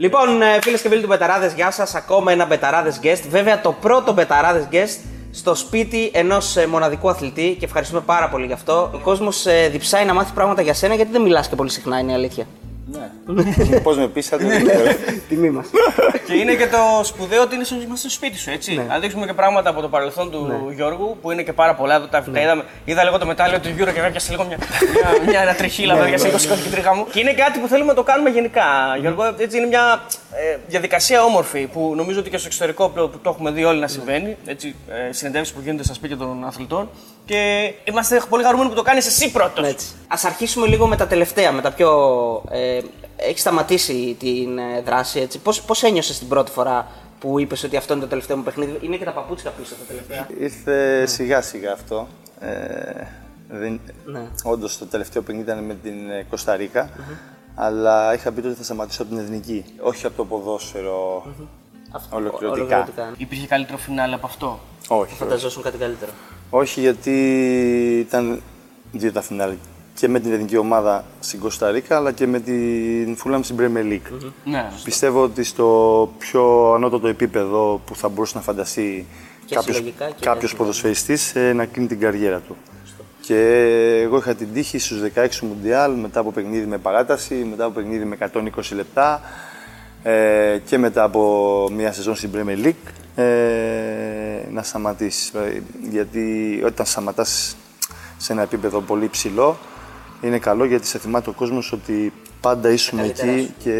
Λοιπόν, 0.00 0.28
φίλες 0.60 0.80
και 0.80 0.88
φίλοι 0.88 1.00
του 1.00 1.06
Μπεταράδες, 1.06 1.52
γεια 1.52 1.70
σας. 1.70 1.94
Ακόμα 1.94 2.32
ένα 2.32 2.46
Μπεταράδες 2.46 3.00
guest. 3.02 3.22
Βέβαια, 3.28 3.60
το 3.60 3.72
πρώτο 3.72 4.12
Μπεταράδες 4.12 4.68
guest 4.72 5.04
στο 5.30 5.54
σπίτι 5.54 6.10
ενός 6.14 6.56
μοναδικού 6.68 7.08
αθλητή 7.08 7.56
και 7.58 7.64
ευχαριστούμε 7.64 8.00
πάρα 8.00 8.28
πολύ 8.28 8.46
γι' 8.46 8.52
αυτό. 8.52 8.90
Ο 8.94 8.98
κόσμος 8.98 9.46
διψάει 9.70 10.04
να 10.04 10.14
μάθει 10.14 10.32
πράγματα 10.32 10.62
για 10.62 10.74
σένα 10.74 10.94
γιατί 10.94 11.12
δεν 11.12 11.22
μιλάς 11.22 11.48
και 11.48 11.56
πολύ 11.56 11.70
συχνά, 11.70 11.98
είναι 11.98 12.10
η 12.10 12.14
αλήθεια. 12.14 12.46
Ναι. 12.92 13.80
Πώς 13.86 13.96
με 13.96 14.08
πείσατε. 14.08 14.44
Ναι. 14.44 14.58
δεν 14.58 14.66
ξέρω. 14.66 14.90
Τιμή 15.28 15.50
μας. 15.50 15.66
Και 16.26 16.34
είναι 16.34 16.54
και 16.54 16.66
το 16.66 17.04
σπουδαίο 17.04 17.42
ότι 17.42 17.54
είναι 17.54 17.64
στο, 17.64 17.74
είμαστε 17.74 18.08
στο 18.08 18.10
σπίτι 18.10 18.38
σου, 18.38 18.50
έτσι. 18.50 18.74
Ναι. 18.74 18.86
Αν 18.88 19.00
δείξουμε 19.00 19.26
και 19.26 19.32
πράγματα 19.32 19.70
από 19.70 19.80
το 19.80 19.88
παρελθόν 19.88 20.30
του 20.30 20.72
Γιώργου, 20.74 21.16
που 21.22 21.30
είναι 21.30 21.42
και 21.42 21.52
πάρα 21.52 21.74
πολλά. 21.74 21.94
Εδώ 21.94 22.06
τα, 22.06 22.24
Ναι. 22.26 22.32
τα 22.32 22.40
είδαμε. 22.40 22.64
Είδα 22.84 23.04
λίγο 23.04 23.18
το 23.18 23.26
μετάλλιο 23.26 23.60
του 23.60 23.68
Γιώργου 23.76 23.94
και 23.94 24.00
έπιασε 24.00 24.30
λίγο 24.30 24.44
μια, 24.44 24.58
μια, 24.92 25.22
μια, 25.30 25.40
ένα 25.40 25.54
τριχύλα, 25.54 25.94
Ναι, 25.94 26.00
βέβαια, 26.00 26.16
και 26.16 26.24
λίγο 26.24 26.38
σηκώθηκε 26.38 26.68
η 26.68 26.70
τρίχα 26.72 26.94
μου. 26.94 27.06
Και 27.10 27.20
είναι 27.20 27.32
κάτι 27.32 27.58
που 27.58 27.68
θέλουμε 27.68 27.88
να 27.88 27.94
το 27.94 28.02
κάνουμε 28.02 28.30
γενικά, 28.30 28.64
Γιώργο. 29.00 29.34
Έτσι 29.38 29.56
είναι 29.56 29.66
μια 29.66 30.02
ε, 30.32 30.56
διαδικασία 30.66 31.22
όμορφη 31.22 31.66
που 31.66 31.92
νομίζω 31.96 32.20
ότι 32.20 32.30
και 32.30 32.36
στο 32.38 32.46
εξωτερικό 32.46 32.88
που 32.88 33.10
που 33.10 33.18
το 33.22 33.30
έχουμε 33.30 33.50
δει 33.50 33.64
όλοι 33.64 33.80
να 33.80 33.86
συμβαίνει. 33.88 34.36
Έτσι, 34.46 34.74
ε, 35.08 35.12
συνεντεύξεις 35.12 35.54
που 35.54 35.60
γίνονται 35.64 35.82
στα 35.84 35.94
σπίτια 35.94 36.16
των 36.16 36.44
αθλητών. 36.46 36.88
Και 37.28 37.74
είμαστε 37.84 38.22
πολύ 38.28 38.42
χαρούμενοι 38.44 38.68
που 38.68 38.74
το 38.74 38.82
κάνεις 38.82 39.06
εσύ 39.06 39.30
πρώτος. 39.32 39.66
Έτσι. 39.66 39.86
Α 40.08 40.16
αρχίσουμε 40.24 40.66
λίγο 40.66 40.86
με 40.86 40.96
τα 40.96 41.06
τελευταία, 41.06 41.52
με 41.52 41.62
τα 41.62 41.72
πιο. 41.72 41.90
Ε, 42.50 42.80
έχει 43.16 43.38
σταματήσει 43.38 44.16
την 44.18 44.58
ε, 44.58 44.80
δράση, 44.84 45.20
έτσι. 45.20 45.38
Πώς 45.38 45.62
πώς 45.62 45.82
ένιωσες 45.82 46.18
την 46.18 46.28
πρώτη 46.28 46.50
φορά 46.50 46.86
που 47.20 47.38
είπες 47.38 47.62
ότι 47.62 47.76
αυτό 47.76 47.92
είναι 47.92 48.02
το 48.02 48.08
τελευταίο 48.08 48.36
μου 48.36 48.42
παιχνίδι, 48.42 48.78
Είναι 48.80 48.96
και 48.96 49.04
τα 49.04 49.10
παπούτσια 49.10 49.50
πίσω 49.50 49.74
τα 49.74 49.84
τελευταία. 49.88 50.26
Ήρθε 50.38 51.06
σιγά 51.06 51.40
σιγά 51.40 51.72
αυτό. 51.72 52.08
Ε, 52.40 53.06
δεν... 53.48 53.80
Ναι. 54.04 54.26
Όντως 54.42 54.78
το 54.78 54.86
τελευταίο 54.86 55.22
παιχνίδι 55.22 55.50
ήταν 55.50 55.64
με 55.64 55.74
την 55.74 56.10
ε, 56.10 56.26
Κωνσταντίνα. 56.28 56.90
Αλλά 57.54 58.14
είχα 58.14 58.32
πει 58.32 58.46
ότι 58.46 58.54
θα 58.56 58.62
σταματήσω 58.62 59.02
από 59.02 59.10
την 59.14 59.20
εθνική. 59.20 59.64
Όχι 59.80 60.06
από 60.06 60.16
το 60.16 60.24
ποδόσφαιρο 60.24 61.26
Αυτό- 61.92 62.16
ολοκληρωτικά. 62.16 62.76
ολοκληρωτικά. 62.76 63.12
Υπήρχε 63.16 63.46
καλύτερο 63.46 63.78
φινάλε 63.78 64.14
από 64.14 64.26
αυτό; 64.26 64.58
Όχι, 64.88 65.14
Φανταζόσουν 65.14 65.62
κάτι 65.62 65.78
καλύτερο. 65.78 66.12
Όχι, 66.50 66.80
γιατί 66.80 67.14
ήταν 68.08 68.42
δύο 68.92 69.12
τα 69.12 69.20
φινάλε. 69.22 69.54
Και 69.94 70.08
με 70.08 70.20
την 70.20 70.32
εθνική 70.32 70.56
ομάδα 70.56 71.04
στην 71.20 71.40
Κωνσταντίνα 71.40 71.96
αλλά 71.96 72.12
και 72.12 72.26
με 72.26 72.40
την 72.40 73.16
Φούλαμ 73.16 73.42
στην 73.42 73.56
Premier 73.58 73.92
League. 73.92 74.30
Ναι. 74.44 74.70
Πιστεύω 74.84 75.22
ότι 75.22 75.44
στο 75.44 76.12
πιο 76.18 76.72
ανώτατο 76.72 77.08
επίπεδο 77.08 77.80
που 77.84 77.96
θα 77.96 78.08
μπορούσε 78.08 78.36
να 78.36 78.42
φανταστεί 78.42 79.06
Και 79.44 79.54
κάποιος, 79.54 79.76
συλλογικά 79.76 80.06
και 80.06 80.12
κάποιος 80.20 80.36
εθνικά. 80.44 80.56
ποδοσφαιριστής 80.56 81.34
ε, 81.34 81.52
να 81.52 81.64
κλείνει 81.64 81.88
την 81.88 82.00
καριέρα 82.00 82.38
του. 82.38 82.56
Και 83.20 83.40
εγώ 84.04 84.16
είχα 84.16 84.34
την 84.34 84.48
τύχη 84.52 84.78
στους 84.78 85.00
16 85.14 85.26
Μουντιάλ 85.40 85.92
μετά 85.92 86.20
από 86.20 86.30
παιχνίδι 86.32 86.66
με 86.66 86.78
παράταση, 86.78 87.34
μετά 87.34 87.64
από 87.64 87.74
παιχνίδι 87.74 88.04
με 88.04 88.16
120 88.34 88.40
λεπτά 88.74 89.20
ε, 90.02 90.58
και 90.64 90.78
μετά 90.78 91.02
από 91.02 91.68
μια 91.72 91.92
σεζόν 91.92 92.14
στην 92.14 92.30
Premier 92.34 92.66
League 92.66 92.92
ε, 93.22 94.17
να 94.52 94.62
σταματήσεις. 94.62 95.28
Ε, 95.28 95.62
Γιατί 95.90 96.62
όταν 96.66 96.86
σταματάς 96.86 97.56
σε 98.16 98.32
ένα 98.32 98.42
επίπεδο 98.42 98.80
πολύ 98.80 99.08
ψηλό 99.08 99.58
είναι 100.20 100.38
καλό 100.38 100.64
γιατί 100.64 100.86
σε 100.86 100.98
θυμάται 100.98 101.30
ο 101.30 101.32
κόσμος 101.32 101.72
ότι 101.72 102.12
πάντα 102.40 102.70
ήσουν 102.70 102.98
καλύτερα 102.98 103.30
εκεί 103.32 103.42
σου. 103.42 103.54
και 103.58 103.72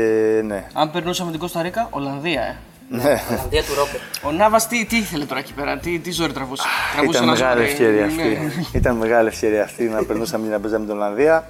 ναι. 0.44 0.66
Αν 0.72 0.90
περνούσαμε 0.90 1.30
την 1.30 1.40
Κωνσταντίνα, 1.40 1.86
Ολλανδία, 1.90 2.42
ε. 2.42 2.56
ναι. 2.88 3.20
Αντία 3.44 3.62
του 3.62 3.74
Ρόπερ. 3.74 4.00
Ο 4.22 4.32
Νάβα 4.32 4.60
τι, 4.66 4.84
τι 4.84 4.96
ήθελε 4.96 5.24
τώρα 5.24 5.40
εκεί 5.40 5.52
πέρα, 5.54 5.78
τι, 5.78 5.98
τι 5.98 6.10
ζόρι 6.10 6.32
τραβούσε. 6.32 6.62
Τραβούσε 6.92 7.18
Ήταν 7.18 7.28
ένας 7.28 7.40
μεγάλη 7.40 7.60
ζόρι, 7.60 7.70
ευκαιρία 7.70 8.06
ναι. 8.06 8.12
αυτή. 8.12 8.76
Ήταν 8.78 8.96
μεγάλη 8.96 9.28
ευκαιρία 9.28 9.62
αυτή 9.62 9.84
να 9.84 10.04
περνούσαμε 10.04 10.46
και 10.46 10.52
να 10.52 10.60
παίζαμε 10.60 10.84
την 10.84 10.94
Ολλανδία. 10.94 11.46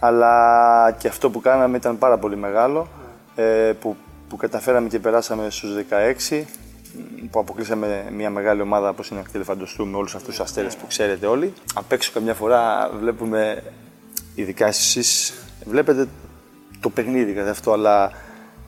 Αλλά 0.00 0.96
και 0.98 1.08
αυτό 1.08 1.30
που 1.30 1.40
κάναμε 1.40 1.76
ήταν 1.76 1.98
πάρα 1.98 2.18
πολύ 2.18 2.36
μεγάλο. 2.36 2.88
ε, 3.34 3.72
που, 3.80 3.96
που 4.28 4.36
καταφέραμε 4.36 4.88
και 4.88 4.98
περάσαμε 4.98 5.50
στους 5.50 5.70
16 6.30 6.42
που 7.30 7.38
αποκλείσαμε 7.38 8.04
μια 8.12 8.30
μεγάλη 8.30 8.60
ομάδα 8.60 8.88
όπως 8.88 9.08
είναι 9.08 9.18
η 9.18 9.22
Ακτελεφαντοστού 9.26 9.86
με 9.86 9.96
όλους 9.96 10.14
αυτούς 10.14 10.28
τους 10.28 10.40
αστέρες 10.40 10.76
που 10.76 10.86
ξέρετε 10.86 11.26
όλοι. 11.26 11.52
Απ' 11.74 11.92
έξω 11.92 12.10
καμιά 12.14 12.34
φορά 12.34 12.90
βλέπουμε, 13.00 13.62
ειδικά 14.34 14.66
εσείς, 14.66 15.34
βλέπετε 15.64 16.08
το 16.80 16.90
παιχνίδι 16.90 17.32
καθ' 17.32 17.48
αυτό, 17.48 17.72
αλλά 17.72 18.12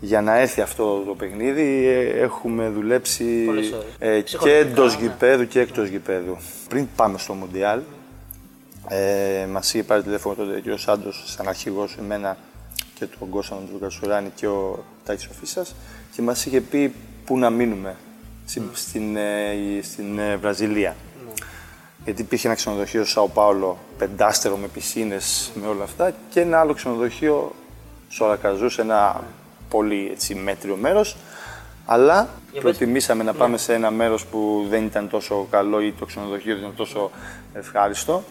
για 0.00 0.20
να 0.20 0.38
έρθει 0.38 0.60
αυτό 0.60 1.02
το 1.06 1.14
παιχνίδι 1.14 1.86
ε, 1.86 2.20
έχουμε 2.20 2.68
δουλέψει 2.68 3.44
Πολλές 3.44 3.72
ώρες. 3.72 3.84
ε, 3.98 4.16
και 4.16 4.22
Ψυχολογικά, 4.22 4.60
εντός 4.68 4.96
ναι. 4.96 5.02
γηπέδου 5.02 5.46
και 5.46 5.60
εκτός 5.60 5.88
γηπέδου. 5.88 6.36
Πριν 6.68 6.86
πάμε 6.96 7.18
στο 7.18 7.32
Μουντιάλ, 7.32 7.80
ε, 8.88 9.46
μας 9.46 9.74
είχε 9.74 9.82
πάρει 9.82 10.02
τηλέφωνο 10.02 10.34
τότε 10.34 10.60
και 10.60 10.70
ο 10.70 10.76
Σάντος, 10.76 11.24
σαν 11.26 11.48
αρχηγός, 11.48 11.96
εμένα 11.98 12.36
και 12.94 13.06
τον 13.18 13.28
Κώστα 13.28 13.54
τον 13.70 13.80
Κατσουράνη 13.80 14.30
και 14.34 14.46
ο 14.46 14.84
Τάκης 15.04 15.26
Οφίσα 15.26 15.64
και 16.14 16.22
μας 16.22 16.46
είχε 16.46 16.60
πει 16.60 16.92
πού 17.24 17.38
να 17.38 17.50
μείνουμε 17.50 17.96
στην, 18.46 18.62
στην, 18.72 19.16
ε, 19.16 19.54
στην 19.82 20.18
ε, 20.18 20.36
Βραζιλία. 20.36 20.96
Γιατί 22.04 22.22
υπήρχε 22.22 22.46
ένα 22.46 22.56
ξενοδοχείο 22.56 23.02
στο 23.02 23.10
Σάο 23.10 23.28
Πάολο, 23.28 23.78
πεντάστερο 23.98 24.56
με 24.56 24.66
πισίνες, 24.66 25.52
με 25.54 25.66
όλα 25.66 25.84
αυτά, 25.84 26.12
και 26.30 26.40
ένα 26.40 26.60
άλλο 26.60 26.74
ξενοδοχείο 26.74 27.54
στο 28.08 28.24
Αλακαζούς, 28.24 28.74
σε 28.74 28.80
ένα 28.80 29.24
πολύ 29.68 30.08
έτσι, 30.12 30.34
μέτριο 30.34 30.76
μέρος. 30.76 31.16
Αλλά 31.84 32.28
προτιμήσαμε 32.60 33.22
να 33.22 33.34
πάμε 33.34 33.56
σε 33.56 33.74
ένα 33.74 33.90
μέρος 33.90 34.26
που 34.26 34.66
δεν 34.68 34.84
ήταν 34.84 35.08
τόσο 35.08 35.46
καλό 35.50 35.80
ή 35.80 35.92
το 35.92 36.04
ξενοδοχείο 36.06 36.54
δεν 36.54 36.62
ήταν 36.62 36.76
τόσο 36.76 37.10
ευχάριστο. 37.52 38.22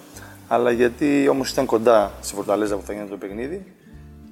Αλλά 0.47 0.71
γιατί 0.71 1.27
όμως 1.27 1.51
ήταν 1.51 1.65
κοντά 1.65 2.11
στη 2.21 2.33
Φορταλέζα 2.33 2.75
που 2.75 2.85
θα 2.85 2.93
γίνει 2.93 3.07
το 3.07 3.17
παιχνίδι. 3.17 3.65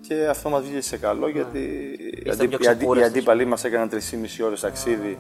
Και 0.07 0.27
αυτό 0.29 0.49
μας 0.49 0.61
βγήκε 0.63 0.81
σε 0.81 0.97
καλό 0.97 1.29
γιατί 1.29 1.59
οι, 1.59 2.23
Είστε 2.25 2.43
αντί, 2.43 2.47
πιο 2.47 2.57
οι, 2.61 2.67
αντί, 2.67 2.75
οι 2.75 2.77
ξεκούραστος. 2.77 3.09
αντίπαλοι 3.09 3.45
μας 3.45 3.63
έκαναν 3.63 3.89
3,5 3.89 3.97
ώρες 4.45 4.59
ταξίδι 4.59 5.17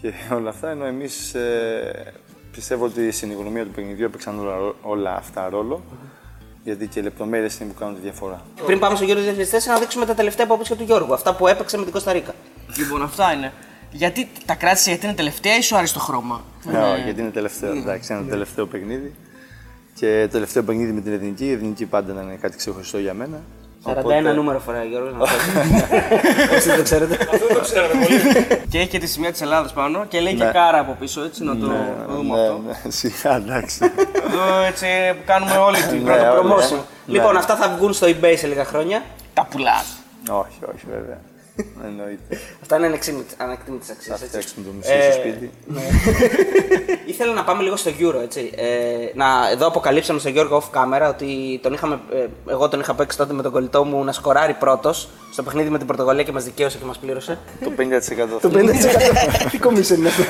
και 0.00 0.12
όλα 0.32 0.48
αυτά. 0.48 0.70
Ενώ 0.70 0.84
εμείς 0.84 1.34
ε, 1.34 2.12
πιστεύω 2.52 2.84
ότι 2.84 3.10
στην 3.10 3.30
οικονομία 3.30 3.64
του 3.64 3.70
παιχνιδιού 3.70 4.04
έπαιξαν 4.04 4.38
όλα, 4.38 4.74
όλα 4.82 5.16
αυτά 5.16 5.48
ρόλο. 5.48 5.82
Γιατί 6.64 6.86
και 6.86 7.00
οι 7.00 7.02
λεπτομέρειες 7.02 7.58
είναι 7.58 7.72
που 7.72 7.78
κάνουν 7.78 7.94
τη 7.94 8.00
διαφορά. 8.00 8.42
Πριν 8.66 8.78
πάμε 8.78 8.96
στο 8.96 9.04
Γιώργο 9.04 9.24
2004, 9.24 9.32
να 9.66 9.78
δείξουμε 9.78 10.06
τα 10.06 10.14
τελευταία 10.14 10.46
παπούτσια 10.46 10.76
του 10.76 10.82
Γιώργου. 10.82 11.14
Αυτά 11.14 11.34
που 11.34 11.46
έπαιξε 11.46 11.76
με 11.76 11.82
την 11.82 11.92
Κωνσταντίνα. 11.92 12.34
Λοιπόν, 12.78 13.02
αυτά 13.02 13.32
είναι. 13.32 13.52
Γιατί 13.90 14.28
τα 14.46 14.54
κράτησε 14.54 14.90
γιατί 14.90 15.06
είναι 15.06 15.14
τελευταία 15.14 15.56
ή 15.56 15.60
σου 15.60 15.76
άρεσε 15.76 15.94
το 15.94 16.00
χρώμα; 16.00 16.44
Ναι, 16.64 16.78
όχι, 16.78 17.02
γιατί 17.02 17.20
είναι 17.20 17.30
τελευταίο. 17.30 17.72
Εντάξει, 17.72 18.12
είναι 18.12 18.22
το 18.22 18.28
τελευταίο 18.28 18.66
παιχνίδι. 18.66 19.14
Και 19.94 20.22
το 20.22 20.32
τελευταίο 20.32 20.62
παιχνίδι 20.62 20.92
με 20.92 21.00
την 21.00 21.12
εθνική. 21.12 21.44
Η 21.44 21.52
εθνική 21.52 21.86
πάντα 21.86 22.12
ήταν 22.12 22.38
κάτι 22.40 22.56
ξεχωριστό 22.56 22.98
για 22.98 23.14
μένα. 23.14 23.42
41 23.84 23.98
Οπότε- 23.98 24.32
νούμερο 24.34 24.58
φοράει 24.58 24.86
ο 24.86 24.88
Γιώργος, 24.88 25.12
να 26.76 26.82
ξέρετε. 26.88 27.18
Όσοι 27.32 27.42
δεν 27.52 27.62
ξέρετε. 27.62 28.64
και 28.70 28.78
έχει 28.78 28.88
και 28.88 28.98
τη 28.98 29.06
σημαία 29.06 29.30
της 29.30 29.40
Ελλάδα 29.40 29.70
πάνω 29.74 30.04
και 30.08 30.20
λέει 30.20 30.34
Ναι. 30.34 30.44
και 30.44 30.50
κάρα 30.52 30.78
από 30.78 30.96
πίσω, 31.00 31.22
έτσι 31.24 31.44
να 31.44 31.56
το 31.56 31.66
Ναι, 31.66 31.76
δούμε 32.08 32.36
ναι, 32.36 32.42
αυτό. 32.42 32.60
ναι, 32.84 32.90
σιγά, 32.90 33.36
εντάξει. 33.36 33.78
Εδώ 34.26 34.64
έτσι 34.66 34.86
που 35.10 35.22
κάνουμε 35.26 35.56
όλη 35.56 35.76
την 35.76 35.96
Ναι, 36.02 36.12
πρώτη 36.12 36.24
όλοι, 36.26 36.52
promotion. 36.52 36.76
ε. 36.76 37.12
Λοιπόν, 37.12 37.32
Ναι. 37.32 37.38
αυτά 37.38 37.56
θα 37.56 37.68
βγουν 37.76 37.92
στο 37.92 38.06
eBay 38.06 38.34
σε 38.36 38.46
λίγα 38.46 38.64
χρόνια. 38.64 39.02
Τα 39.34 39.46
πουλάς. 39.50 39.86
όχι, 40.30 40.58
όχι, 40.74 40.84
βέβαια. 40.90 41.18
Εννοείται. 41.88 42.38
Αυτά 42.62 42.76
είναι 42.76 42.86
ανεκτήμητε 43.36 43.92
αξίες. 43.92 44.18
Θα 44.18 44.26
φτιάξουμε 44.26 44.66
το 44.66 44.72
μισό 44.76 45.02
στο 45.02 45.12
σπίτι. 45.12 45.50
Ήθελα 47.12 47.32
να 47.32 47.44
πάμε 47.44 47.62
λίγο 47.62 47.76
στο 47.76 47.90
Euro, 47.98 48.22
έτσι. 48.22 48.50
Ε, 48.56 48.66
να, 49.14 49.26
εδώ 49.52 49.66
αποκαλύψαμε 49.66 50.18
στον 50.18 50.32
Γιώργο 50.32 50.62
off 50.62 50.78
camera 50.78 51.08
ότι 51.08 51.60
τον 51.62 51.72
είχαμε, 51.72 52.00
ε, 52.12 52.26
εγώ 52.50 52.68
τον 52.68 52.80
είχα 52.80 52.94
παίξει 52.94 53.16
τότε 53.16 53.32
με 53.32 53.42
τον 53.42 53.52
κολλητό 53.52 53.84
μου 53.84 54.04
να 54.04 54.12
σκοράρει 54.12 54.54
πρώτος 54.54 55.08
στο 55.32 55.42
παιχνίδι 55.42 55.70
με 55.70 55.78
την 55.78 55.86
Πορτογαλία 55.86 56.22
και 56.22 56.32
μας 56.32 56.44
δικαίωσε 56.44 56.78
και 56.78 56.84
μας 56.84 56.98
πλήρωσε. 56.98 57.38
Το 57.64 57.72
50% 57.76 58.40
Το 58.40 58.50
50%. 58.54 58.60
Τι 59.50 59.58
κομίσιο 59.58 59.96
είναι 59.96 60.08
αυτό; 60.08 60.22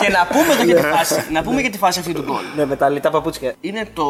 και 0.00 0.08
να 0.08 0.26
πούμε 0.26 0.52
εδώ 0.52 0.64
για 0.64 0.76
τη 0.76 0.82
φάση. 0.82 1.32
να 1.32 1.42
πούμε 1.42 1.60
για 1.60 1.70
τη 1.70 1.78
φάση 1.78 1.98
αυτή 1.98 2.12
του 2.12 2.22
γκολ. 2.22 2.42
Ναι, 2.56 2.66
με 2.66 2.76
τα 2.76 2.88
λιτά 2.88 3.10
παπούτσια. 3.10 3.54
Είναι 3.60 3.88
το, 3.94 4.04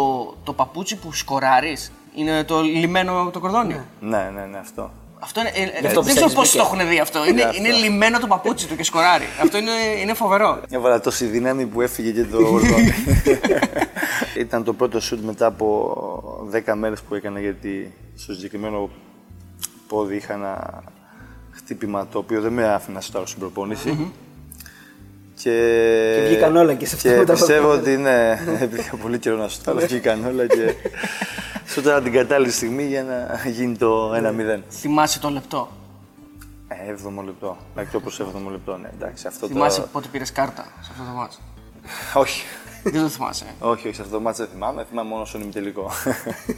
το 0.45 0.53
παπούτσι 0.53 0.97
που 0.97 1.13
σκοράρεις. 1.13 1.93
Είναι 2.15 2.45
το 2.45 2.61
λιμένο 2.61 3.21
από 3.21 3.31
το 3.31 3.41
κορδόνι; 3.41 3.81
Ναι, 4.01 4.31
ναι, 4.35 4.45
ναι, 4.51 4.59
αυτό. 4.59 4.91
Αυτό 5.19 5.41
είναι, 5.41 5.49
ε, 5.55 5.63
ε, 5.63 5.65
αυτό 5.65 5.81
δεν 5.81 5.91
ξέρω 5.91 6.03
πιστεύεις, 6.03 6.35
πώς 6.35 6.47
μπήκε. 6.53 6.59
το 6.59 6.65
έχουν 6.65 6.89
δει 6.89 6.99
αυτό. 6.99 7.27
Είναι, 7.27 7.43
αυτό. 7.43 7.57
είναι 7.59 7.71
λιμένο 7.71 8.19
το 8.19 8.27
παπούτσι 8.27 8.67
του 8.67 8.77
και 8.77 8.85
σκοράρει. 8.85 9.25
αυτό 9.43 9.59
είναι, 9.59 9.71
είναι 10.03 10.15
φοβερό. 10.15 10.61
Έβαλα 10.71 11.01
τόση 11.01 11.25
δύναμη 11.25 11.67
που 11.67 11.81
έφυγε 11.81 12.11
και 12.11 12.25
το 12.25 12.39
ορδόνι. 12.53 12.93
Ήταν 14.39 14.65
το 14.65 14.73
πρώτο 14.73 15.01
σουτ 15.01 15.21
μετά 15.25 15.47
από 15.47 16.49
10 16.67 16.75
μέρες 16.75 17.01
που 17.01 17.15
έκανα 17.15 17.41
γιατί 17.41 17.93
στο 18.17 18.33
συγκεκριμένο 18.33 18.91
πόδι 19.89 20.17
είχα 20.17 20.33
ένα 20.33 20.83
χτύπημα 21.51 22.07
το 22.07 22.19
οποίο 22.19 22.41
δεν 22.41 22.53
με 22.53 22.69
άφηνε 22.73 22.95
να 22.95 23.01
σουτάρω 23.01 23.27
στην 23.27 23.41
προπόνηση. 23.41 24.13
Και, 25.43 25.51
Και 26.21 26.27
βγήκαν 26.27 26.57
όλα 26.57 26.75
και 26.75 26.87
σε 26.87 26.95
αυτό 26.95 27.09
Και 27.09 27.17
μετά. 27.17 27.33
πιστεύω 27.33 27.71
ότι 27.71 27.97
ναι, 27.97 28.39
υπήρχε 28.63 28.97
πολύ 29.03 29.19
καιρό 29.19 29.37
να 29.37 29.49
σουτάρω, 29.49 29.79
βγήκαν 29.79 30.25
όλα 30.27 30.47
και 30.47 30.75
σουτάρα 31.77 32.03
την 32.03 32.13
κατάλληλη 32.13 32.53
στιγμή 32.53 32.85
για 32.87 33.03
να 33.03 33.49
γίνει 33.51 33.77
το 33.77 34.13
1-0. 34.15 34.61
Θυμάσαι 34.71 35.19
το 35.19 35.31
λεπτό. 35.31 35.69
Ε, 36.69 36.75
7ο 36.93 37.25
λεπτό. 37.25 37.57
Μέχρι 37.75 37.91
το 37.91 38.01
προς 38.01 38.21
7ο 38.21 38.51
λεπτό, 38.51 38.77
ναι, 38.77 38.89
εντάξει. 39.01 39.27
Αυτό 39.27 39.47
Θυμάσαι 39.47 39.81
το... 39.81 39.87
πότε 39.93 40.09
πήρες 40.13 40.33
κάρτα 40.33 40.63
σε 40.81 40.89
αυτό 40.93 41.03
το 41.05 41.11
μάτσο. 41.17 41.39
Όχι. 42.15 42.43
Δεν 42.83 43.03
το 43.03 43.09
θυμάσαι. 43.09 43.45
όχι, 43.61 43.87
όχι, 43.87 43.97
σε 43.97 44.03
αυτό 44.03 44.15
το 44.15 44.21
μάτς 44.23 44.39
δεν 44.39 44.49
θυμάμαι, 44.53 44.85
θυμάμαι 44.89 45.09
μόνο 45.09 45.25
στον 45.25 45.41
ημιτελικό. 45.41 45.91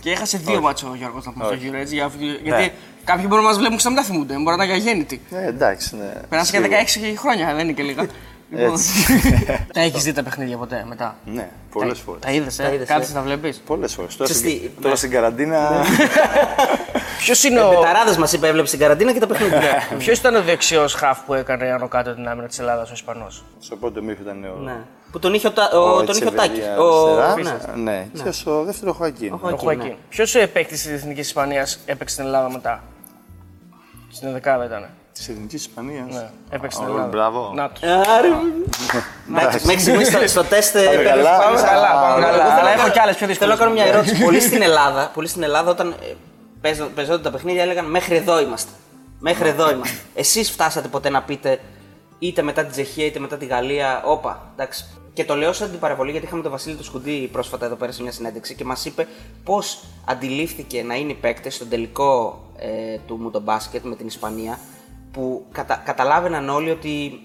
Και 0.00 0.10
έχασε 0.10 0.38
δύο 0.38 0.60
μάτσο 0.60 0.88
ο 0.90 0.94
Γιώργος 0.94 1.24
να 1.26 1.32
πούμε 1.32 1.44
στο 1.44 1.54
Όχι. 1.54 1.64
γύρο 1.64 1.76
έτσι. 1.78 1.94
για- 1.94 2.10
Γιατί 2.42 2.62
Ναι. 2.62 2.72
κάποιοι 3.04 3.24
μπορούν 3.28 3.44
να 3.44 3.50
μας 3.50 3.58
βλέπουν 3.58 3.76
και 3.76 3.82
να 3.84 3.90
μην 3.90 3.98
τα 3.98 4.04
θυμούνται. 4.04 4.34
Μπορεί 4.34 4.56
να 4.56 4.64
ήταν 4.64 4.66
για 4.66 4.76
γέννητη. 4.76 5.20
ε, 5.30 5.46
εντάξει, 5.46 5.96
ναι. 5.96 6.12
Πέρασε 6.28 6.50
και 6.52 6.58
σίγουρα. 6.62 7.14
16 7.14 7.18
χρόνια, 7.18 7.54
δεν 7.54 7.64
είναι 7.64 7.72
και 7.72 7.82
λίγα. 7.82 8.06
Λοιπόν, 8.50 8.72
Έτσι. 8.72 8.92
Τα 9.72 9.80
έχεις 9.80 10.02
δει 10.02 10.12
τα 10.12 10.22
παιχνίδια 10.22 10.56
ποτέ 10.56 10.84
μετά; 10.88 11.16
Ναι, 11.24 11.48
πολλές 11.72 11.98
φορές. 11.98 12.20
Τα 12.22 12.30
είδες, 12.32 12.56
Τα 12.56 12.64
ε. 12.64 12.74
είδες, 12.74 12.88
Κάτσε 12.88 13.12
ε. 13.12 13.14
να 13.14 13.22
βλέπεις; 13.22 13.62
Πολλές 13.66 13.94
φορές. 13.94 14.16
Τώρα, 14.16 14.30
Ξέρεις 14.30 14.50
στην- 14.52 14.60
τι, 14.62 14.74
τώρα 14.76 14.88
ναι. 14.88 14.94
στην 14.96 15.10
καραντίνα. 15.10 15.70
Ποιος 17.18 17.44
είναι 17.44 17.60
Ο 17.60 17.66
ο. 17.66 17.74
Μπεταράδε 17.74 18.18
μας 18.18 18.32
είπε, 18.32 18.46
έβλεψε 18.46 18.70
την 18.70 18.80
καραντίνα 18.80 19.12
και 19.12 19.18
τα 19.18 19.26
παιχνίδια. 19.26 19.82
Ποιος 19.98 20.18
ήταν 20.18 20.34
ο 20.34 20.42
δεξιός 20.42 20.94
χαφ 20.94 21.18
που 21.18 21.34
έκανε 21.34 21.72
άνω 21.72 21.88
κάτω 21.88 22.14
την 22.14 22.28
άμυνα 22.28 22.46
της 22.48 22.58
Ελλάδας, 22.58 22.88
ο 22.90 22.92
Ισπανός; 22.94 23.44
Στο 23.60 23.76
πρώτο 23.76 24.02
μήχο 24.02 24.18
ήταν 24.22 24.44
ο. 24.44 24.60
ναι. 24.62 24.76
Που 25.12 25.18
τον 25.18 25.34
είχε 25.34 25.46
ο, 25.46 25.50
Τα- 25.52 25.70
ο, 25.78 26.04
τον 26.04 26.16
είχε 26.16 26.26
ο 26.26 26.32
Τάκης. 26.32 26.64
Ο, 26.78 27.20
Αριστερά. 27.22 27.76
ναι. 27.76 28.06
Ναι, 28.12 28.22
και 28.24 28.30
στο 28.30 28.64
δεύτερο 28.64 28.92
Χωακίν. 28.92 29.32
Ο 29.32 29.34
Ο 29.34 29.38
Χωακίν, 29.38 29.58
Χουακίν. 29.58 29.82
ναι. 29.86 29.96
Ποιος 30.08 30.32
παίκτη 30.32 30.64
της 30.64 30.86
Εθνικής 30.86 31.26
Ισπανίας 31.26 31.78
έπαιξε 31.86 32.14
στην 32.14 32.26
Ελλάδα 32.26 32.50
μετά; 32.50 32.82
Στην 34.12 34.32
δεκάδα 34.32 34.64
ήταν. 34.64 34.88
Της 35.18 35.28
Εθνική 35.28 35.54
Ισπανίας. 35.54 36.14
Ναι, 36.14 36.30
έπαιξε 36.50 36.76
στην 36.76 36.88
Ελλάδα. 36.88 37.08
Μπράβο. 37.08 37.52
Να 37.54 37.68
το. 37.70 37.80
Άρε, 38.16 38.28
Εντάξει, 39.38 39.66
μέχρι 39.66 39.80
στιγμής 39.82 40.08
στο, 40.08 40.26
στο 40.28 40.44
τεστ. 40.44 40.74
ε, 40.74 40.80
καλά. 41.04 41.38
πάμε 41.38 41.44
Πάμε 41.44 41.60
καλά, 41.68 41.90
πάμε 41.92 42.26
Εγώ 42.26 42.36
καλά. 42.36 42.44
θέλω 42.44 42.50
Αλλά 42.52 42.62
να 42.62 42.70
έχω 42.70 42.78
κάνω- 42.80 42.92
κι 42.92 42.98
άλλες 43.00 43.16
πιο 43.16 43.26
Θέλω 43.26 43.38
δύσκολε. 43.38 43.50
να 43.52 43.56
κάνω 43.60 43.72
μια 43.72 43.84
ερώτηση. 43.84 44.22
Πολλοί 44.24 44.40
στην 44.40 44.62
Ελλάδα, 44.62 45.10
πολλοί 45.14 45.28
στην 45.28 45.42
Ελλάδα 45.42 45.70
όταν 45.70 45.94
ε, 46.02 46.12
παίζα- 46.60 46.84
παίζονταν 46.94 47.22
τα 47.22 47.30
παιχνίδια 47.30 47.62
έλεγαν 47.62 47.84
μέχρι 47.90 48.16
εδώ 48.16 48.40
είμαστε. 48.40 48.70
Μέχρι 49.18 49.48
εδώ 49.48 49.70
είμαστε. 49.70 49.96
Εσείς 50.14 50.50
φτάσατε 50.50 50.88
ποτέ 50.88 51.08
να 51.10 51.22
πείτε 51.22 51.60
είτε 52.18 52.42
μετά 52.42 52.62
την 52.62 52.70
Τσεχία 52.70 53.04
είτε 53.06 53.18
μετά 53.18 53.36
τη 53.36 53.46
Γαλλία, 53.46 54.02
όπα. 54.04 54.50
Εντάξει. 54.52 54.84
Και 55.12 55.24
το 55.24 55.34
λέω 55.36 55.52
σαν 55.52 55.70
την 55.70 55.78
παραβολή 55.78 56.10
γιατί 56.10 56.26
είχαμε 56.26 56.42
τον 56.42 56.50
Βασίλη 56.50 56.74
του 56.74 56.84
Σκουντή 56.84 57.28
πρόσφατα 57.32 57.66
εδώ 57.66 57.74
πέρα 57.74 57.92
σε 57.92 58.02
μια 58.02 58.12
συνέντευξη 58.12 58.54
και 58.54 58.64
μας 58.64 58.84
είπε 58.84 59.06
πώς 59.44 59.78
αντιλήφθηκε 60.04 60.82
να 60.82 60.94
είναι 60.94 61.10
οι 61.10 61.14
παίκτες 61.14 61.54
στον 61.54 61.68
τελικό 61.68 62.42
ε, 62.58 62.98
του 63.06 63.16
μου 63.20 63.30
το 63.30 63.40
μπάσκετ 63.40 63.84
με 63.84 63.96
την 63.96 64.06
Ισπανία 64.06 64.58
που 65.18 65.44
κατα, 65.52 65.82
καταλάβαιναν 65.84 66.48
όλοι 66.48 66.70
ότι 66.70 67.20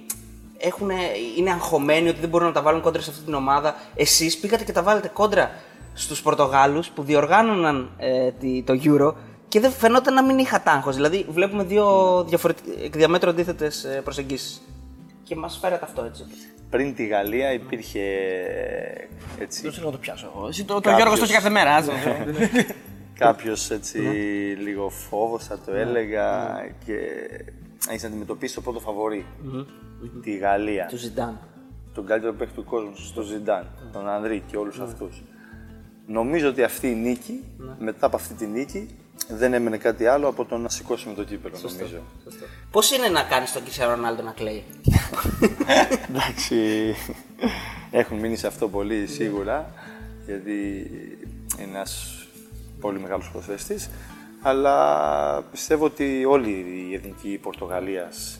έχουν, 0.57 0.89
είναι 1.37 1.51
αγχωμένοι 1.51 2.09
ότι 2.09 2.19
δεν 2.19 2.29
μπορούν 2.29 2.47
να 2.47 2.53
τα 2.53 2.61
βάλουν 2.61 2.81
κόντρα 2.81 3.01
σε 3.01 3.09
αυτή 3.09 3.23
την 3.23 3.33
ομάδα. 3.33 3.75
Εσείς 3.95 4.37
πήγατε 4.37 4.63
και 4.63 4.71
τα 4.71 4.83
βάλετε 4.83 5.07
κόντρα 5.07 5.51
στους 5.93 6.21
Πορτογάλους 6.21 6.89
που 6.89 7.03
διοργάνωναν 7.03 7.89
ε, 7.97 8.31
τη- 8.31 8.63
το 8.63 8.79
Euro 8.83 9.13
και 9.47 9.59
δεν 9.59 9.71
φαινόταν 9.71 10.13
να 10.13 10.23
μην 10.23 10.37
είχατε 10.37 10.69
άγχο. 10.69 10.91
Δηλαδή, 10.91 11.25
βλέπουμε 11.29 11.63
δύο 11.63 12.23
διαφορετικ- 12.27 12.83
εκ 12.83 12.95
διαμέτρου 12.97 13.29
αντίθετες 13.29 13.87
προσεγγίσεις. 14.03 14.61
Και 15.23 15.35
μας 15.35 15.57
φέρατε 15.61 15.85
αυτό 15.85 16.03
έτσι. 16.03 16.23
Πριν 16.69 16.95
τη 16.95 17.05
Γαλλία 17.05 17.53
υπήρχε 17.53 18.01
έτσι, 19.39 19.61
Δεν 19.61 19.71
θέλω 19.71 19.85
να 19.85 19.91
το 19.91 19.97
πιάσω 19.97 20.31
εγώ. 20.35 20.47
Εσύ 20.47 20.63
το, 20.63 20.73
το 20.73 20.79
Κάποιος. 20.79 20.97
Γιώργος 20.97 21.19
το 21.19 21.23
έχει 21.25 21.33
κάθε 21.33 21.49
μέρα. 21.49 21.75
άτσε. 21.75 21.91
κάποιος 23.17 23.69
έτσι 23.69 23.99
Ναι. 24.01 24.11
λίγο 24.63 24.89
φόβος 24.89 25.43
θα 25.45 25.59
το 25.65 25.73
έλεγα 25.73 26.49
και 26.85 26.97
έχεις 27.89 28.01
να 28.01 28.07
αντιμετωπίσεις 28.07 28.55
το 28.55 28.61
πρώτο 28.61 28.79
φαβορί, 28.79 29.25
τη 30.21 30.37
Γαλλία, 30.37 30.85
Του 30.85 30.97
Ζιντάν. 30.97 31.39
τον 31.93 32.05
καλύτερο 32.05 32.33
παίκτη 32.33 32.53
του 32.53 32.63
κόσμου, 32.63 32.95
στον 32.95 33.23
Ζιντάν, 33.23 33.67
τον 33.91 34.09
Ανδρή 34.09 34.43
και 34.47 34.57
όλους 34.57 34.79
αυτούς. 34.79 35.23
Νομίζω 36.07 36.49
ότι 36.49 36.63
αυτή 36.63 36.87
η 36.89 36.95
νίκη, 36.95 37.43
μετά 37.79 38.05
από 38.05 38.15
αυτή 38.15 38.33
τη 38.33 38.45
νίκη, 38.45 38.89
δεν 39.27 39.53
έμενε 39.53 39.77
κάτι 39.77 40.05
άλλο 40.05 40.27
από 40.27 40.45
το 40.45 40.57
να 40.57 40.69
σηκώσουμε 40.69 41.13
το 41.13 41.23
κύπελο, 41.23 41.55
νομίζω. 41.63 42.01
Πώς 42.71 42.91
είναι 42.91 43.07
να 43.07 43.23
κάνεις 43.23 43.51
τον 43.51 43.61
Κριστιανό 43.61 43.95
Ρονάλντο 43.95 44.21
να 44.23 44.31
κλαίει; 44.31 44.63
Εντάξει, 46.09 46.95
έχουν 47.91 48.17
μείνει 48.19 48.35
σε 48.35 48.47
αυτό 48.47 48.69
πολύ 48.69 49.07
σίγουρα, 49.07 49.73
γιατί 50.25 50.51
είναι 51.59 51.69
ένας 51.77 52.17
πολύ 52.79 52.99
μεγάλος 52.99 53.29
προσφέστης, 53.31 53.89
αλλά 54.43 55.41
πιστεύω 55.51 55.85
ότι 55.85 56.25
όλη 56.25 56.49
η 56.89 56.93
εθνική 56.95 57.39
Πορτογαλίας 57.41 58.39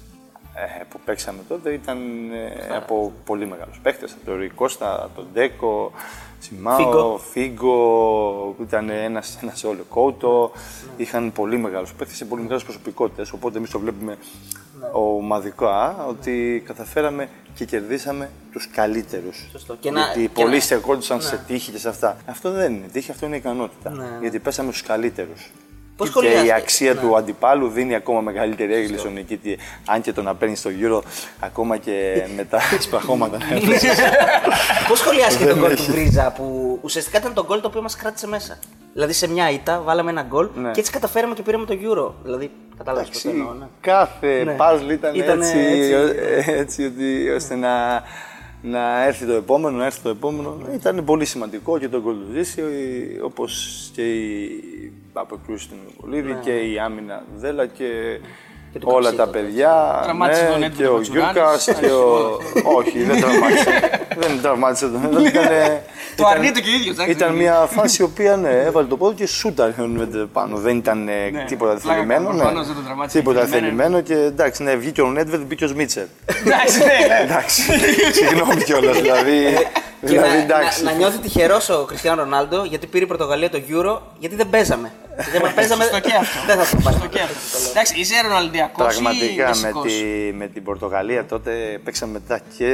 ε, 0.80 0.84
που 0.90 1.00
παίξαμε 1.06 1.40
τότε 1.48 1.74
ήταν 1.74 1.98
ε, 2.32 2.76
από 2.76 3.12
πολύ 3.26 3.46
μεγάλους 3.48 3.80
παίχτες, 3.80 4.12
από 4.14 4.26
τον 4.26 4.36
Ρουί 4.36 4.50
Κώστα, 4.50 5.10
τον 5.16 5.28
Ντέκο, 5.34 5.92
Σιμάο, 6.40 6.76
Φίγκο. 6.78 7.18
Φίγκο, 7.32 8.54
που 8.58 8.64
ήταν 8.64 8.90
ένας, 8.90 9.38
ένας 9.42 9.64
όλο 9.64 9.86
κόουτο, 9.90 10.52
είχαν 10.98 11.32
πολύ 11.32 11.58
μεγάλους 11.58 11.94
παίχτες 11.94 12.18
και 12.18 12.26
πολύ 12.26 12.42
μεγάλες 12.42 12.64
προσωπικότητες, 12.64 13.32
οπότε 13.32 13.58
εμείς 13.58 13.70
το 13.70 13.80
βλέπουμε 13.80 14.18
ομαδικά 14.92 16.06
ότι 16.08 16.64
καταφέραμε 16.66 17.30
και 17.56 17.66
κερδίσαμε 17.66 18.30
τους 18.52 18.68
καλύτερους. 18.68 19.48
Σωστό. 19.52 19.76
Και 19.80 19.92
να- 19.92 20.00
Γιατί 20.00 20.20
και 20.22 20.30
πολλοί 20.42 20.54
να- 20.56 20.60
στεκόντουσαν 20.62 21.22
σε 21.22 21.44
τύχη 21.48 21.72
και 21.72 21.78
σε 21.78 21.90
αυτά. 21.90 22.18
Αυτό 22.26 22.52
δεν 22.52 22.74
είναι 22.74 22.88
τύχη, 22.88 23.12
αυτό 23.12 23.26
είναι 23.26 23.36
ικανότητα. 23.36 23.90
Ναι, 23.90 24.04
ναι. 24.04 24.18
Γιατί 24.22 24.40
πέσαμε 24.40 24.72
στους 24.72 24.84
καλύτερους. 24.88 25.52
Πώς 25.98 26.08
και 26.08 26.12
σχολιάζετε- 26.14 26.46
η 26.48 26.52
αξία 26.52 26.94
ναι. 26.94 27.00
του 27.00 27.18
αντιπάλου 27.18 27.70
δίνει 27.70 27.96
ακόμα 27.96 28.22
μεγαλύτερη 28.22 28.74
έγκλη 28.74 28.98
στον 28.98 29.14
νικητή. 29.14 29.58
Αν 29.86 30.02
και 30.02 30.14
το 30.14 30.22
να 30.22 30.36
παίρνει 30.36 30.56
στο 30.56 30.70
γύρο 30.70 31.04
ακόμα 31.40 31.78
και 31.78 32.22
μετά 32.38 32.60
σπαχώματα. 32.80 33.38
Πώς 34.88 35.00
σχολιάστηκε 35.00 35.46
τον 35.46 35.54
Δεν 35.54 35.64
γκολ 35.64 35.76
του 35.76 35.82
έχει. 35.82 35.92
Βρίζα 35.92 36.32
που 36.36 36.80
ουσιαστικά 36.82 37.18
ήταν 37.18 37.34
το 37.34 37.46
γκολ 37.46 37.62
το 37.62 37.68
οποίο 37.68 37.82
μας 37.82 37.96
κράτησε 37.96 38.28
μέσα; 38.28 38.60
Δηλαδή 38.94 39.14
σε 39.14 39.30
μια 39.30 39.50
ήττα 39.52 39.82
βάλαμε 39.86 40.10
ένα 40.12 40.22
γκολ 40.22 40.50
Ναι. 40.56 40.72
και 40.72 40.80
έτσι 40.80 40.92
καταφέραμε 40.92 41.34
και 41.34 41.42
πήραμε 41.42 41.66
το 41.66 41.74
Euro. 41.74 42.12
Δηλαδή, 42.24 42.52
κατάλαβες 42.78 43.10
πώς 43.10 43.26
εννοώ. 43.26 43.54
Ναι. 43.54 43.66
Κάθε 43.82 44.44
Ναι. 44.44 44.56
puzzle 44.60 44.92
ήταν, 44.92 45.16
Ήτανε 45.16 45.46
έτσι, 45.46 45.58
έτσι. 45.60 46.52
ε, 46.52 46.60
έτσι 46.60 46.86
ότι, 46.86 47.30
ώστε 47.30 47.56
να, 47.56 48.04
να 48.64 49.04
έρθει 49.06 49.26
το 49.26 49.34
επόμενο, 49.34 49.78
να 49.78 49.86
έρθει 49.86 50.02
το 50.02 50.10
επόμενο. 50.10 50.58
Ήταν 50.74 51.04
πολύ 51.06 51.26
σημαντικό 51.26 51.80
και 51.80 51.90
το 51.90 52.02
γκολ 52.02 52.14
του 52.14 52.32
Ζήση, 52.34 52.62
όπως 53.24 53.92
και 53.94 54.14
η 54.14 54.94
αποκρούση 55.14 55.70
του 55.70 55.76
Νικολίδη 55.88 56.38
και 56.44 56.52
η 56.52 56.80
άμυνα 56.80 57.24
Δέλα 57.36 57.66
και, 57.66 57.84
Ναι. 57.84 58.28
Και 58.74 58.80
του 58.80 58.88
όλα 58.92 59.02
Καψίτο, 59.10 59.24
τα 59.26 59.30
παιδιά. 59.32 60.00
Τραυμάτισε 60.04 60.46
τον 60.52 60.60
ναι, 60.60 60.66
Έντβιν 60.66 60.78
και 60.86 60.88
ο 60.88 60.94
Κοτσουράνης. 60.96 61.34
Γιούρκας 61.34 61.66
και 61.80 61.86
ο... 61.86 62.38
Όχι, 62.78 63.04
δεν 63.04 63.22
τραυμάτισε. 63.22 63.90
δεν 64.20 64.42
τραυμάτισε 64.42 64.88
τον 64.88 65.04
Έντβιν. 65.06 65.26
Ήταν, 65.26 65.46
Το 66.16 66.28
αρνείται 66.28 66.60
και 66.60 66.70
ο 66.70 66.74
ίδιος. 66.74 67.08
ήταν 67.08 67.36
μια 67.36 67.54
φάση 67.54 68.02
η 68.02 68.06
οποία 68.06 68.36
ναι, 68.36 68.50
έβαλε 68.50 68.88
το 68.88 68.98
πόδι 68.98 69.16
και 69.16 69.28
σούταρε 69.28 69.74
με 69.78 70.06
πάνω. 70.34 70.58
Δεν 70.58 70.78
ήταν 70.78 71.08
ε, 71.08 71.44
τίποτα 71.48 71.74
πλάκα 71.82 71.94
θελημένο. 71.96 72.20
κάνω, 72.24 72.32
Ναι. 72.34 72.38
προφανώς 72.40 72.68
δεν 72.68 72.76
το 72.76 72.82
τραυμάτισε. 72.82 73.18
Τίποτα 73.18 73.46
Θελημένο. 73.46 73.66
θελημένο 73.66 74.02
και 74.02 74.14
εντάξει, 74.14 74.64
ναι, 74.64 74.76
βγήκε 74.76 75.02
ο 75.02 75.08
Νέντβεντ, 75.12 75.42
μπήκε 75.42 75.64
ο 75.64 75.68
Σμίτσερ. 75.68 76.06
Εντάξει, 76.46 76.78
ναι. 76.80 77.24
εντάξει, 77.24 77.62
συγγνώμη 78.14 78.64
κιόλας. 78.64 79.02
Δηλαδή, 79.02 79.44
Και 79.44 79.83
δηλαδή 80.04 80.38
να, 80.38 80.42
εντάξει. 80.44 80.84
να, 80.84 80.92
να 80.92 80.98
νιώθει 80.98 81.18
τυχερός 81.18 81.70
ο 81.70 81.84
Κριστιανό 81.86 82.24
Ρονάλντο 82.24 82.64
γιατί 82.64 82.88
πήρε 82.88 83.04
η 83.04 83.08
Πορτογαλία 83.08 83.50
το 83.50 83.62
Euro 83.70 84.00
γιατί 84.20 84.36
δεν 84.36 84.50
παίζαμε. 84.50 84.92
δεν 85.34 85.42
μα 85.46 85.50
παίζαμε. 85.52 85.84
Σωστό 85.84 86.00
και 86.00 86.14
αυτό. 86.20 86.40
Δεν 86.46 86.58
θα 86.66 86.76
το 86.76 86.82
πάρει. 86.84 86.98
Στο 86.98 87.08
και 87.08 87.20
αυτό. 87.20 87.70
Εντάξει, 87.70 88.00
είσαι 88.00 88.14
Ροναλντιακός 88.24 88.98
ή 88.98 89.02
Πραγματικά 89.02 89.44
με, 89.44 89.50
Μεσικός; 89.50 89.84
τη, 89.94 90.34
με 90.34 90.48
την 90.48 90.64
Πορτογαλία 90.64 91.26
τότε 91.26 91.80
παίξαμε 91.84 92.12
μετά 92.12 92.42
και 92.58 92.70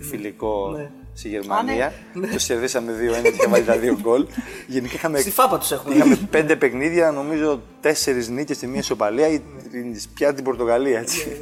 φιλικό 0.00 0.74
Ναι. 0.76 0.90
στη 1.14 1.28
Γερμανία. 1.28 1.92
Το 2.14 2.36
κερδίσαμε 2.46 2.92
2-1 2.92 3.22
και 3.22 3.28
είχαμε 3.28 3.50
βάλει 3.50 3.64
τα 3.64 3.76
δύο 3.76 3.98
γκολ. 4.02 4.26
Γενικά 4.66 4.94
είχαμε, 4.94 5.18
Στη 5.20 5.30
φάπα 5.30 5.58
τους 5.58 5.70
έχουμε. 5.70 5.94
είχαμε 5.94 6.18
πέντε 6.30 6.56
παιχνίδια, 6.56 7.10
νομίζω 7.10 7.62
τέσσερις 7.80 8.28
νίκες 8.28 8.56
και 8.58 8.66
μία 8.66 8.78
ισοπαλία. 8.80 9.28
ή 9.28 9.40
την- 9.70 10.00
Πια 10.14 10.34
την 10.34 10.44
Πορτογαλία 10.44 10.98
έτσι. 10.98 11.36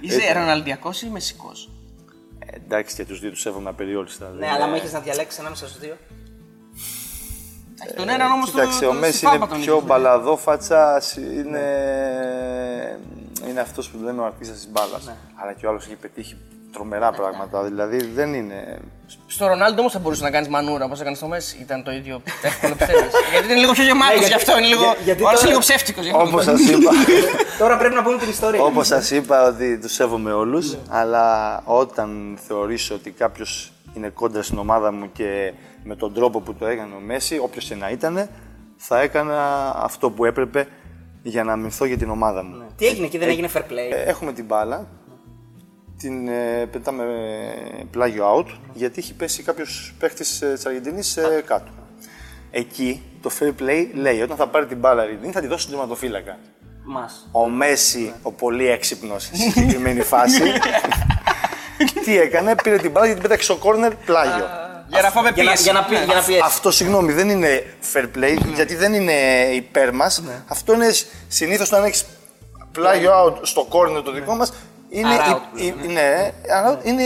Είσαι 0.00 0.32
Ροναλντιακός 0.32 1.02
ή 1.02 1.08
Μεσικός; 1.12 1.70
Ε, 2.50 2.56
εντάξει 2.56 2.94
και 2.94 3.04
τους 3.04 3.20
δύο 3.20 3.30
τους 3.30 3.40
σέβομαι 3.40 3.68
απεριόριστα. 3.68 4.28
Ναι, 4.28 4.48
αλλά 4.48 4.66
με 4.66 4.76
έχει 4.76 4.92
να 4.92 5.00
διαλέξεις 5.00 5.40
ανάμεσα 5.40 5.68
στους 5.68 5.80
δύο. 5.80 5.96
Τον 7.96 8.08
έναν 8.08 8.30
όμως 8.30 8.50
Κοιτάξτε, 8.50 8.86
ο 8.86 8.92
Μέσης 8.92 9.22
είναι 9.22 9.46
πιο 9.60 9.82
μπαλαδόφατσα, 9.86 11.02
είναι, 11.16 11.64
είναι 13.48 13.60
αυτός 13.60 13.90
που 13.90 13.98
λέμε 14.02 14.20
ο 14.20 14.24
αρτίστας 14.24 14.56
της 14.56 14.68
μπάλας. 14.70 15.06
Ναι. 15.06 15.16
Αλλά 15.34 15.52
και 15.52 15.66
ο 15.66 15.68
άλλος 15.68 15.84
έχει 15.84 15.94
πετύχει 15.94 16.36
τρομερά 16.72 17.10
πράγματα. 17.12 17.62
Δηλαδή 17.62 18.04
δεν 18.14 18.34
είναι. 18.34 18.78
Στο 19.26 19.46
Ρονάλντο 19.46 19.80
όμως 19.80 19.92
θα 19.92 19.98
μπορούσε 19.98 20.22
να 20.22 20.30
κάνεις 20.30 20.48
μανούρα 20.48 20.84
όπως 20.84 21.00
έκανε 21.00 21.16
στο 21.16 21.26
Μέση. 21.26 21.58
Ήταν 21.60 21.82
το 21.82 21.90
ίδιο 21.90 22.22
εύκολο 22.42 22.74
πιστεύει. 22.74 22.98
γιατί 23.32 23.46
είναι 23.46 23.60
λίγο 23.60 23.72
πιο 23.72 23.84
γεμάτος 23.84 24.14
Ναι, 24.14 24.20
γι' 24.20 24.26
γιατί- 24.28 24.42
αυτό. 24.50 24.58
Είναι 24.58 24.66
λίγο. 24.66 24.80
για- 24.82 24.96
γιατί 25.04 25.22
ο 25.22 25.28
άλλος 25.28 25.40
τώρα- 25.40 25.40
είναι 25.40 25.48
λίγο 25.48 25.58
ψεύτικος. 25.60 26.06
Όπως 26.26 26.44
σας 26.44 26.60
είπα, 26.60 26.90
Τώρα 27.62 27.76
πρέπει 27.76 27.94
να 27.94 28.02
πούμε 28.02 28.18
την 28.18 28.28
ιστορία. 28.28 28.62
όπως 28.62 28.86
σας 28.86 29.10
είπα 29.10 29.46
ότι 29.48 29.78
τους 29.78 29.92
σέβομαι 29.92 30.32
όλους, 30.32 30.72
Ναι. 30.72 30.78
αλλά 30.88 31.26
όταν 31.64 32.38
θεωρήσω 32.46 32.94
ότι 32.94 33.10
κάποιος 33.10 33.72
είναι 33.94 34.08
κόντρα 34.08 34.42
στην 34.42 34.58
ομάδα 34.58 34.92
μου 34.92 35.12
και 35.12 35.52
με 35.84 35.96
τον 35.96 36.14
τρόπο 36.14 36.40
που 36.40 36.54
το 36.54 36.66
έκανε 36.66 36.94
ο 36.94 37.00
Μέση, 37.00 37.38
όποιος 37.42 37.64
και 37.64 37.74
να 37.74 37.88
ήταν, 37.90 38.28
θα 38.76 39.00
έκανα 39.00 39.70
αυτό 39.76 40.10
που 40.10 40.24
έπρεπε 40.24 40.66
για 41.22 41.44
να 41.44 41.52
αμυνθώ 41.52 41.84
για 41.84 41.96
την 41.98 42.10
ομάδα 42.10 42.42
μου. 42.44 42.62
Τι 42.76 42.86
έγινε 42.86 43.06
εκεί, 43.06 43.18
δεν 43.18 43.28
έγινε 43.28 43.48
fair 43.54 43.58
play; 43.60 43.92
Ε, 43.92 44.02
Έχουμε 44.02 44.32
την 44.32 44.44
μπάλα, 44.44 44.86
την 45.98 46.28
ε, 46.28 46.66
πετάμε 46.72 47.02
ε, 47.02 47.82
πλάγιο 47.90 48.36
out, 48.36 48.46
γιατί 48.72 48.98
έχει 49.00 49.14
πέσει 49.14 49.42
κάποιος 49.42 49.94
παίχτης 49.98 50.38
της 50.38 50.66
Αργεντινής 50.66 51.18
κάτω. 51.46 51.70
Εκεί 52.50 53.02
το 53.22 53.30
fair 53.40 53.62
play 53.62 53.86
λέει 53.94 54.20
όταν 54.22 54.36
θα 54.36 54.46
πάρει 54.48 54.66
την 54.66 54.78
μπάλα 54.78 55.02
η 55.02 55.04
Αργεντινή 55.04 55.32
θα 55.32 55.40
τη 55.40 55.46
δώσει 55.46 55.62
στον 55.62 55.74
τερματοφύλακα. 55.74 56.38
Μας. 56.84 57.28
Ο 57.32 57.48
Μέση, 57.48 58.12
ο 58.22 58.32
πολύ 58.32 58.68
έξυπνος 58.68 59.22
στη 59.22 59.36
συγκεκριμένη 59.36 60.00
φάση, 60.02 60.42
τι 62.04 62.18
έκανε, 62.18 62.54
πήρε 62.62 62.76
την 62.78 62.90
μπάλα 62.90 63.06
και 63.06 63.12
την 63.12 63.22
πέταξε 63.22 63.44
στο 63.44 63.56
κόρνερ 63.56 63.94
πλάγιο. 63.94 64.46
Για 64.88 65.02
να 65.02 65.10
φάμε 65.10 65.30
Για 65.34 65.42
να, 65.44 65.50
πίεση. 65.50 65.62
για 65.62 65.72
να, 65.72 65.84
πει- 65.84 65.94
Ναι. 65.98 66.04
για 66.04 66.14
να 66.14 66.22
πιέσει. 66.22 66.42
Αυτό 66.44 66.70
συγγνώμη, 66.70 67.12
δεν 67.12 67.28
είναι 67.28 67.64
fair 67.92 68.04
play, 68.18 68.36
γιατί 68.54 68.74
δεν 68.74 68.94
είναι 68.94 69.12
υπέρ 69.54 69.92
μας. 69.94 70.22
Αυτό 70.46 70.72
είναι 70.74 70.86
συνήθως 71.28 71.68
όταν 71.72 71.84
έχεις 71.84 72.04
πλάγιο 72.72 73.10
out 73.24 73.34
στο 73.42 73.68
corner 73.70 74.02
το 74.04 74.12
δικό 74.12 74.34
μας. 74.34 74.52
Είναι, 74.90 75.08
Άρα 75.14 75.24
υ- 75.28 75.58
out, 75.58 75.60
υ- 75.60 75.90
ναι, 75.92 76.32
άρα 76.54 76.80
είναι 76.82 77.02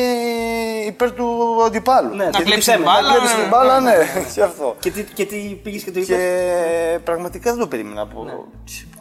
υπέρ 0.87 1.13
του 1.13 1.57
αντιπάλου. 1.67 2.09
Ναι, 2.09 2.25
να 2.25 2.31
Γιατί 2.31 2.45
κλέψει 2.45 2.71
να 2.71 2.75
την 2.77 2.85
μπάλα, 2.85 3.11
κλέψει 3.13 3.35
την 3.35 3.43
ναι. 3.43 3.49
μπάλα, 3.49 3.81
ναι, 3.81 3.95
και 4.35 4.43
αυτό. 4.43 4.77
Και 4.81 4.91
τι, 4.91 5.03
και 5.03 5.25
τι 5.25 5.37
πήγες 5.63 5.83
και 5.83 5.91
το 5.91 6.01
είπες; 6.01 6.17
Και 6.17 6.99
πραγματικά 7.05 7.51
δεν 7.51 7.61
το 7.61 7.67
περίμενα 7.67 8.01
από, 8.01 8.25
Ναι. 8.25 8.33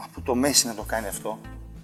από 0.04 0.22
το 0.26 0.36
Μέση 0.36 0.68
να 0.68 0.74
το 0.76 0.84
κάνει 0.88 1.08
αυτό. 1.08 1.40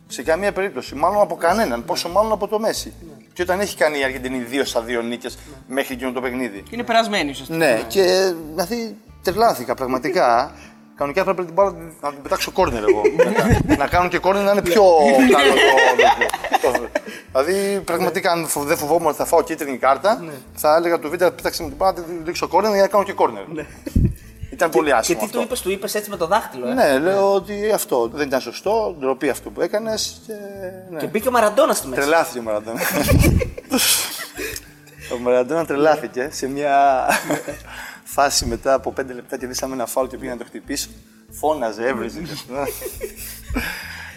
Σε 0.07 0.23
καμία 0.23 0.51
περίπτωση. 0.51 0.95
Μάλλον 0.95 1.21
από 1.21 1.35
κανέναν. 1.35 1.85
Πόσο 1.85 2.09
μάλλον 2.09 2.31
από 2.31 2.47
το 2.47 2.59
Μέση. 2.59 2.93
Και 3.33 3.41
όταν 3.41 3.59
έχει 3.59 3.75
κάνει 3.77 3.99
η 3.99 4.03
Αργεντινή 4.03 4.37
δύο 4.37 4.65
στα 4.65 4.81
δύο 4.81 5.01
νίκες 5.01 5.37
μέχρι 5.67 5.93
εκείνο 5.93 6.11
το 6.11 6.21
παιχνίδι. 6.21 6.63
Είναι 6.69 6.83
περασμένη 6.83 7.29
ουσιαστικά. 7.29 7.57
Ναι, 7.57 7.81
και 7.87 8.33
δηλαδή 8.49 8.95
τρελάθηκα 9.23 9.73
πραγματικά. 9.73 10.51
Κανονικά 10.97 11.23
θα 11.23 11.29
έπρεπε 11.31 11.45
την 11.47 11.53
μπάλα 11.53 11.75
να 12.01 12.09
την 12.09 12.21
πετάξω 12.21 12.51
κόρνερ 12.51 12.83
εγώ. 12.83 13.01
μετά. 13.15 13.75
να 13.77 13.87
κάνω 13.87 14.07
και 14.09 14.17
κόρνερ 14.17 14.43
να 14.43 14.51
είναι 14.51 14.61
πιο 14.61 14.83
καλό 15.31 15.53
το, 16.61 16.71
το, 16.71 16.87
Δηλαδή 17.31 17.79
πραγματικά 17.85 18.31
αν 18.31 18.47
φο- 18.47 18.63
δεν 18.63 18.77
φοβόμουν 18.77 19.07
ότι 19.07 19.17
θα 19.17 19.25
φάω 19.25 19.43
κίτρινη 19.43 19.77
κάρτα, 19.77 20.23
θα 20.55 20.75
έλεγα 20.75 20.99
του 20.99 21.09
βίντεο 21.09 21.31
πέταξε 21.31 21.61
με 21.63 21.67
την 21.67 21.77
μπάλα, 21.77 21.93
να 21.97 22.03
την 22.03 22.21
ρίξω 22.25 22.47
κόρνερ 22.47 22.71
για 22.73 22.81
να 22.81 22.87
κάνω 22.87 23.03
και 23.03 23.13
κόρνερ. 23.13 23.43
Ήταν 24.51 24.69
πολύ 24.69 24.87
Και 24.87 24.93
άσχημο 24.93 25.19
τι 25.19 25.25
αυτό. 25.25 25.37
του 25.37 25.43
είπες, 25.43 25.61
του 25.61 25.71
είπες 25.71 25.95
έτσι 25.95 26.09
με 26.09 26.17
το 26.17 26.27
δάχτυλο. 26.27 26.67
Ε; 26.67 26.73
Ναι, 26.73 26.99
λέω 26.99 27.33
ότι 27.33 27.71
αυτό 27.73 28.09
δεν 28.13 28.27
ήταν 28.27 28.41
σωστό, 28.41 28.95
ντροπή 28.99 29.29
αυτό 29.29 29.49
που 29.49 29.61
έκανες. 29.61 30.21
Και, 30.27 30.33
ναι. 30.91 30.99
Και 30.99 31.05
μπήκε 31.07 31.27
ο 31.27 31.31
Μαραντόνα 31.31 31.73
στη 31.73 31.87
μέση. 31.87 32.01
Τρελάθηκε 32.01 32.39
ο 32.39 32.41
Μαραντόνα. 32.41 32.79
ο 35.13 35.17
Μαραντόνα 35.21 35.65
τρελάθηκε 35.65 36.29
σε 36.31 36.47
μια 36.47 37.05
φάση 38.17 38.45
μετά 38.45 38.73
από 38.73 38.93
5 38.99 39.05
λεπτά 39.05 39.37
και 39.37 39.47
δίσαμε 39.47 39.73
ένα 39.73 39.85
φάουλ 39.85 40.07
και 40.07 40.17
πήγα 40.17 40.31
να 40.31 40.37
το 40.37 40.45
χτυπήσω. 40.45 40.89
Φώναζε, 41.31 41.87
έβριζε. 41.87 42.19
και 42.21 42.31
αυτό. 42.31 42.53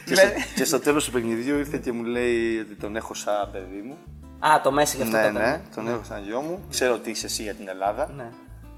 και, 0.07 0.15
στο, 0.15 0.27
και 0.55 0.65
στο 0.65 0.81
τέλος 0.81 1.05
του 1.05 1.11
παιχνιδιού 1.11 1.59
ήρθε 1.59 1.79
και 1.79 1.93
μου 1.93 2.03
λέει 2.05 2.59
ότι 2.59 2.75
τον 2.75 2.97
έχω 2.97 3.15
σαν 3.15 3.49
παιδί 3.53 3.81
μου. 3.85 3.97
Α, 4.39 4.61
το 4.63 4.73
Μέση 4.73 4.97
γι' 4.97 5.03
αυτό 5.03 5.17
ναι, 5.17 5.23
το 5.23 5.29
έκανε. 5.29 5.51
ναι, 5.51 5.61
τον 5.75 5.89
έχω 5.89 6.05
σαν 6.05 6.23
γιο 6.23 6.41
μου. 6.41 6.59
Ξέρω 6.71 6.95
ότι 6.95 7.11
είσαι 7.11 7.27
εσύ 7.27 7.43
για 7.43 7.55
την 7.55 7.69
Ελλάδα 7.69 8.13
Ναι. 8.17 8.29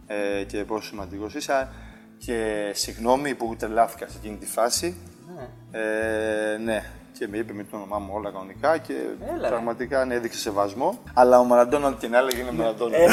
ε, 0.06 0.44
και 0.44 0.64
πόσο 0.64 0.86
σημαντικός 0.88 1.34
είσαι. 1.34 1.68
Και 2.18 2.70
συγγνώμη 2.74 3.34
που 3.34 3.56
τρελάθηκα 3.58 4.06
σε 4.08 4.16
εκείνη 4.22 4.36
τη 4.36 4.46
φάση. 4.46 4.96
Ναι. 5.36 5.78
Ε, 5.80 6.56
ναι, 6.58 6.84
και 7.18 7.26
με 7.30 7.36
είπε 7.36 7.52
με 7.52 7.64
το 7.70 7.76
όνομά 7.76 7.98
μου 7.98 8.10
όλα 8.14 8.30
κανονικά 8.30 8.78
και 8.78 8.92
Έλα, 9.34 9.42
ρε. 9.42 9.48
πραγματικά 9.48 10.04
ναι, 10.04 10.14
έδειξε 10.14 10.38
σεβασμό. 10.38 10.98
Αλλά 11.14 11.38
ο 11.38 11.44
Μαραντόνα, 11.44 11.86
ό,τι 11.88 11.96
και 12.00 12.08
να 12.08 12.18
έλεγε, 12.18 12.40
είναι 12.40 12.52
Μαραντόνα. 12.52 12.96
Ε, 12.96 12.98
ναι, 12.98 13.04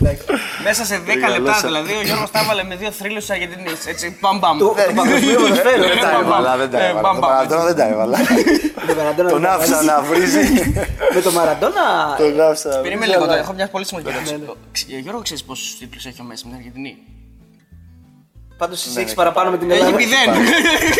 εντάξει. 0.00 0.24
Μέσα 0.64 0.84
σε 0.84 0.96
10 1.06 1.14
Λίγα 1.14 1.28
λεπτά 1.28 1.40
λόσα. 1.50 1.60
δηλαδή 1.66 1.92
ο 1.94 2.02
Γιώργος 2.02 2.30
τα 2.30 2.40
έβαλε 2.40 2.62
με 2.64 2.76
δύο 2.76 2.90
θρύλους 2.90 3.18
της 3.24 3.30
Αργεντινής. 3.30 3.86
Έτσι, 3.86 4.18
μπαμ 4.20 4.38
μπαμ. 4.38 4.58
Το 4.58 4.66
το 4.68 4.74
παγκοσμίο 4.94 5.34
ποδοσφαίρο. 5.40 5.82
Δεν 5.82 6.00
τα 6.00 6.10
έβαλα, 6.20 6.56
δεν 6.56 6.70
τα 6.70 6.78
Ε, 6.80 6.88
έβαλα. 6.88 7.00
μπαμ, 7.00 7.12
Τον 7.12 7.20
μπαμ, 7.20 7.30
Μαραντόνα 7.30 7.64
δεν 7.64 7.76
τα 7.76 7.86
έβαλα. 7.88 8.18
Με 8.86 8.86
τον 8.86 8.96
Μαραντόνα 8.96 9.28
Τον 9.30 9.40
δεν 9.40 9.50
άφησα 9.50 9.74
βάζει. 9.74 9.86
να 9.86 10.02
βρίζει. 10.02 10.44
Με 11.14 11.20
τον 11.20 11.32
Μαραντόνα. 11.32 11.84
Τον 12.18 12.40
άφησα 12.40 12.68
να 12.68 12.74
Περίμενε 12.76 12.96
βρίζει, 12.96 13.10
λίγο, 13.10 13.16
αλλά- 13.22 13.26
τώρα, 13.26 13.38
έχω 13.40 13.52
μια 13.52 13.68
πολύ 13.68 13.84
σημαντική 13.86 14.12
Ναι, 14.12 14.18
ερώτηση. 14.42 14.86
Ε, 14.94 14.98
Γιώργο, 14.98 15.20
ξέρεις 15.22 15.44
πόσους 15.44 15.78
τίτλους 15.78 16.04
έχει 16.06 16.20
ο 16.20 16.24
Μέση 16.24 16.42
με 16.44 16.50
την 16.50 16.58
Αργεντινή. 16.60 16.94
Πάντως 18.58 18.84
εσύ 18.86 18.94
Ναι, 18.94 19.00
έχεις 19.00 19.10
ναι. 19.10 19.16
παραπάνω 19.16 19.50
με 19.50 19.58
την 19.58 19.70
Έχει 19.70 19.78
Ελλάδα. 19.80 19.96
μηδέν. 19.96 20.28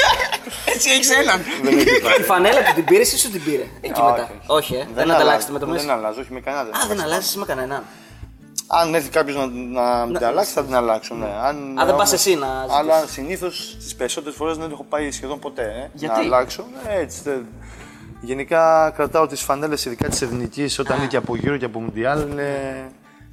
Έτσι 0.75 0.90
έχεις 0.90 1.10
έναν. 1.10 1.40
Δεν 1.62 1.78
έχει 1.78 2.00
πάρει. 2.00 2.20
Η 2.20 2.25
φανέλα 2.25 2.62
του 2.64 2.72
την 2.75 2.84
πήρε 2.84 3.00
ή 3.02 3.04
σου 3.04 3.30
την 3.30 3.44
πήρε. 3.44 3.62
Εκεί 3.80 4.00
Όχι, 4.00 4.10
μετά. 4.10 4.30
Όχι, 4.46 4.75
ε. 4.75 4.78
Δεν 4.94 5.02
αλλάζω, 5.02 5.12
ανταλλάξετε 5.20 5.52
με 5.52 5.58
το 5.58 5.66
Μέση. 5.66 5.86
Δεν 5.86 5.94
αλλάζω, 5.94 6.20
όχι 6.20 6.32
με 6.32 6.40
κανένα. 6.40 6.62
Α, 6.62 6.86
δεν 6.88 7.00
αλλάζεις 7.00 7.36
με 7.36 7.44
κανέναν. 7.44 7.82
Αν 8.66 8.94
έρθει 8.94 9.08
κάποιος 9.08 9.36
να, 9.36 9.46
να 9.46 10.06
με 10.06 10.18
την 10.18 10.26
αλλάξει, 10.26 10.52
θα 10.52 10.64
την 10.64 10.75
αλλάξω. 10.75 11.14
Ναι. 11.14 11.26
Αν, 11.42 11.78
Α, 11.78 11.84
δεν 11.84 11.94
πας 11.96 12.08
όμως- 12.08 12.12
εσύ 12.12 12.34
να 12.34 12.46
ζητήσεις. 12.46 12.76
Αλλά 12.78 13.06
συνήθως 13.06 13.76
τις 13.78 13.94
περισσότερες 13.94 14.36
φορές 14.36 14.56
δεν 14.56 14.70
έχω 14.70 14.84
πάει 14.88 15.10
σχεδόν 15.10 15.38
ποτέ. 15.38 15.62
Ε, 15.62 15.90
Γιατί; 15.92 16.14
Να 16.14 16.20
αλλάξω. 16.20 16.64
Ε, 16.88 17.00
έτσι, 17.00 17.20
δεν- 17.25 17.46
Γενικά 18.20 18.92
κρατάω 18.96 19.26
τις 19.26 19.40
φανέλες, 19.42 19.84
ειδικά 19.84 20.08
τη 20.08 20.18
εθνική, 20.25 20.68
όταν 20.78 20.96
είναι 20.98 21.06
και 21.06 21.16
από 21.16 21.36
γύρω 21.36 21.56
και 21.56 21.64
από 21.64 21.80
Μουντιάλ. 21.80 22.26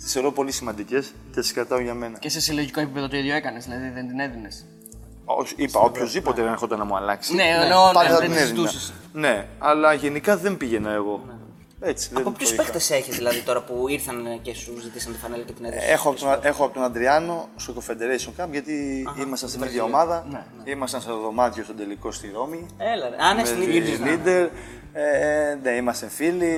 Τις 0.04 0.12
θεωρώ 0.12 0.32
πολύ 0.32 0.52
σημαντικές 0.52 1.14
και 1.34 1.40
τις 1.40 1.54
κρατάω 1.54 1.80
για 1.80 1.94
μένα. 1.94 2.18
Και 2.20 2.30
σε 2.30 2.40
συλλογικό 2.42 2.80
επίπεδο 2.80 3.08
το 3.08 3.18
ίδιο 3.18 3.36
έκανες, 3.36 3.64
δηλαδή 3.64 3.90
δεν 3.90 4.08
την 4.08 4.20
έδινες. 4.20 4.66
Όχι, 5.26 5.54
είπα, 5.58 5.80
οποιοδήποτε 5.80 6.42
δεν 6.42 6.52
έρχονταν 6.52 6.78
να 6.80 6.86
μου 6.86 6.96
αλλάξει. 6.96 7.36
Ναι, 7.36 7.44
εννοώ, 7.44 7.92
πάντα 7.92 8.04
ναι, 8.04 8.14
θα 8.14 8.20
δεν 8.20 8.28
την 8.28 8.38
τη 8.38 8.42
έδινα. 8.44 8.60
ζητούσες. 8.68 8.94
Ναι, 9.14 9.48
αλλά 9.60 9.94
γενικά 9.94 10.38
δεν 10.38 10.58
πήγαινα 10.58 10.92
εγώ. 10.92 11.22
Έτσι, 11.86 12.10
δεν 12.10 12.18
Από 12.22 12.30
το 12.32 12.36
ποιους 12.38 12.52
είχα. 12.52 12.64
παίχτε 12.64 12.96
έχεις 12.96 13.16
δηλαδή 13.16 13.42
τώρα 13.42 13.62
που 13.64 13.86
ήρθαν 13.88 14.40
και 14.42 14.54
σου 14.56 14.78
ζητήσαν 14.82 15.14
τη 15.14 15.20
φανέλα 15.20 15.44
και 15.44 15.52
την 15.54 15.66
έδωσαν. 15.66 15.90
Έχω 15.90 16.10
από, 16.10 16.20
τον, 16.20 16.40
έχω 16.42 16.64
από 16.66 16.74
τον 16.74 16.84
Αντριάνο 16.84 17.50
στο 17.56 17.74
Confederation 17.78 18.44
Cup 18.44 18.48
γιατί 18.52 19.06
ήμασταν 19.26 19.50
στην 19.50 19.62
ίδια 19.64 19.84
ομάδα. 19.84 20.26
Ναι, 20.32 20.72
Ήμασταν 20.72 21.02
στο 21.02 21.18
δωμάτιο 21.20 21.64
στον 21.64 21.76
τελικό 21.76 22.12
στη 22.12 22.32
Ρώμη. 22.34 22.66
Έλα, 22.78 23.10
ρε. 23.10 23.16
Α, 23.26 23.34
ναι, 23.34 23.46
στην 23.46 23.58
με 23.60 23.64
ίδια 23.66 23.82
τη 23.82 23.90
ήρθαν. 23.92 24.08
Λίντερ. 24.10 24.50
Ε, 24.94 25.58
ναι, 25.64 25.72
είμαστε 25.72 26.08
φίλοι. 26.10 26.56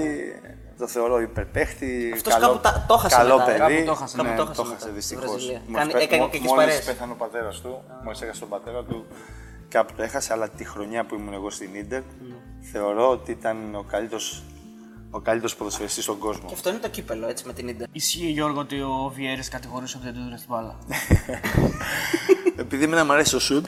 Το 0.77 0.87
θεωρώ 0.87 1.21
υπερπαίχτη. 1.21 2.11
Αυτός 2.13 2.33
καλό, 2.33 2.45
κάπου 2.47 2.59
τα- 2.59 2.85
το 2.87 2.97
χάσε 2.97 3.15
καλό 3.15 3.37
μετά, 3.37 3.51
ε. 3.51 3.57
παιδί. 3.57 3.73
Κάπου 3.75 3.85
το 3.85 3.93
χάσε. 3.95 4.15
Κάπου 4.17 4.29
Ναι, 4.29 4.35
το 4.35 4.45
χάσε 4.45 4.55
το 4.57 4.63
μετά, 4.63 4.73
χάσε 4.73 4.79
στη 4.79 4.89
δυστυχώς. 4.89 5.25
Βραζιλία. 5.29 5.61
Κάνει- 5.73 5.91
έκανε 5.93 6.05
και 6.29 6.37
εκείνος 6.37 6.51
Μόλι 6.55 6.65
παρέες. 6.65 6.83
πέθανε 6.85 7.11
ο 7.11 7.15
πατέρας 7.15 7.61
του, 7.61 7.83
μόλις 8.03 8.21
έχασε 8.21 8.39
τον 8.39 8.49
πατέρα 8.49 8.83
του, 8.83 9.05
κάπου 9.69 9.93
το 9.95 10.03
έχασε. 10.03 10.33
Αλλά 10.33 10.49
τη 10.49 10.65
χρονιά 10.65 11.05
που 11.05 11.15
ήμουν 11.15 11.33
εγώ 11.33 11.49
στην 11.49 11.69
Ίντερ, 11.75 12.01
θεωρώ 12.71 13.09
ότι 13.09 13.31
ήταν 13.31 13.75
ο 13.75 13.83
καλύτερο 13.91 14.21
ο 15.11 15.19
καλύτερος 15.19 15.55
ποδοσφαιριστής 15.55 16.03
στον 16.03 16.17
κόσμο. 16.17 16.47
Και 16.47 16.53
αυτό 16.53 16.69
είναι 16.69 16.77
το 16.79 16.89
κύπελο, 16.89 17.27
έτσι 17.27 17.43
με 17.47 17.53
την 17.53 17.67
Ιντερ. 17.67 17.87
Ισχύει 17.91 18.25
Γιώργο 18.25 18.59
ότι 18.59 18.81
ο 18.81 19.11
Βιέρης 19.15 19.49
κατηγορούσε 19.49 19.97
ότι 19.97 20.05
δεν 20.05 20.13
του 20.15 20.19
έδινε 20.19 20.35
την 20.35 20.45
μπάλα. 20.49 20.75
Επειδή 22.63 22.83
εμένα 22.83 23.05
μου 23.05 23.13
αρέσει 23.13 23.31
το 23.31 23.39
σουτ, 23.39 23.65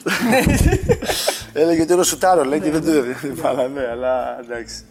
έλεγε 1.54 1.82
ότι 1.82 1.94
είναι 1.94 2.04
σουτάρος, 2.04 2.46
λέει 2.46 2.60
και 2.60 2.72
δεν 2.72 2.82
του 2.82 2.90
έδινε 2.90 3.14
την 3.14 3.38
μπάλα, 3.42 3.68
ναι, 3.68 3.88
αλλά 3.92 4.40
εντάξει. 4.40 4.86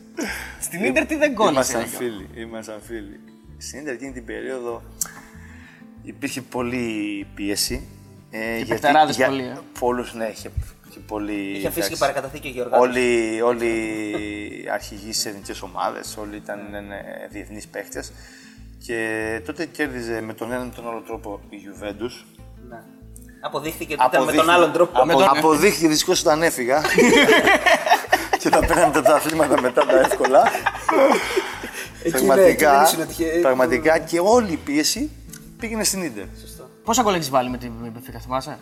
Στην 0.60 0.84
Ίντερ 0.84 1.06
τι 1.06 1.16
δεν 1.16 1.34
κόλλησε. 1.34 1.52
Ήμασταν 1.54 1.80
ρε, 1.80 1.86
Γιώργο. 1.86 2.18
φίλοι, 2.18 2.42
ήμασταν 2.42 2.80
φίλοι. 2.86 3.20
Στην 3.58 3.80
Ίντερ 3.80 3.92
εκείνη 3.92 4.12
την 4.12 4.24
περίοδο 4.24 4.82
υπήρχε 6.02 6.40
πολλή 6.40 7.26
πίεση. 7.34 7.88
Ε, 8.30 8.64
παιχταράδες 8.68 9.16
πολύ, 9.16 9.42
ε. 9.42 9.58
Πολλούς, 9.78 10.14
ναι, 10.14 10.26
είχε 10.26 10.50
και 10.90 10.98
πολύ... 11.06 11.32
Είχε 11.32 11.66
αφήσει 11.66 11.70
και 11.70 11.78
εντάξει. 11.78 11.98
παρακαταθήκη 11.98 12.48
ο 12.48 12.50
Γιώργο. 12.50 12.78
Όλοι, 12.78 13.40
όλοι 13.42 13.66
οι 14.64 14.68
αρχηγοί 14.72 15.12
στι 15.12 15.28
εθνικέ 15.28 15.52
ομάδε, 15.60 16.00
όλοι 16.18 16.36
ήταν 16.36 16.74
ε, 16.74 17.28
διεθνείς 17.30 17.66
παίχτες. 17.66 18.12
Και 18.86 19.40
τότε 19.46 19.66
κέρδιζε 19.66 20.20
με 20.20 20.34
τον 20.34 20.52
ένα 20.52 20.64
με 20.64 20.72
τον 20.76 20.88
άλλο 20.88 21.00
τρόπο 21.00 21.40
η 21.48 21.56
Juventus. 21.64 22.24
Ναι. 22.68 22.82
Αποδείχθηκε 23.40 23.94
ότι 23.94 24.04
ήταν 24.06 24.24
με 24.24 24.32
τον 24.32 24.50
άλλον 24.50 24.72
τρόπο. 24.72 25.00
Απο, 25.00 25.24
Αποδείχθηκε 25.36 25.88
δυστυχώς 25.88 26.20
όταν 26.20 26.42
έφυγα. 26.42 26.82
και 28.38 28.48
τα 28.48 28.58
πέραμε 28.66 29.02
τα 29.02 29.14
αθλήματα 29.14 29.60
μετά 29.60 29.86
τα 29.86 29.98
εύκολα. 29.98 30.42
Εκεί, 32.02 32.10
ναι, 32.10 32.16
εκεί 32.18 32.26
πραγματικά, 32.26 32.72
δεν 32.72 32.82
ήσουν 32.84 33.06
τυχαίοι. 33.06 33.40
πραγματικά 33.40 33.98
και 33.98 34.18
όλη 34.20 34.52
η 34.52 34.56
πίεση 34.56 35.10
πήγαινε 35.58 35.84
στην 35.84 36.02
Ίντερ. 36.02 36.24
Πόσα 36.84 37.02
γκολ 37.02 37.14
έχεις 37.14 37.30
βάλει 37.30 37.50
με 37.50 37.58
την 37.58 37.72
Μπεφίκα, 37.92 38.18
θυμάσαι; 38.18 38.58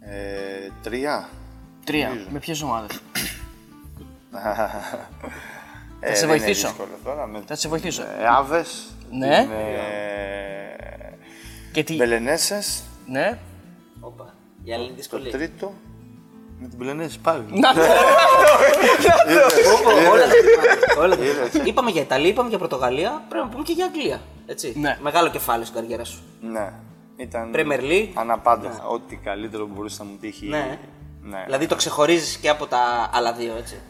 Ε, 0.00 0.70
τρία. 0.82 1.28
Τρία. 1.84 2.08
Νομίζω. 2.08 2.26
Με 2.30 2.38
ποιες 2.38 2.62
ομάδες; 2.62 3.00
Ε, 6.00 6.14
σε 6.14 6.26
δεν 6.26 6.28
είναι 6.28 6.38
βοηθήσω. 6.38 6.66
δύσκολο 6.68 6.98
τώρα, 7.04 7.26
με- 7.26 7.42
Θα 7.46 7.54
σε 7.54 7.68
βοηθήσω. 7.68 8.02
ε, 8.02 8.26
Άβες, 8.28 8.88
Ναι. 9.10 9.46
με 9.48 9.78
Και 11.72 11.84
τι. 11.84 11.94
Μπελενέσες, 11.96 12.82
Ναι. 13.06 13.38
Όπα. 14.00 14.34
Η 14.64 14.72
άλλη 14.72 14.82
είναι 14.82 14.90
το 14.90 14.96
δύσκολη. 14.96 15.30
τρίτο, 15.30 15.74
με 16.60 16.68
την 16.68 16.78
Μπελενέσες 16.78 17.18
πάλι. 17.18 17.44
Να 17.50 17.74
το. 17.74 17.80
Όπα, 19.80 19.92
Όλα 20.10 20.26
τα 20.26 20.30
θυμάμαι, 20.30 21.00
όλα 21.04 21.16
τα 21.16 21.24
Είδες. 21.24 21.48
θυμάμαι. 21.48 21.68
Είπαμε 21.68 21.90
για 21.90 22.00
Ιταλία, 22.00 22.28
είπαμε 22.28 22.48
για 22.48 22.58
Πορτογαλία. 22.58 23.22
Πρέπει 23.28 23.44
να 23.44 23.50
πούμε 23.50 23.62
και 23.64 23.72
για 23.72 23.84
Αγγλία. 23.84 24.20
Έτσι. 24.46 24.72
Ναι. 24.76 24.98
Μεγάλο 25.02 25.30
κεφάλαιο 25.30 25.64
στην 25.64 25.80
καριέρα 25.80 26.04
σου. 26.04 26.22
Ναι. 26.40 26.72
Ήταν 27.16 27.50
Premier 27.54 27.80
League. 27.80 28.08
αναπάντεχα. 28.14 28.86
Ό,τι 28.86 29.16
καλύτερο 29.16 29.66
μπορούσε 29.66 30.02
να 30.02 30.08
μου 30.08 30.16
τύχει. 30.20 30.46
Ναι. 30.46 30.78
ναι. 31.22 31.42
Δηλαδή 31.44 31.66
το 31.66 31.74
ξεχωρίζεις 31.76 32.36
και 32.36 32.48
από 32.48 32.66
τα 32.66 33.10
άλλα 33.12 33.32
δύο, 33.32 33.54
έτσι. 33.58 33.80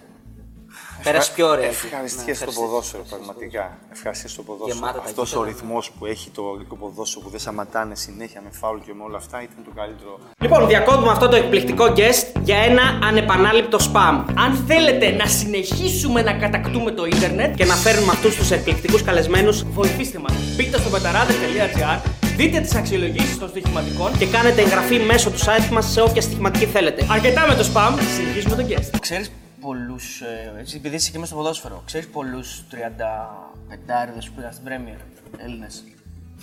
Πέρασε 1.03 1.31
πιο 1.35 1.47
ωραία. 1.49 1.65
εκεί. 1.65 1.77
Ναι, 1.83 1.87
Ευχαριστίες 1.87 2.37
στο 2.37 2.45
ευχαριστίες. 2.51 2.69
ποδόσφαιρο, 2.69 3.03
πραγματικά. 3.13 3.79
Ευχαριστίες 3.97 4.33
στο 4.33 4.43
ποδόσφαιρο. 4.43 4.75
Γεμάτα 4.79 4.99
τα 4.99 5.05
Αυτός 5.11 5.29
ο 5.35 5.39
γήπεδα. 5.39 5.51
ρυθμός 5.53 5.91
που 5.99 6.07
έχει 6.07 6.29
το 6.31 6.43
αγγλικό 6.53 6.75
ποδόσφαιρο 6.83 7.21
που 7.25 7.31
δεν 7.31 7.41
σταματάνε 7.41 7.95
συνέχεια 7.95 8.41
με 8.45 8.51
φάουλ 8.61 8.79
και 8.87 8.93
με 8.99 9.03
όλα 9.09 9.17
αυτά 9.23 9.37
ήταν 9.47 9.61
το 9.65 9.71
καλύτερο. 9.81 10.13
Λοιπόν, 10.43 10.67
διακόπτουμε 10.73 11.11
αυτό 11.17 11.29
το 11.29 11.37
εκπληκτικό 11.37 11.85
guest 11.99 12.23
για 12.49 12.59
ένα 12.71 12.83
ανεπανάληπτο 13.09 13.79
spam. 13.89 14.15
Αν 14.45 14.51
θέλετε 14.69 15.07
να 15.11 15.27
συνεχίσουμε 15.27 16.23
να 16.23 16.33
κατακτούμε 16.45 16.91
το 16.91 17.05
ίντερνετ, 17.15 17.51
Και 17.57 17.65
να 17.65 17.75
φέρνουμε 17.75 18.13
αυτούς 18.13 18.37
τους 18.37 18.51
εκπληκτικούς 18.51 19.03
καλεσμένους 19.03 19.65
βοηθήστε 19.79 20.19
μας. 20.19 20.33
Μπείτε 20.57 20.79
στο 20.79 20.89
πεταράδε.gr, 20.91 22.01
δείτε 22.37 22.61
τις 22.61 22.75
αξιολογήσεις 22.75 23.39
των 23.39 23.49
στοιχηματικών 23.49 24.19
και 24.19 24.27
κάνετε 24.27 24.61
εγγραφή 24.63 24.99
μέσω 24.99 25.31
του 25.31 25.39
site 25.39 25.69
μας 25.71 25.87
σε 25.93 26.01
όποια 26.01 26.23
στοιχηματική 26.23 26.67
θέλετε. 26.67 27.07
Αρκετά 27.11 27.47
με 27.49 27.55
το 27.55 27.65
spam, 27.75 27.93
συνεχίζουμε 28.17 28.57
το 28.57 28.65
guest. 28.69 28.91
Ξέρεις 29.01 29.31
πολλούς, 29.61 30.21
ε, 30.21 30.53
έτσι, 30.59 30.77
επειδή 30.77 30.95
είσαι 30.97 31.11
και 31.11 31.19
μέσα 31.19 31.31
στο 31.33 31.41
ποδόσφαιρο, 31.41 31.83
ξέρεις 31.87 32.09
πολλούς 32.09 32.63
35 32.71 34.27
που 34.29 34.33
πήγαν 34.37 34.53
στην 34.53 34.65
Premier 34.69 35.01
Έλληνες; 35.37 35.85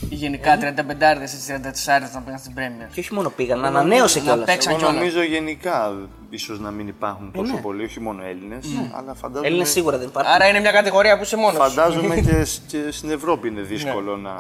γενικά 0.10 0.58
35 0.58 1.34
ή 1.34 1.38
34 1.38 2.14
να 2.14 2.22
πήγαν 2.22 2.40
στην 2.40 2.54
Premier. 2.56 2.90
Και 2.94 3.00
όχι 3.00 3.14
μόνο 3.14 3.30
πήγαν, 3.30 3.60
να 3.60 3.68
ανανέωσε 3.68 4.20
να 4.20 4.26
κιόλας. 4.26 4.46
παίξαν 4.46 4.72
Εγώ 4.72 4.80
κιόλας. 4.82 4.98
νομίζω 4.98 5.24
γενικά 5.24 5.94
ίσως 6.30 6.60
να 6.60 6.72
μην 6.72 6.88
υπάρχουν 6.88 7.32
τόσο 7.32 7.56
πολλοί, 7.58 7.84
όχι 7.84 8.00
μόνο 8.00 8.24
Έλληνες, 8.24 8.66
αλλά 8.94 9.14
φαντάζομαι. 9.14 9.48
Έλληνες 9.48 9.70
σίγουρα 9.70 9.98
δεν 9.98 10.08
υπάρχουν. 10.08 10.34
Άρα 10.34 10.48
είναι 10.48 10.60
μια 10.60 10.72
κατηγορία 10.72 11.18
που 11.18 11.24
είσαι 11.24 11.38
μόνος. 11.38 11.58
Φαντάζομαι 11.58 12.20
και, 12.28 12.44
σ- 12.44 12.62
και 12.68 12.92
στην 12.92 13.10
Ευρώπη 13.12 13.48
είναι 13.48 13.62
δύσκολο 13.62 14.18
να, 14.18 14.34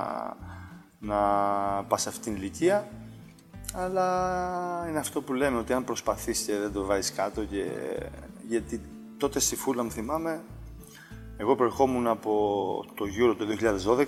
να 1.00 1.16
πας 1.88 2.02
σε 2.02 2.10
αυτήν 2.10 2.24
την 2.24 2.36
ηλικία. 2.42 2.88
Αλλά 3.74 4.86
είναι 4.90 5.00
αυτό 5.00 5.22
που 5.22 5.34
λέμε 5.34 5.58
ότι 5.58 5.74
αν 5.74 5.84
προσπαθείς 5.84 6.40
και 6.40 6.54
δεν 6.58 6.72
το 6.74 6.86
βάζεις 6.86 7.12
κάτω 7.14 7.42
και... 7.44 7.64
γιατί 8.48 8.82
τότε 9.18 9.40
στη 9.40 9.56
Φούλα 9.56 9.84
μου 9.84 9.92
θυμάμαι 9.92 10.42
εγώ 11.38 11.56
προερχόμουν 11.56 12.08
από 12.08 12.86
το 12.96 13.06
Euro 13.20 13.36
το 13.38 13.46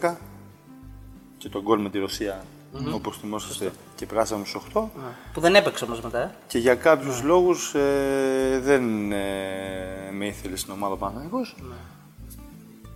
2012 0.01 0.15
και 1.38 1.50
τον 1.50 1.62
γκολ 1.62 1.81
με 1.81 1.89
τη 1.89 2.00
ρωσια 2.00 2.43
όπως 2.93 3.17
θυμόσαστε 3.17 3.72
και 3.96 4.05
περάσαμε 4.05 4.46
στους 4.46 4.62
8 4.74 4.84
Που 5.34 5.39
δεν 5.39 5.55
έπαιξε 5.55 5.84
όμως 5.86 6.01
μετά. 6.01 6.19
ε. 6.22 6.36
και 6.48 6.58
για 6.58 6.75
κάποιους 6.75 7.24
λόγους 7.24 7.74
ε, 7.75 8.60
δεν 8.63 9.12
ε, 9.12 10.12
με 10.12 10.25
ήθελε 10.25 10.55
στην 10.55 10.74
ομάδα 10.74 10.93
ο 10.93 10.98
Παναθηναϊκός. 10.98 11.55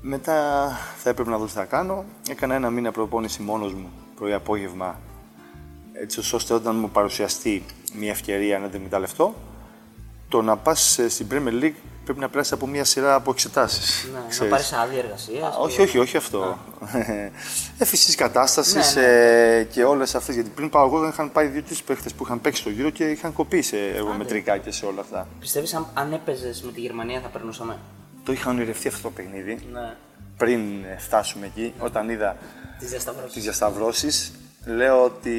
Μετά 0.01 0.69
θα 0.97 1.09
έπρεπε 1.09 1.29
να 1.29 1.38
δω 1.38 1.45
τι 1.45 1.51
θα 1.51 1.65
κάνω. 1.65 2.05
Έκανα 2.29 2.55
ένα 2.55 2.69
μήνα 2.69 2.91
προπόνηση 2.91 3.41
μόνος 3.41 3.73
μου, 3.73 3.89
πρωί 4.15 4.33
απόγευμα, 4.33 5.00
έτσι 5.93 6.35
ώστε 6.35 6.53
όταν 6.53 6.75
μου 6.75 6.89
παρουσιαστεί 6.89 7.63
μια 8.00 8.09
ευκαιρία 8.12 8.59
να 8.59 8.67
την 8.67 8.75
εκμεταλλευτώ, 8.75 9.33
το 10.33 10.41
να 10.41 10.57
πας 10.57 10.97
ε, 10.99 11.09
στην 11.09 11.27
Premier 11.31 11.63
League 11.63 11.73
πρέπει 12.03 12.19
να 12.19 12.29
περάσεις 12.29 12.51
από 12.51 12.67
μια 12.67 12.83
σειρά 12.83 13.15
από 13.15 13.31
εξετάσεις. 13.31 14.07
Ναι, 14.13 14.19
να 14.19 14.25
ξέρεις. 14.29 14.51
πάρεις 14.51 14.73
άδεια 14.73 14.99
εργασίας. 14.99 15.55
Α, 15.55 15.57
Όχι, 15.59 15.81
όχι, 15.81 15.97
όχι 15.97 16.17
αυτό. 16.17 16.57
Ε, 17.77 17.85
φυσικής 17.85 18.15
κατάστασης 18.15 18.95
Ναι, 18.95 19.01
ναι. 19.01 19.57
ε, 19.57 19.63
και 19.63 19.83
όλες 19.83 20.15
αυτές. 20.15 20.35
Γιατί 20.35 20.49
πριν 20.49 20.69
πάω 20.69 20.85
εγώ 20.85 20.99
δεν 20.99 21.09
είχαν 21.09 21.31
πάει 21.31 21.47
δύο-τρεις 21.47 21.83
παίχτε 21.83 22.09
που 22.17 22.23
είχαν 22.23 22.41
παίξει 22.41 22.61
στο 22.61 22.69
γύρο 22.69 22.89
και 22.89 23.03
είχαν 23.09 23.33
κοπεί 23.33 23.61
σε 23.61 23.77
εργομετρικά 23.87 24.57
και 24.57 24.71
σε 24.71 24.85
όλα 24.85 25.01
αυτά. 25.01 25.27
Πιστεύεις 25.39 25.73
αν, 25.73 25.87
αν 25.93 26.13
έπαιζες 26.13 26.61
με 26.61 26.71
τη 26.71 26.79
Γερμανία 26.81 27.19
θα 27.21 27.27
περνούσαμε; 27.27 27.77
Το 28.23 28.31
είχα 28.31 28.49
ονειρευτεί 28.49 28.87
αυτό 28.87 29.01
το 29.01 29.09
παιχνίδι 29.09 29.59
Ναι. 29.71 29.95
πριν 30.37 30.59
ε, 30.83 30.97
φτάσουμε 30.99 31.45
εκεί, 31.45 31.73
όταν 31.79 32.09
είδα 32.09 32.37
Τις 32.79 32.89
διασταυρώσεις. 32.89 33.33
τις 33.33 33.43
διασταυρώσεις. 33.43 34.33
Λέω 34.65 35.03
ότι 35.03 35.35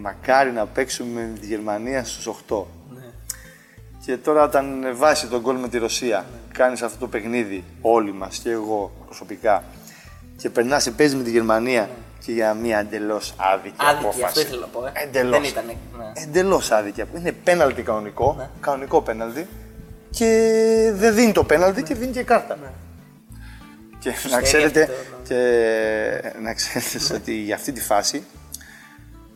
μακάρι 0.00 0.50
να 0.52 0.66
παίξουμε 0.66 1.20
με 1.20 1.38
τη 1.40 1.46
Γερμανία 1.46 2.04
στους 2.04 2.26
8. 2.48 2.64
Ναι. 4.00 4.04
Και 4.04 4.16
τώρα 4.16 4.42
όταν 4.42 4.86
βάσει 4.94 5.26
τον 5.26 5.40
γκολ 5.40 5.56
με 5.56 5.68
τη 5.68 5.78
Ρωσία, 5.78 6.24
κάνεις 6.52 6.82
αυτό 6.82 6.98
το 6.98 7.06
παιχνίδι 7.08 7.64
όλοι 7.80 8.12
μας 8.12 8.38
και 8.38 8.50
εγώ 8.50 8.92
προσωπικά 9.04 9.64
και 10.36 10.50
περνάς 10.50 10.84
και 10.84 10.90
παίζεις 10.90 11.16
με 11.16 11.22
τη 11.22 11.30
Γερμανία 11.30 11.88
και 12.24 12.32
για 12.32 12.54
μια 12.54 12.78
εντελώς 12.78 13.34
άδικη, 13.36 13.74
Άδικη, 13.76 14.02
απόφαση. 14.04 14.24
αυτό 14.24 14.40
ήθελα 14.40 14.60
να 14.60 14.66
πω. 14.66 14.86
Ε. 14.86 14.92
Εντελώς. 14.94 15.40
Δεν 15.40 15.44
ήταν. 15.44 15.64
Ναι. 15.64 16.22
Εντελώς 16.22 16.70
άδικη. 16.70 17.04
Είναι 17.16 17.32
πέναλτι 17.32 17.82
κανονικό, 17.82 18.50
κανονικό 18.60 19.02
πέναλτι 19.02 19.46
και 20.10 20.26
δεν 20.94 21.14
δίνει 21.14 21.32
το 21.32 21.44
πέναλτι 21.44 21.82
και 21.82 21.94
δίνει 21.94 22.12
και 22.12 22.22
κάρτα. 22.22 22.58
Και 23.98 24.12
να 24.30 24.40
ξέρετε, 24.40 24.82
αυτό, 24.82 24.94
ναι. 24.94 25.28
και 25.28 26.38
να 26.42 26.54
ξέρετε 26.54 27.14
ότι 27.14 27.32
για 27.32 27.54
αυτή 27.54 27.72
τη 27.72 27.80
φάση 27.80 28.24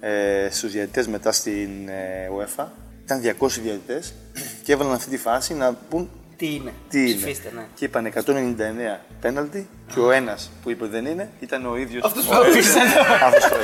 ε, 0.01 0.49
στους 0.51 0.73
διαιτητές 0.73 1.09
μετά 1.09 1.33
στην 1.33 1.89
ε, 1.89 2.29
UEFA 2.39 2.65
ήταν 3.05 3.21
200 3.41 3.49
διαιτητές 3.63 4.15
και 4.63 4.73
έβαλαν 4.73 4.93
αυτή 4.95 5.11
τη 5.11 5.19
φάση 5.19 5.55
να 5.55 5.73
πούν 5.91 6.11
Τι 6.37 6.55
είναι. 6.55 6.73
τι 6.89 7.01
είναι. 7.01 7.15
Ψηφίστε, 7.15 7.51
ναι. 7.55 7.63
Και 7.75 7.85
είπαν 7.85 8.13
199 8.27 9.01
πέναλτι 9.21 9.69
και 9.95 10.01
ο 10.01 10.11
ένας 10.11 10.51
που 10.63 10.71
είπε 10.71 10.87
δεν 10.87 11.07
είναι 11.07 11.29
ήταν 11.41 11.67
ο 11.67 11.77
ίδιος 11.77 12.05
Αυτός 12.05 12.25
ο 12.25 12.29
που 12.29 12.43
Έλληνας. 12.43 12.67
έπαιζε. 12.77 12.99
Αυτός 13.25 13.49
που 13.49 13.55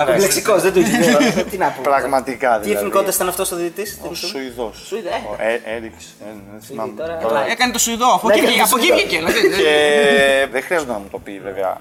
έπαιζε. 0.00 0.18
Λεξικός, 0.20 0.62
δεν 0.62 0.72
το 0.72 0.80
είχε. 0.80 0.98
Τι 1.50 1.56
να 1.56 1.70
πούμε. 1.70 1.82
Πραγματικά 1.82 2.54
Τι 2.58 2.62
δηλαδή. 2.62 2.78
εθνικότητα 2.78 3.12
ήταν 3.14 3.28
αυτός 3.28 3.50
ο 3.52 3.56
διαιτητής. 3.56 3.98
Ο 4.10 4.14
Σουηδός. 4.14 4.84
Σουηδέ, 4.86 5.08
ε. 5.08 5.12
Ο 5.12 5.36
Ε- 5.38 5.74
Έριξ. 5.76 6.04
ε, 6.20 6.24
Δεν 6.52 6.60
θυμάμαι. 6.62 6.92
τώρα- 6.96 7.18
Τώρα- 7.18 7.46
Έκανε 7.50 7.72
το 7.72 7.78
Σουηδό, 7.78 8.14
από 8.14 8.28
εκεί 8.30 8.40
Ναι, 8.40 8.46
βγήκε. 8.46 8.60
έκανε 8.62 8.70
το 8.70 8.76
Από 8.76 8.84
εκεί 8.84 8.86
Σουηδό. 8.86 9.06
βγήκε. 9.08 9.42
δηλαδή. 9.42 9.62
Και 9.62 10.46
δεν 10.52 10.62
χρειάζεται 10.62 10.92
να 10.92 10.98
μου 10.98 11.08
το 11.10 11.18
πει 11.18 11.40
βέβαια. 11.44 11.80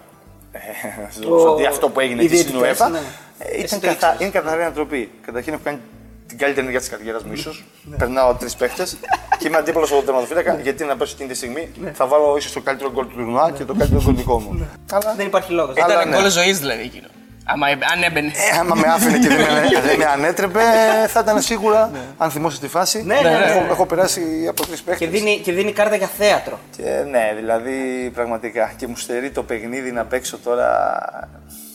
ε, 0.52 1.28
Ότι 1.30 1.66
αυτό 1.66 1.90
που 1.90 2.00
έγινε 2.00 2.22
οι 2.22 2.26
εκεί 2.26 2.38
στην 2.38 2.60
διαιτητές, 2.60 2.88
UEFA 2.88 2.92
ναι. 2.92 2.98
ε, 3.40 3.48
Εσύ 3.48 3.62
ήταν 3.66 3.80
το 3.80 3.86
καθα... 3.88 3.94
ήξερες. 4.12 4.20
είναι 4.20 4.30
καθαρή 4.30 4.62
ανατροπή. 4.62 5.12
Καταρχήν 5.26 5.54
έχω 5.54 5.62
κάνει 5.66 5.80
την 6.28 6.38
καλύτερη 6.38 6.60
ενέργεια 6.60 6.80
της 6.80 6.90
καριέρας 6.90 7.24
μου, 7.24 7.34
ίσως. 7.34 7.64
Ναι. 7.84 7.98
Περνάω 7.98 8.34
τρεις 8.34 8.56
παίχτες 8.56 8.98
και 9.38 9.48
είμαι 9.48 9.58
αντίπαλος 9.58 9.88
στον 9.88 10.06
τερματοφύλακα. 10.06 10.60
Γιατί 10.62 10.84
να 10.86 10.96
πέσω 10.98 11.12
εκείνη 11.16 11.30
τη 11.30 11.36
στιγμή 11.36 11.70
θα 11.94 12.06
βάλω 12.08 12.38
ίσως 12.38 12.52
το 12.54 12.62
καλύτερο 12.62 12.92
γκολ 12.92 13.08
του 13.08 13.16
τουρνουά 13.16 13.52
και 13.52 13.64
το 13.64 13.74
καλύτερο 13.76 14.02
γκολ 14.04 14.16
δικό 14.16 14.40
μου. 14.40 14.68
Αλλά 14.92 15.14
Δεν 15.18 15.26
υπάρχει 15.26 15.52
λόγος. 15.52 15.76
Αλλά 15.82 15.94
Ήταν 15.94 16.10
ναι. 16.10 16.16
γκολ 16.18 16.30
ζωής 16.30 16.60
δηλαδή 16.60 16.82
εκείνο. 16.82 17.08
Άμα 17.48 17.70
έμπαι- 17.70 17.92
αν 17.96 18.04
έμπαινε. 18.04 18.28
ε, 18.54 18.58
άμα 18.60 18.76
με 18.76 18.88
άφηνε 18.88 19.18
και 19.18 19.28
δεν 19.28 19.38
με, 19.38 19.82
δεν 19.88 19.98
με 19.98 20.06
ανέτρεπε, 20.06 20.60
θα 21.08 21.20
ήταν 21.20 21.42
σίγουρα, 21.42 21.92
αν 22.18 22.32
θυμόσαι 22.32 22.60
τη 22.60 22.68
φάση, 22.68 23.04
Ναι, 23.04 23.16
ναι, 23.16 23.30
ναι. 23.30 23.46
έχω, 23.46 23.66
έχω 23.70 23.86
περάσει 23.86 24.22
από 24.50 24.66
τρεις 24.68 24.82
παίχτες. 24.82 25.08
Και 25.08 25.18
δίνει, 25.18 25.40
και 25.44 25.52
δίνει 25.52 25.72
κάρτα 25.72 25.96
για 25.96 26.08
θέατρο. 26.08 26.60
Και 26.78 26.84
ναι, 27.10 27.34
δηλαδή 27.36 28.10
πραγματικά. 28.14 28.72
Και 28.78 28.88
μου 28.88 28.96
στερεί 28.98 29.32
το 29.32 29.44
παιχνίδι 29.44 29.92
να 29.92 30.06
παίξω 30.06 30.38
τώρα 30.38 30.68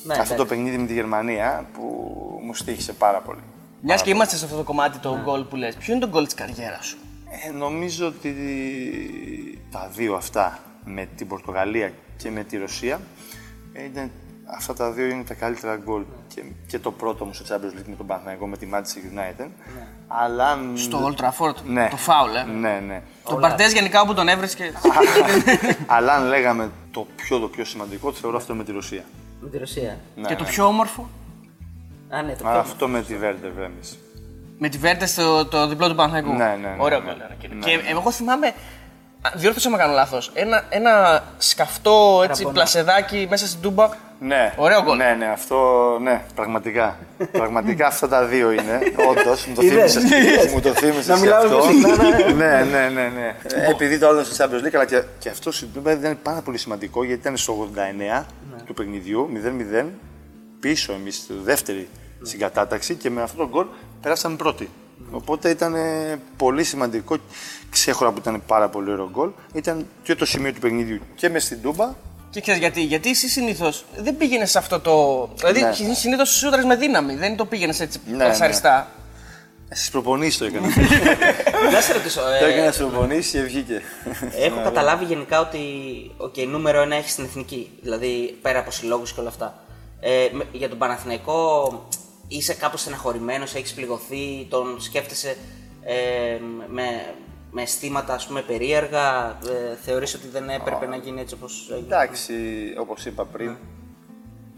Ναι, 0.05 0.13
αυτό 0.13 0.25
το 0.25 0.33
εντάξει. 0.35 0.45
παιχνίδι 0.55 0.77
με 0.79 0.87
τη 0.87 0.93
Γερμανία 0.93 1.65
που 1.73 1.83
μου 2.45 2.55
στήχησε 2.55 2.93
πάρα 2.93 3.19
πολύ. 3.19 3.41
Μιας 3.83 4.03
και 4.03 4.11
είμαστε 4.11 4.37
σε 4.37 4.45
αυτό 4.45 4.57
το 4.57 4.63
κομμάτι 4.63 4.99
το 4.99 5.19
γκολ 5.25 5.43
που 5.45 5.57
λες, 5.57 5.75
ποιο 5.77 5.93
είναι 5.95 6.03
το 6.05 6.09
γκολ 6.11 6.25
της 6.25 6.35
καριέρας 6.35 6.87
σου; 6.87 6.97
Ε, 7.47 7.51
νομίζω 7.51 8.07
ότι 8.07 8.35
τα 9.71 9.91
δύο 9.97 10.15
αυτά 10.15 10.59
με 10.85 11.09
την 11.17 11.27
Πορτογαλία 11.29 11.93
και 12.17 12.31
με 12.31 12.45
τη 12.45 12.57
Ρωσία 12.57 13.01
ε, 13.73 13.85
ήταν, 13.85 14.11
αυτά 14.57 14.75
τα 14.75 14.91
δύο 14.91 15.07
είναι 15.07 15.23
τα 15.25 15.35
καλύτερα 15.35 15.77
γκολ 15.77 16.03
και, 16.35 16.43
και 16.67 16.79
το 16.79 16.91
πρώτο 16.93 17.25
μου 17.25 17.33
στο 17.35 17.45
Champions 17.49 17.79
League 17.79 17.85
με 17.87 17.95
τον 17.97 18.07
Παναθηναϊκό 18.07 18.47
με 18.47 18.57
τη 18.57 18.69
Manchester 18.73 19.19
United. 19.19 19.49
Αλλά 20.09 20.47
αν- 20.49 20.73
Στο 20.77 21.07
Old 21.17 21.21
Trafford. 21.25 21.55
ναι, 21.67 21.89
Το 21.91 21.97
φάουλ, 21.97 22.35
ε. 22.35 22.43
Ναι, 22.43 22.83
ναι. 22.87 23.03
Τον 23.25 23.41
Παρτές 23.41 23.73
γενικά 23.73 24.01
όπου 24.01 24.15
τον 24.15 24.29
έβρισκε. 24.29 24.73
Αλλά 25.87 26.13
αν 26.15 26.27
λέγαμε 26.27 26.71
το 26.91 27.07
πιο, 27.17 27.39
το 27.39 27.49
πιο 27.49 27.65
σημαντικό, 27.65 28.11
το 28.11 28.17
θεωρώ 28.17 28.37
αυτό 28.37 28.55
με 28.55 28.65
τη 28.65 28.73
Ρωσία. 28.73 29.05
Με 29.41 29.49
τη 29.49 29.59
Ρωσία. 29.59 29.99
Ναι, 30.17 30.29
Και 30.29 30.35
το 30.37 30.43
ναι. 30.43 30.49
πιο 30.49 30.65
όμορφο; 30.67 31.09
Α, 32.11 32.23
ναι, 32.23 32.33
το 32.43 32.49
Α, 32.49 32.51
πιο. 32.51 32.61
Αυτό 32.61 32.89
με 32.89 33.03
τη 33.03 33.17
Βέρντερ 33.17 33.51
Βρέμις. 33.51 33.99
Με 34.59 34.69
τη 34.69 34.79
Βέρτε 34.79 35.07
στο 35.07 35.47
το 35.47 35.69
διπλό 35.69 35.89
του 35.89 35.95
Παναθηναϊκού. 35.95 36.33
Ναι, 36.33 36.45
ναι, 36.45 36.69
ναι, 36.69 36.75
Ωραίο 36.79 36.99
ναι. 37.01 37.05
γκολ. 37.05 37.15
era, 37.19 37.35
κύριε. 37.39 37.57
Ναι, 37.57 37.65
Και 37.71 37.77
ναι. 37.77 37.83
εγώ 37.91 38.11
θυμάμαι. 38.11 38.47
α, 38.47 39.31
Διόρθωσα 39.35 39.71
με 39.71 39.77
κάνω 39.77 39.93
λάθος. 39.93 40.31
Ένα, 40.35 40.65
ένα 40.69 41.23
σκαφτό 41.39 42.21
έτσι, 42.25 42.43
Ραμπονά. 42.43 42.53
πλασεδάκι 42.55 43.27
μέσα 43.31 43.47
στην 43.47 43.61
τούμπα. 43.61 43.89
Ναι. 44.23 44.55
Ωραίο 44.57 44.83
γκολ. 44.83 44.97
Ναι, 44.97 45.15
ναι, 45.19 45.27
αυτό, 45.27 45.99
ναι, 46.03 46.23
πραγματικά. 46.35 46.97
πραγματικά 47.33 47.87
αυτά 47.87 48.09
τα 48.09 48.25
δύο 48.25 48.51
είναι. 48.51 48.81
Όντως, 49.11 49.47
μου 49.47 49.55
το 49.55 49.63
Είδες, 49.63 49.93
θύμισες. 49.95 50.53
μου 50.53 50.61
το 50.61 50.75
θύμισες 50.75 51.07
Να 51.07 51.15
και 51.15 51.21
μιλάμε 51.21 51.45
αυτό. 51.45 51.57
πιο 51.59 51.71
συχνά, 51.73 52.05
ναι. 52.05 52.35
ναι, 52.35 52.63
ναι, 52.65 52.89
ναι, 52.89 53.09
ναι. 53.09 53.37
Ε, 53.43 53.71
Επειδή 53.71 53.99
το 53.99 54.09
άλλο 54.09 54.25
στο 54.25 54.45
Champions 54.45 54.67
League, 54.67 54.75
αλλά 54.75 54.85
και, 54.85 55.03
και 55.19 55.29
αυτό 55.29 55.53
στην 55.53 55.69
Τούμπα 55.75 55.93
ήταν 55.93 56.19
πάρα 56.23 56.41
πολύ 56.41 56.59
σημαντικό 56.59 57.05
γιατί 57.05 57.21
ήταν 57.21 57.37
στο 57.37 57.71
89 58.21 58.25
του 58.67 58.75
παιχνιδιού, 58.75 59.29
0-0, 59.83 59.85
πίσω 60.61 60.93
εμείς, 60.93 61.17
στη 61.17 61.33
δεύτερη 62.21 62.31
συγκατάταξη 62.31 62.95
και 62.95 63.11
με 63.11 63.23
αυτό 63.23 63.37
το 63.37 63.49
γκολ 63.49 63.67
περάσαμε 64.03 64.37
πρώτοι. 64.37 64.69
Οπότε 65.11 65.51
ήταν 65.51 65.75
ε, 65.75 66.21
πολύ 66.37 66.65
σημαντικό, 66.65 67.17
ξέχωρα 67.71 68.11
που 68.13 68.19
ήταν 68.19 68.43
πάρα 68.47 68.69
πολύ 68.69 68.91
ωραίο 68.91 69.11
γκολ, 69.11 69.31
ήταν 69.53 69.87
και 70.03 70.15
το 70.15 70.25
σημείο 70.25 70.53
του 70.53 70.61
παιχνιδιού 70.61 71.01
και 71.15 71.29
μες 71.29 71.45
στην 71.45 71.63
Τούμπα 71.63 71.93
Και 72.31 72.41
ξέρεις 72.41 72.61
γιατί. 72.61 72.83
Γιατί 72.83 73.11
εσύ 73.11 73.29
συνήθως 73.29 73.85
δεν 73.97 74.17
πήγαινες 74.17 74.51
σε 74.51 74.59
αυτό 74.59 74.81
το. 74.81 75.29
Δηλαδή 75.37 75.61
Ναι. 75.63 75.95
συνήθως 75.95 76.29
σούτρε 76.31 76.63
με 76.65 76.77
δύναμη. 76.77 77.15
Δεν 77.15 77.37
το 77.37 77.45
πήγαινες 77.45 77.81
έτσι 77.81 78.01
Ναι, 78.11 78.17
πλασαριστά. 78.25 78.89
Στις 79.73 79.91
προπονήσεις 79.91 80.39
το 80.39 80.45
έκανα. 80.45 80.67
Να 81.73 81.81
σε 81.81 81.93
ρωτήσω. 81.93 82.21
ε, 82.29 82.39
το 82.39 82.45
έκανα 82.45 82.73
στις 82.73 82.87
προπονήσεις 82.87 83.33
και 83.33 83.41
βγήκε. 83.41 83.83
Έχω 84.39 84.61
καταλάβει 84.63 85.05
γενικά 85.05 85.41
ότι 85.41 85.59
okay, 86.19 86.47
νούμερο 86.49 86.81
ένα 86.83 86.97
έχεις 86.97 87.13
στην 87.13 87.25
εθνική. 87.25 87.71
Δηλαδή 87.83 88.39
πέρα 88.43 88.59
από 88.59 88.71
συλλόγους 88.71 89.13
και 89.13 89.21
όλα 89.21 89.29
αυτά. 89.29 89.55
Ε, 90.01 90.29
με- 90.33 90.47
για 90.53 90.69
τον 90.69 90.79
Παναθηναϊκό 90.79 91.69
είσαι 92.31 92.55
κάπως 92.55 92.81
στεναχωρημένος, 92.81 93.55
έχεις 93.55 93.75
πληγωθεί, 93.75 94.47
τον 94.51 94.81
σκέφτεσαι 94.81 95.37
ε, 95.83 96.39
με, 96.69 97.15
με 97.51 97.63
αισθήματα 97.63 98.15
ας 98.15 98.27
πούμε 98.27 98.43
περίεργα. 98.43 99.29
Ε, 99.29 99.77
θεωρείς 99.83 100.15
ότι 100.15 100.29
δεν 100.29 100.49
έπρεπε 100.49 100.87
να 100.87 100.97
γίνει 100.97 101.21
έτσι 101.21 101.35
όπως 101.35 101.71
έγινε; 101.71 101.87
Εντάξει, 101.87 102.35
όπως 102.79 103.07
είπα 103.07 103.25
πριν, 103.25 103.57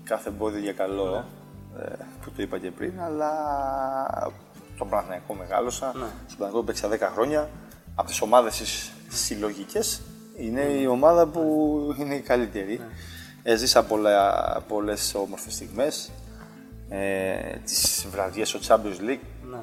κάθε 0.05 0.29
εμπόδιο 0.29 0.61
για 0.61 0.73
καλό, 0.73 1.25
ε, 1.79 1.93
που 2.23 2.31
το 2.37 2.43
είπα 2.43 2.59
και 2.59 2.71
πριν, 2.71 3.01
αλλά 3.01 3.31
τον 4.79 4.89
Παναθηναϊκό 4.89 5.35
μεγάλωσα. 5.35 5.91
Στον 5.91 6.39
Παναθηναϊκό 6.39 6.63
παίξα 6.63 6.89
10 6.89 7.13
χρόνια. 7.15 7.51
Από 7.95 8.09
τις 8.09 8.21
ομάδες 8.21 8.63
συλλογικές 9.09 10.03
είναι 10.37 10.61
η 10.61 10.87
ομάδα 10.87 11.27
που 11.27 11.95
είναι 11.99 12.15
η 12.15 12.21
καλύτερη. 12.21 12.81
Έζησα 13.43 13.85
πολλά, 13.85 14.63
πολλές 14.69 15.15
όμορφες 15.15 15.55
στιγμές. 15.55 16.11
Ε, 16.95 17.57
τις 17.65 18.07
βραδιές 18.11 18.49
στο 18.49 18.59
Champions 18.69 19.11
League, 19.11 19.25
Ναι. 19.51 19.59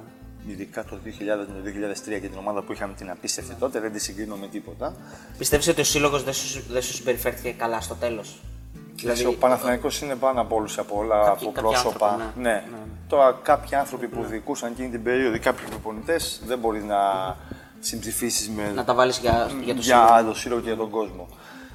ειδικά 0.48 0.84
το 0.84 0.98
2000 1.04 1.48
με 1.48 1.54
το 1.54 1.62
2003 1.64 2.20
και 2.20 2.28
την 2.28 2.38
ομάδα 2.38 2.62
που 2.62 2.72
είχαμε 2.74 2.94
την 2.94 3.10
απίστευτη 3.10 3.54
τότε, 3.54 3.80
δεν 3.80 3.92
τη 3.92 4.00
συγκρίνω 4.00 4.36
με 4.36 4.48
τίποτα. 4.48 4.96
Πιστεύεις 5.38 5.68
ότι 5.68 5.82
ο 5.82 5.84
σύλλογος 5.84 6.24
δεν 6.24 6.34
σου, 6.34 6.64
δεν 6.70 6.82
σου 6.82 6.94
συμπεριφέρθηκε 6.94 7.52
καλά 7.52 7.82
στο 7.82 7.96
τέλος; 7.96 8.42
Δηλαδή, 8.96 9.26
ο 9.26 9.34
Παναθηναϊκός 9.34 10.02
είναι 10.02 10.16
πάνω 10.16 10.42
από 10.42 10.56
όλους 10.56 10.78
από 10.78 10.98
όλα, 10.98 11.24
κάποιοι, 11.26 11.48
από 11.48 11.62
πρόσωπα. 11.62 12.08
Άνθρωποι, 12.10 12.40
ναι. 12.40 12.52
Ναι. 12.52 12.64
Τώρα, 13.08 13.40
κάποιοι 13.44 13.76
άνθρωποι 13.76 14.08
που 14.08 14.24
διοικούσαν 14.24 14.72
εκείνη 14.72 14.90
την 14.90 15.04
περίοδο, 15.04 15.40
κάποιοι 15.40 15.66
προπονητές, 15.70 16.42
δεν 16.46 16.60
μπορεί 16.60 16.84
να 16.84 16.98
συμψηφίσεις 17.80 18.50
με. 18.50 18.72
Να 18.76 18.84
τα 18.84 18.94
βάλεις 18.94 19.18
για, 19.18 19.50
για 19.64 19.76
το 19.76 19.82
για 19.82 20.06
σύλλογο. 20.08 20.30
το 20.32 20.36
σύλλογο 20.40 20.62
και 20.62 20.68
για 20.68 20.78
τον 20.78 20.90
κόσμο. 20.90 21.28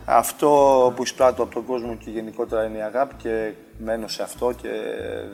Αυτό 0.04 0.92
που 0.96 1.02
εισπράττω 1.02 1.42
από 1.42 1.54
τον 1.54 1.64
κόσμο 1.64 1.96
και 1.96 2.10
γενικότερα 2.10 2.64
είναι 2.64 2.78
η 2.78 2.82
αγάπη 2.82 3.14
και 3.14 3.52
μένω 3.78 4.08
σε 4.08 4.22
αυτό 4.22 4.52
και 4.52 4.68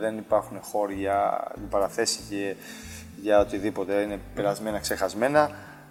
δεν 0.01 0.17
υπάρχουν 0.19 0.59
χώροι 0.63 0.95
για 0.95 1.45
παραθέσει 1.71 2.21
και 2.29 2.55
για 3.23 3.41
οτιδήποτε. 3.41 3.95
Είναι 3.95 4.21
περασμένα, 4.35 4.79
ξεχασμένα. 4.79 5.51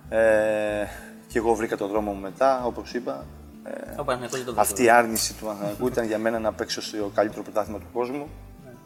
Ε, 0.10 0.86
και 1.28 1.38
εγώ 1.38 1.54
βρήκα 1.56 1.78
τον 1.78 1.90
δρόμο 1.90 2.12
μου 2.12 2.20
μετά, 2.22 2.64
όπως 2.66 2.94
είπα. 2.94 3.26
Ε, 3.64 3.70
Ο 3.72 4.04
Παναθηναϊκός 4.04 4.38
δεν 4.38 4.46
το 4.46 4.54
βρήκε. 4.54 4.60
αυτή 4.60 4.84
η 4.84 4.90
άρνηση 4.90 5.34
του 5.34 5.46
Παναθηναϊκού 5.46 5.88
ήταν 5.88 6.06
για 6.06 6.18
μένα 6.18 6.40
να 6.40 6.54
παίξω 6.54 6.82
στο 6.82 7.12
καλύτερο 7.14 7.44
πρωτάθλημα 7.44 7.80
του 7.80 7.88
κόσμου. 7.94 8.28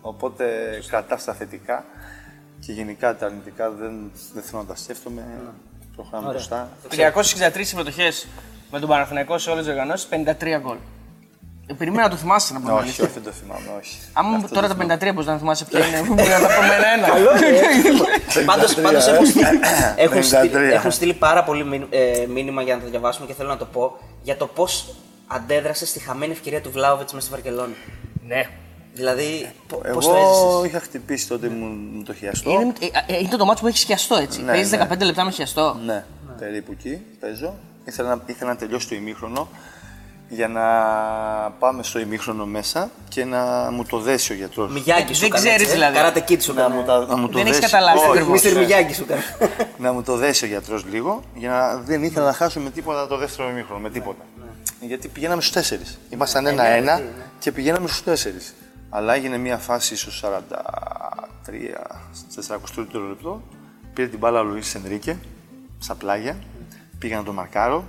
Οπότε 0.02 0.46
κρατά 0.88 1.18
στα 1.18 1.34
θετικά 1.34 1.86
και 2.60 2.72
γενικά 2.72 3.16
τα 3.16 3.26
αρνητικά 3.26 3.70
δεν, 3.70 4.12
δεν 4.34 4.44
θέλω 4.44 4.62
να 4.62 4.68
τα 4.68 4.76
σκέφτομαι. 4.76 5.24
Προχωράμε 5.96 6.30
μπροστά. 6.30 6.70
363 6.90 7.60
συμμετοχές 7.62 8.28
με 8.74 8.80
τον 8.80 8.90
Παναθηναϊκό 8.90 9.38
σε 9.38 9.50
όλες 9.50 9.64
τις 9.64 9.74
οργανώσεις, 9.74 10.08
53 10.10 10.60
γκολ. 10.62 10.78
Ε, 11.68 11.74
Περίμενα 11.74 12.04
να 12.04 12.10
το 12.10 12.16
θυμάσαι 12.16 12.54
να 12.54 12.60
πούμε. 12.60 12.72
όχι, 12.74 13.02
όχι, 13.02 13.12
δεν 13.14 13.24
το 13.24 13.32
θυμάμαι, 13.32 13.66
όχι. 13.80 13.98
Αν 14.14 14.26
μου 14.30 14.36
Αυτό 14.36 14.54
τώρα 14.56 14.68
δεν 14.68 14.88
τα 14.88 14.96
53 15.10 15.14
μπορεί 15.14 15.28
να 15.28 15.38
θυμάσαι 15.38 15.66
ποια 15.66 15.86
είναι, 15.88 16.02
μου 16.02 16.14
μπορεί 16.14 16.30
να 16.30 16.40
τα 16.40 16.48
πω 16.48 16.62
με 16.62 16.76
ένα. 16.96 17.08
Πάντως, 18.52 18.74
πάντως 18.76 19.08
έχουν, 19.08 19.26
στείλει, 19.26 19.46
έχουν, 19.96 20.18
53. 20.22 20.24
στείλει, 20.24 20.72
έχουν 20.72 20.92
στείλει 20.92 21.14
πάρα 21.14 21.44
πολύ 21.44 21.66
μήνυ- 21.66 21.88
ε, 21.94 22.26
μήνυμα 22.28 22.62
για 22.62 22.76
να 22.76 22.82
το 22.82 22.90
διαβάσουμε 22.90 23.28
και 23.28 23.34
θέλω 23.34 23.50
να 23.50 23.58
το 23.58 23.66
πω 23.66 23.98
για 24.24 24.38
το 24.38 24.48
πώς 24.48 24.96
αντέδρασε 25.28 25.86
στη 25.86 26.00
χαμένη 26.00 26.32
ευκαιρία 26.32 26.62
του 26.62 26.72
Βλάουβιτς 26.72 27.14
μέσα 27.14 27.26
στη 27.26 27.36
Βαρκελόνη. 27.36 27.74
Ναι. 28.28 28.44
Δηλαδή, 28.94 29.52
πώς 29.94 30.06
το 30.06 30.16
Εγώ 30.16 30.30
έζησες; 30.30 30.70
είχα 30.72 30.80
χτυπήσει 30.80 31.28
τότε 31.28 31.48
μου, 31.50 31.66
μου 31.94 32.04
το 32.04 32.14
χιαστό. 32.14 32.52
Είναι, 32.52 32.74
ε, 33.08 33.14
ε, 33.14 33.18
είναι 33.20 33.38
το 33.38 33.46
μάτσο 33.46 33.64
που 33.64 33.70
έχει 33.70 33.86
χιαστό 33.86 34.16
έτσι. 34.16 34.42
Ναι, 34.42 34.52
Παίζεις 34.52 34.72
ναι. 34.72 34.88
15 34.92 35.06
λεπτά 35.06 35.24
με 35.24 35.32
χιαστό. 35.32 35.78
Ναι, 35.86 36.04
περίπου 36.40 36.72
εκεί 36.72 37.02
παίζω. 37.20 37.54
Ήθελα 37.86 38.16
να, 38.16 38.22
ήθελα 38.26 38.50
να 38.50 38.58
τελειώσει 38.58 38.88
το 38.88 38.96
ημίχρονο 38.96 39.50
για 40.30 40.48
να 40.48 40.62
πάμε 41.60 41.84
στο 41.84 42.00
ημίχρονο 42.00 42.46
μέσα 42.46 42.90
και 43.10 43.26
να 43.26 43.72
μου 43.72 43.86
το 43.86 44.00
δέσει 44.00 44.32
ο 44.32 44.36
γιατρός. 44.36 44.72
Μιγιάγκη 44.72 45.14
σου 45.14 45.20
Δεν 45.20 45.30
έκανε, 45.30 45.46
ξέρεις 45.48 45.62
έτσι, 45.62 45.72
ε. 45.72 45.74
δηλαδή. 45.74 45.96
Καράτε 45.96 46.20
κίτς 46.20 46.44
σου 46.46 46.54
Να 46.54 46.70
μου, 46.70 46.80
έκανε. 46.80 47.06
τα, 47.06 47.06
να 47.06 47.18
μου 47.18 47.28
το 47.28 47.38
Δεν 47.38 47.46
έχεις 47.46 47.60
δέσει. 47.60 47.72
καταλάβει 47.72 47.98
Όχι, 48.00 48.08
ακριβώς. 48.08 48.32
Μίστερ 48.32 48.54
ναι. 48.54 48.60
Μιγιάγκη 48.60 48.94
σου 48.94 49.04
έκανε. 49.04 49.22
να 49.78 49.92
μου 49.94 50.04
το 50.04 50.16
δέσει 50.16 50.46
ο 50.46 50.48
γιατρός 50.48 50.86
λίγο, 50.86 51.24
για 51.36 51.50
να 51.50 51.78
δεν 51.78 52.04
ήθελα 52.04 52.26
να 52.26 52.34
χάσουμε 52.34 52.70
τίποτα 52.70 53.08
το 53.08 53.18
δεύτερο 53.18 53.50
ημίχρονο, 53.50 53.80
με 53.80 53.90
τίποτα. 53.90 54.24
Γιατί 54.80 55.08
πηγαίναμε 55.08 55.42
στους 55.42 55.70
4. 55.70 55.74
Ήμασταν 56.10 56.46
ένα-ένα 56.46 57.02
και 57.40 57.52
πηγαίναμε 57.52 57.88
στους 57.88 58.24
4. 58.24 58.54
Αλλά 58.90 59.14
έγινε 59.14 59.38
μια 59.38 59.58
φάση 59.58 59.96
στο 59.98 60.12
43, 60.22 61.52
43 62.48 63.08
λεπτό. 63.08 63.42
Πήρε 63.94 64.08
την 64.08 64.20
μπάλα 64.20 64.40
ο 64.40 64.44
Λουίς 64.44 64.76
Ενρίκε 64.76 65.18
στα 65.80 65.96
πλάγια. 65.96 66.38
Πήγα 67.04 67.18
να 67.18 67.24
το 67.24 67.34
μαρκάρω. 67.34 67.86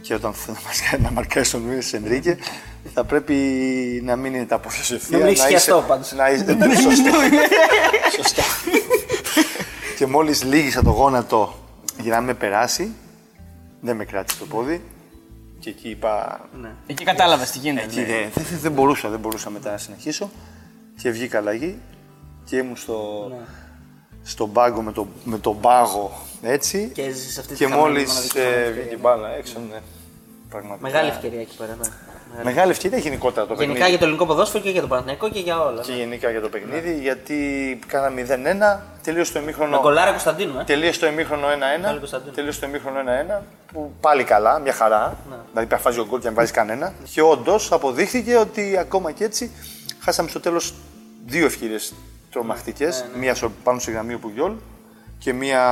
Και 0.00 0.14
όταν 0.14 0.32
θέλει 0.34 0.56
να 0.56 0.62
μαρκάρει- 0.68 1.02
να 1.02 1.10
μαρκάρει 1.10 1.48
τον 1.48 1.62
Λουίς 1.66 1.92
Ενρίκε, 1.92 2.38
θα 2.94 3.04
πρέπει 3.04 3.34
να 4.04 4.16
μην 4.16 4.34
είναι 4.34 4.44
τα 4.44 4.58
πόδια 4.58 4.82
σου 4.82 4.94
ευθεία. 4.94 5.18
Να 5.18 5.24
μην 5.24 5.26
έχεις 5.32 5.38
είσαι- 5.40 5.48
χιαστό 5.50 5.84
πάντως. 5.88 6.12
Να 6.12 6.30
είσαι, 6.30 6.44
ναι, 6.54 6.74
σωστά. 6.74 7.10
σωστά. 8.16 8.42
και 9.98 10.06
μόλις 10.06 10.42
λύγησα 10.44 10.82
το 10.82 10.90
γόνατο 10.90 11.58
για 12.00 12.14
να 12.14 12.20
με 12.20 12.34
περάσει, 12.34 12.92
δεν 13.80 13.96
με 13.96 14.04
κράτησε 14.04 14.38
το 14.38 14.44
πόδι. 14.46 14.82
Και 15.58 15.70
εκεί 15.70 15.88
είπα, 15.88 16.40
Εκεί 16.86 17.04
κατάλαβες 17.04 17.50
τι 17.50 17.58
γίνεται. 17.58 17.86
εκεί 17.86 18.00
ναι. 18.00 18.06
δεν, 18.06 18.30
δεν, 18.34 18.44
δεν- 18.50 18.58
δεν 18.60 18.72
μπορούσα, 18.72 19.08
δεν 19.08 19.18
μπορούσα 19.18 19.50
μετά 19.50 19.70
να 19.70 19.78
συνεχίσω. 19.78 20.30
Και 21.02 21.10
βγήκα 21.10 21.38
αλλαγή 21.38 21.78
και 22.44 22.56
ήμουν 22.56 22.76
στο, 22.76 23.26
Ναι. 23.30 23.36
Στον 24.22 24.52
πάγκο 24.52 24.82
με, 24.82 24.92
το, 24.92 25.06
με 25.24 25.38
τον 25.38 25.60
πάγο 25.60 26.12
έτσι. 26.42 26.90
Και 26.94 27.02
έζησες 27.02 27.38
αυτή 27.38 27.52
τη 27.52 27.58
και 27.58 27.64
χαμένη 27.64 27.82
μόλις 27.82 28.08
μοναδική 28.08 28.38
ε, 28.38 28.42
ευκαιρία. 28.42 28.70
βγήκε 28.72 28.94
η 28.94 28.98
μπάλα 29.00 29.28
έξω, 29.28 29.58
ναι. 29.70 29.80
Πραγματικά. 30.50 30.90
Μεγάλη 30.90 31.08
ευκαιρία 31.08 31.40
εκεί 31.40 31.56
πέρα. 31.56 31.76
ναι. 31.80 31.88
Μεγάλη. 32.36 32.44
Μεγάλη 32.54 32.70
ευκαιρία 32.70 32.98
γενικότερα 32.98 33.46
το 33.46 33.54
Γενικά 33.54 33.68
παιχνίδι; 33.72 33.88
για 33.90 33.98
το 33.98 34.04
ελληνικό 34.04 34.26
ποδόσφαιρο 34.26 34.62
και 34.62 34.70
για 34.70 34.80
τον 34.80 34.88
Παναθηναϊκό 34.88 35.28
και 35.30 35.38
για 35.38 35.60
όλα. 35.60 35.82
Και 35.82 35.92
γενικά 35.92 36.30
για 36.30 36.40
το 36.40 36.48
παιχνίδι, 36.48 36.98
γιατί 37.00 37.38
κάναμε 37.86 38.22
0-1, 38.22 38.80
τελείωσε 39.02 39.32
το 39.32 39.38
Με 39.38 39.44
ημίχρονο. 39.44 39.80
κολλάρα 39.80 40.10
Κωνσταντίνου, 40.10 40.58
ε. 40.60 40.64
Τελείωσε 40.64 41.00
το 41.00 41.06
ημίχρονο 41.06 41.46
1-1. 41.46 41.82
Πάλι 41.82 41.98
Κωνσταντίνου. 41.98 42.34
Τελείωσε 42.34 42.60
το 42.60 42.66
ημίχρονο 42.66 43.00
1-1. 43.40 43.42
Που 43.72 43.92
πάλι 44.00 44.24
καλά, 44.24 44.58
μια 44.58 44.72
χαρά. 44.72 45.16
Ναι. 45.30 45.36
Δηλαδή 45.50 45.68
πια 45.68 45.78
φάζει 45.78 45.98
ο 45.98 46.06
γκολ 46.06 46.20
και 46.20 46.28
αν 46.28 46.34
βάζει 46.34 46.52
κανένα. 46.52 46.92
Και 47.12 47.22
όντως 47.22 47.72
αποδείχθηκε 47.72 48.36
ότι 48.36 48.76
ακόμα 48.78 49.12
και 49.12 49.24
έτσι 49.24 49.50
χάσαμε 50.00 50.28
στο 50.28 50.40
τέλος 50.40 50.74
δύο 51.26 51.46
ευκαιρίες 51.46 51.92
τρομακτικές. 52.32 53.04
Ναι, 53.12 53.18
Μία 53.18 53.34
στο- 53.34 53.50
πάνω 53.64 53.78
στη 53.78 53.90
γραμμή 53.90 54.14
ο 54.14 54.18
Πουγιόλ 54.18 54.52
και 55.18 55.32
μία 55.32 55.62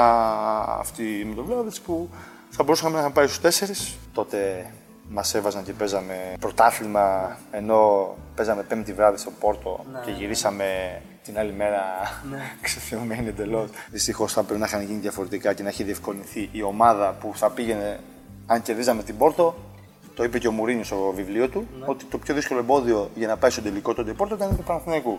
αυτή 0.78 1.24
με 1.28 1.34
τον 1.34 1.44
Βλάβιτς 1.44 1.80
που 1.80 2.08
θα 2.50 2.62
μπορούσαμε 2.62 2.92
να 2.92 2.98
είχαμε 2.98 3.12
πάει 3.14 3.26
στους 3.26 3.40
τέσσερις. 3.40 3.98
Τότε 4.12 4.66
μας 5.08 5.34
έβαζαν 5.34 5.64
και 5.64 5.72
παίζαμε 5.72 6.14
πρωτάθλημα 6.40 7.36
ενώ 7.50 8.08
παίζαμε 8.34 8.62
πέμπτη 8.62 8.92
βράδυ 8.92 9.16
στο 9.18 9.30
Πόρτο 9.40 9.84
Ναι, 9.92 9.98
και 10.04 10.10
γυρίσαμε 10.10 11.00
την 11.24 11.38
άλλη 11.38 11.52
μέρα 11.52 11.82
ξεθεωμένοι 12.62 13.28
εντελώς. 13.28 13.68
Δυστυχώς 13.90 14.32
θα 14.32 14.42
πρέπει 14.42 14.60
να 14.60 14.66
είχαν 14.66 14.82
γίνει 14.82 14.98
διαφορετικά 14.98 15.52
και 15.52 15.62
να 15.62 15.68
έχει 15.68 15.82
διευκολυνθεί 15.84 16.48
η 16.52 16.62
ομάδα 16.62 17.16
που 17.20 17.32
θα 17.34 17.50
πήγαινε 17.50 18.00
αν 18.46 18.62
κερδίζαμε 18.62 19.02
την 19.02 19.16
Πόρτο. 19.16 19.54
Το 20.14 20.24
είπε 20.24 20.38
και 20.38 20.48
ο 20.48 20.52
Μουρίνιος 20.52 20.86
στο 20.86 21.12
βιβλίο 21.16 21.48
του, 21.48 21.66
ότι 21.86 22.04
το 22.04 22.18
πιο 22.18 22.34
δύσκολο 22.34 22.60
εμπόδιο 22.60 23.10
για 23.14 23.26
να 23.26 23.36
πάει 23.36 23.50
στο 23.50 23.62
τελικό 23.62 23.94
τότε 23.94 24.12
Πόρτο 24.12 24.34
ήταν 24.34 24.56
το 24.56 24.62
Παναθηναϊκού. 24.62 25.18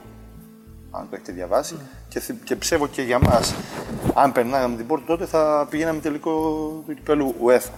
Αν 0.91 1.09
το 1.09 1.15
έχετε 1.15 1.31
διαβάσει. 1.31 1.75
Και, 2.07 2.19
θυ- 2.19 2.43
και 2.43 2.55
ψεύω 2.55 2.87
και 2.87 3.01
για 3.01 3.19
μας, 3.19 3.53
αν 4.13 4.31
περνάγαμε 4.31 4.75
την 4.75 4.87
Πόρτο 4.87 5.05
τότε 5.05 5.25
θα 5.25 5.67
πηγαίναμε 5.69 5.99
τελικό 5.99 6.31
του 6.85 6.93
κυπέλου 6.95 7.35
UEFA. 7.45 7.69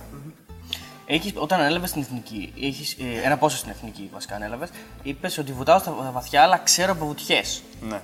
Έχεις, 1.06 1.34
όταν 1.36 1.60
ανέλαβες 1.60 1.92
την 1.92 2.02
εθνική, 2.02 2.54
έχεις, 2.62 2.94
ε, 2.94 3.26
ένα 3.26 3.38
πόσο 3.38 3.58
στην 3.58 3.70
εθνική 3.72 4.10
βασικά 4.14 4.36
ανέλαβες, 4.36 4.70
είπες 5.04 5.38
ότι 5.38 5.52
βουτάω 5.52 5.80
στα 5.80 6.10
βαθιά, 6.14 6.42
αλλά 6.42 6.58
ξέρω 6.58 6.92
από 6.92 7.06
βουτιές. 7.06 7.64
Ναι. 7.82 8.02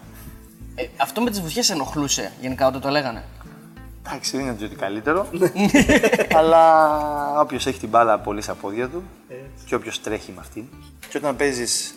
Ε, 0.76 0.88
αυτό 0.98 1.22
με 1.22 1.30
τις 1.30 1.42
βουτιές 1.42 1.70
ενοχλούσε 1.70 2.32
γενικά 2.42 2.68
όταν 2.68 2.82
το 2.82 2.90
λέγανε; 2.90 3.24
Εντάξει, 4.08 4.38
δεν 4.38 4.46
είναι 4.46 4.66
ότι 4.66 4.76
καλύτερο. 4.76 5.28
αλλά 6.40 7.42
όποιος 7.42 7.66
έχει 7.66 7.80
την 7.80 7.90
μπάλα 7.90 8.20
πολύ 8.20 8.42
στα 8.42 8.54
πόδια 8.54 8.90
του 8.90 9.04
και 9.66 9.76
όποιος 9.76 10.02
τρέχει 10.02 10.32
με 10.32 10.38
αυτήν. 10.40 10.66
Και 11.10 11.18
όταν 11.18 11.36
παίζεις 11.36 11.96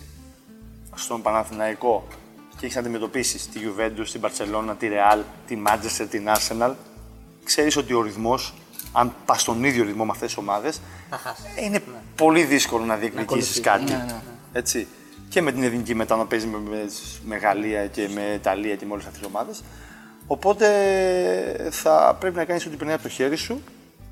στον 0.95 1.23
Παναθηναϊκό 1.23 2.07
και 2.63 2.69
έχεις 2.69 2.81
να 2.81 2.87
αντιμετωπίσεις 2.89 3.49
τη 3.49 3.61
Juventus, 3.65 4.09
την 4.13 4.21
Barcelona, 4.25 4.75
τη 4.79 4.89
Real, 4.91 5.19
τη 5.47 5.63
Manchester, 5.67 6.07
την 6.11 6.29
Arsenal, 6.29 6.73
ξέρεις 7.45 7.77
ότι 7.77 7.93
ο 7.93 8.03
ρυθμός, 8.03 8.55
αν 8.93 9.15
πας 9.25 9.41
στον 9.41 9.65
ίδιο 9.65 9.85
ρυθμό 9.85 10.05
με 10.05 10.11
αυτές 10.11 10.29
τις 10.29 10.37
ομάδες, 10.37 10.81
είναι 11.65 11.83
πολύ 12.15 12.43
δύσκολο 12.45 12.85
να 12.85 12.97
διεκδικήσεις 12.97 13.61
κάτι. 13.61 13.93
Έτσι. 14.53 14.87
Και 15.29 15.43
με 15.43 15.53
την 15.53 15.63
εθνική 15.63 15.95
μετά 15.95 16.17
να 16.17 16.27
παίζεις 16.27 16.49
με, 16.49 16.59
με, 16.59 16.91
με 17.25 17.37
Γαλλία 17.37 17.87
και 17.87 18.09
με 18.15 18.23
Ιταλία 18.35 18.77
και 18.77 18.85
με 18.87 18.93
όλες 18.93 19.05
αυτές 19.05 19.21
τις 19.21 19.29
ομάδες. 19.29 19.63
Οπότε 20.27 20.67
θα 21.71 22.17
πρέπει 22.21 22.37
να 22.37 22.45
κάνεις 22.45 22.67
ό,τι 22.67 22.77
περνάει 22.77 22.95
από 22.95 23.03
το 23.03 23.09
χέρι 23.09 23.37
σου 23.37 23.63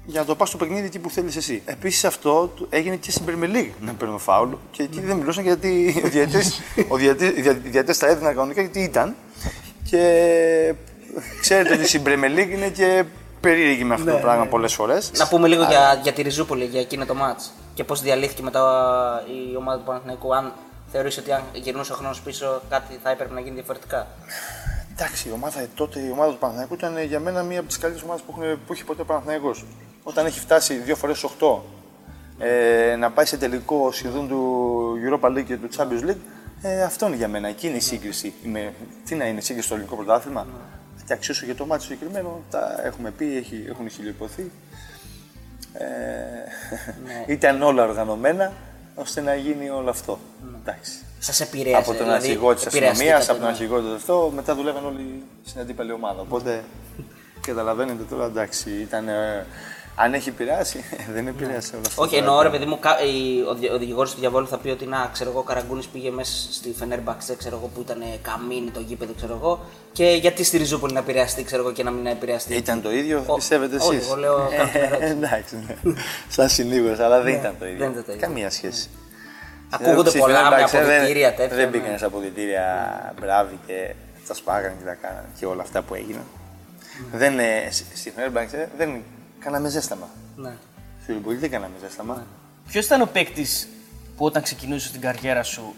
για 0.07 0.21
να 0.21 0.27
το 0.27 0.35
πας 0.37 0.49
στο 0.49 0.57
παιχνίδι 0.59 0.87
εκεί 0.87 0.99
που 0.99 1.11
θέλεις 1.11 1.37
εσύ. 1.37 1.63
Επίσης 1.65 2.05
αυτό 2.05 2.47
του- 2.57 2.67
έγινε 2.71 2.97
και 2.97 3.11
στην 3.11 3.25
Premier 3.29 3.57
League 3.57 3.71
να 3.81 3.93
παίρνω 3.93 4.19
φάουλ 4.19 4.51
και 4.71 4.83
εκεί 4.83 5.01
δεν 5.01 5.17
μιλούσαν 5.17 5.45
γιατί 5.45 6.01
ο 6.05 6.09
διαιτητής- 6.09 6.61
ο 6.89 6.97
διαιτητής- 6.97 7.39
οι 7.39 7.41
δια- 7.41 7.61
οι 7.65 7.69
διαιτητές 7.69 7.99
τα 7.99 8.07
έδιναν 8.07 8.35
κανονικά 8.35 8.61
γιατί 8.61 8.81
ήταν. 8.81 9.15
Και 9.91 10.75
ξέρετε 11.41 11.75
ότι 11.75 11.87
στην 11.89 12.03
Premier 12.07 12.39
League 12.39 12.51
είναι 12.51 12.69
και 12.69 13.05
περίεργη 13.41 13.85
με 13.85 13.95
αυτό 13.95 14.11
το 14.11 14.17
πράγμα 14.17 14.47
πολλές 14.47 14.75
φορές. 14.75 15.11
Να 15.17 15.29
πούμε 15.29 15.49
λίγο 15.49 15.65
για, 15.65 16.01
για 16.03 16.13
τη 16.13 16.23
Ριζούπολη, 16.23 16.65
για 16.65 16.81
εκείνο 16.81 17.07
το 17.07 17.15
μάτς 17.15 17.53
και 17.75 17.85
πώς 17.85 18.01
διαλύθηκε 18.03 18.43
μετά 18.43 18.61
η 19.53 19.57
ομάδα 19.57 19.79
του 19.79 19.85
Παναθηναϊκού. 19.85 20.35
Αν 20.35 20.53
θεωρείς 20.93 21.19
ότι 21.19 21.33
αν 21.33 21.43
γυρνούσε 21.53 21.93
ο 21.93 21.95
χρόνος 21.97 22.21
πίσω 22.21 22.63
κάτι 22.71 22.99
θα 23.03 23.11
έπρεπε 23.11 23.35
να 23.35 23.41
γίνει 23.41 23.55
διαφορετικά. 23.55 24.07
Εντάξει, 24.93 25.29
η 25.29 25.33
ομάδα 25.33 25.67
τότε, 25.75 26.01
η 26.01 26.11
ομάδα 26.11 26.33
του 26.33 26.39
Παναθηναϊκού 26.39 26.75
ήταν 26.75 27.03
για 27.03 27.21
μένα 27.21 27.43
μία 27.43 27.59
από 27.59 27.69
τις 27.69 27.79
καλύτερες 27.79 28.05
ομάδες 28.07 28.25
που, 28.27 28.35
έχουν- 28.39 28.59
που 28.67 28.73
έχει 28.73 28.85
ποτέ 28.85 29.03
ο 29.03 29.05
Παναθηναϊκός. 29.05 29.65
Όταν 30.03 30.27
έχει 30.27 30.41
φτάσει 30.41 30.75
δύο 30.75 30.97
φορές 30.97 31.27
8 31.41 31.59
ε, 32.39 32.97
να 32.97 33.11
πάει 33.11 33.25
σε 33.25 33.37
τελικό 33.37 33.93
σχεδόν 33.93 34.29
του 34.29 34.95
Europa 35.09 35.27
League 35.29 35.45
και 35.45 35.57
του 35.57 35.69
Champions 35.77 36.11
League, 36.11 36.17
ε, 36.63 36.83
αυτό 36.83 37.07
είναι 37.07 37.17
για 37.17 37.29
μένα. 37.29 37.49
Εκεί 37.49 37.67
είναι 37.67 37.77
η 37.77 37.81
σύγκριση. 37.81 38.35
Είμαι, 38.45 38.75
τι 39.05 39.15
να 39.15 39.25
είναι, 39.27 39.41
σύγκριση 39.41 39.67
στο 39.67 39.75
ελληνικό 39.75 39.97
πρωτάθλημα; 39.97 40.47
Και 41.07 41.13
αξιώσω 41.13 41.45
για 41.45 41.55
το 41.55 41.67
μάτι 41.67 41.83
συγκεκριμένο, 41.83 42.43
τα 42.51 42.81
έχουμε 42.85 43.11
πει, 43.11 43.37
έχει, 43.37 43.65
έχουν 43.69 43.91
χιλιοποθεί. 43.91 44.51
Ε, 45.73 45.85
Ήταν 47.35 47.63
όλα 47.63 47.83
οργανωμένα 47.83 48.53
ώστε 48.95 49.21
να 49.21 49.35
γίνει 49.35 49.71
όλο 49.71 49.91
αυτό. 49.91 50.19
Εντάξει. 50.61 50.93
Σας 51.19 51.41
επηρέασε. 51.41 51.77
Από 51.77 51.99
τον 51.99 52.07
δηλαδή, 52.07 52.27
αρχηγό 52.27 52.55
της 52.55 52.67
αστυνομίας, 52.67 52.99
επηρεαστήκατε, 52.99 53.33
από 53.33 53.41
τον 53.41 53.51
ναι. 53.51 53.55
αρχηγό 53.57 53.81
του 53.81 53.95
αυτό, 53.95 54.33
μετά 54.35 54.55
δουλεύαν 54.55 54.87
όλοι 54.87 55.23
στην 55.45 55.61
αντίπαλη 55.61 55.93
ομάδα. 55.93 56.21
Οπότε 56.21 56.65
καταλαβαίνετε 57.47 58.03
τώρα, 58.11 58.25
εντάξει, 58.25 58.71
ήταν. 58.71 59.09
ε, 59.09 59.47
Αν 60.03 60.15
έχει 60.15 60.29
επηρεάσει, 60.29 60.85
δεν 61.15 61.27
επηρέασε 61.27 61.75
όλο 61.77 61.85
αυτό. 61.87 62.03
Όχι, 62.03 62.17
εννοώ 62.17 62.43
ρε 62.43 62.51
παιδί 62.51 62.65
μου, 62.65 62.79
κα- 62.79 63.01
η- 63.03 63.41
ο, 63.51 63.55
δι- 63.55 63.71
ο 63.71 63.79
δικηγόρος 63.79 64.15
του 64.15 64.21
διαβόλου 64.21 64.49
θα 64.49 64.59
πει 64.59 64.69
ότι 64.69 64.87
να, 64.87 65.11
ξέρω 65.13 65.31
εγώ, 65.31 65.39
ο 65.39 65.43
Καραγκούνης 65.43 65.87
πήγε 65.87 66.11
μέσα 66.11 66.53
στη 66.53 66.73
Φενέρμπαξε, 66.79 67.35
ξέρω 67.37 67.57
εγώ, 67.57 67.67
που 67.75 67.81
ήταν 67.81 68.03
καμίνι 68.23 68.71
το 68.71 68.81
γήπεδο, 68.81 69.13
ξέρω 69.13 69.35
εγώ, 69.43 69.65
και 69.93 70.05
γιατί 70.21 70.45
στη 70.45 70.57
Ριζούπολη 70.57 70.93
να 70.93 70.99
επηρεαστεί, 70.99 71.43
ξέρω 71.45 71.63
εγώ, 71.63 71.73
και 71.73 71.83
να 71.83 71.91
μην 71.91 72.07
επηρεαστεί; 72.07 72.55
Ήταν 72.55 72.83
το 72.83 72.93
ίδιο, 72.93 73.25
Ο- 73.27 73.35
πιστεύετε 73.35 73.77
εσείς; 73.77 73.89
όχι, 73.89 73.99
εγώ 74.05 74.17
λέω 74.17 74.49
κάποια 74.59 74.81
ερώτηση. 74.83 75.11
Εντάξει, 75.17 75.57
ναι. 75.83 75.93
Σαν 76.29 76.49
συνήγορος, 76.49 76.99
αλλά 76.99 77.21
δεν 77.21 77.35
ήταν 77.35 77.55
το 77.59 77.67
ίδιο. 77.67 77.79
δεν 77.79 77.91
ήταν 77.91 78.05
το 78.05 78.13
ίδιο. 78.13 78.27
Καμία 78.27 78.51
σχέση. 78.51 78.89
Ακούγονται 79.71 80.11
Στη 80.11 80.19
πολλά 80.19 80.51
με 80.51 80.57
Fenerbahce 80.57 80.71
δεν- 80.71 80.83
αποδητήρια 80.91 81.35
τέτοια. 81.35 81.57
Δεν 81.57 81.65
ναι. 81.65 81.71
πήγαινε 81.71 81.99
σε 81.99 82.05
αποδητήρια 82.05 82.65
μπράβοι 83.21 83.59
και 83.67 83.95
τα 84.27 84.35
σπάγανε 84.35 84.75
και 84.79 84.85
τα 84.85 84.95
κάνανε 84.95 85.27
και 85.39 85.47
όλα 85.47 85.63
αυτά 85.63 85.83
που 85.83 85.95
έγιναν. 85.95 86.25
Δεν, 87.13 87.39
ε, 87.39 87.69
σ- 87.71 87.85
στη 87.97 88.13
Fenerbahce 88.17 88.67
δεν 88.77 89.03
κάναμε 89.40 89.68
ζέσταμα. 89.68 90.09
Ναι. 90.37 90.57
Στη 91.03 91.12
Λιμπολή 91.12 91.37
δεν 91.37 91.50
κάναμε 91.50 91.74
ζέσταμα. 91.81 92.26
Ποιος 92.68 92.85
ήταν 92.87 93.00
ο 93.00 93.07
παίκτης 93.07 93.68
που 94.16 94.24
όταν 94.24 94.42
ξεκινούσε 94.42 94.90
την 94.90 95.00
καριέρα 95.00 95.42
σου 95.42 95.74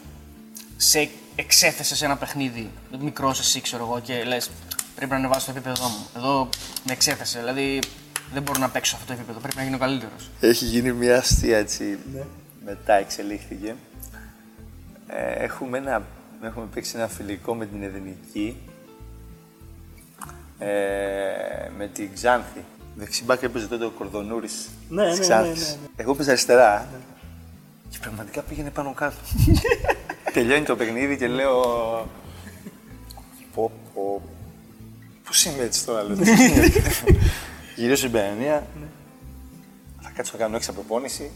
σε 0.77 1.11
εξέθεσε 1.37 1.97
σε 1.97 2.05
ένα 2.05 2.17
παιχνίδι, 2.17 2.71
μικρό 3.01 3.29
εσύ 3.29 3.61
ξέρω 3.61 3.85
εγώ, 3.85 4.01
και 4.01 4.25
λες: 4.25 4.51
Πρέπει 4.95 5.11
να 5.11 5.17
ανεβάσω 5.17 5.47
το 5.47 5.53
επίπεδό 5.57 5.89
μου. 5.89 6.07
Εδώ 6.17 6.49
με 6.87 6.93
εξέθεσε. 6.93 7.39
Δηλαδή 7.39 7.79
δεν 8.33 8.43
μπορώ 8.43 8.59
να 8.59 8.69
παίξω 8.69 8.97
αυτό 8.97 9.07
το 9.07 9.13
επίπεδο. 9.13 9.39
Πρέπει 9.39 9.57
να 9.57 9.63
γίνω 9.63 9.79
καλύτερος. 9.79 10.31
Έχει 10.41 10.65
γίνει 10.65 10.93
μια 10.93 11.17
αστεία 11.17 11.59
έτσι. 11.59 11.99
Μετά 12.65 12.95
εξελίχθηκε. 12.95 13.75
Ε, 15.07 15.45
έχουμε, 15.45 15.79
ένα, 15.79 16.03
έχουμε 16.43 16.67
παίξει 16.75 16.93
ένα 16.97 17.09
φιλικό 17.09 17.55
με 17.55 17.67
την 17.67 17.83
Εθνική. 17.83 18.57
Ε, 20.59 21.71
με 21.77 21.87
την 21.87 22.11
Ξάνθη. 22.15 22.65
Δεξιμπάκ 22.95 23.43
έπαιζε 23.43 23.67
τότε 23.67 23.85
ο 23.85 23.91
Κορδονούρης 23.91 24.69
Ναι, 24.89 25.03
ναι, 25.03 25.09
της 25.11 25.19
ναι, 25.19 25.25
Ξάνθης. 25.25 25.67
ναι, 25.69 25.73
ναι. 25.73 25.87
Εγώ 25.97 26.11
έπαιζα 26.13 26.31
αριστερά. 26.31 26.89
Και 27.89 27.99
πραγματικά 28.01 28.41
πήγαινε 28.43 28.71
πάνω 28.71 28.93
κάτω. 28.93 29.17
Τελειώνει 30.33 30.65
το 30.65 30.77
παιχνίδι 30.77 31.17
και 31.17 31.27
λέω. 31.27 31.61
Πω, 33.55 33.71
πω. 33.95 34.23
Πώς 35.27 35.45
είμαι 35.45 35.63
έτσι 35.63 35.85
τώρα, 35.87 36.03
λέω. 36.03 36.17
Γυρίζω 37.77 37.97
στην 37.97 38.11
Παιανία, 38.11 38.67
θα 40.01 40.11
κάτσω 40.15 40.33
να 40.35 40.43
κάνω 40.45 40.57
έξω 40.57 40.73
προπόνηση. 40.73 41.31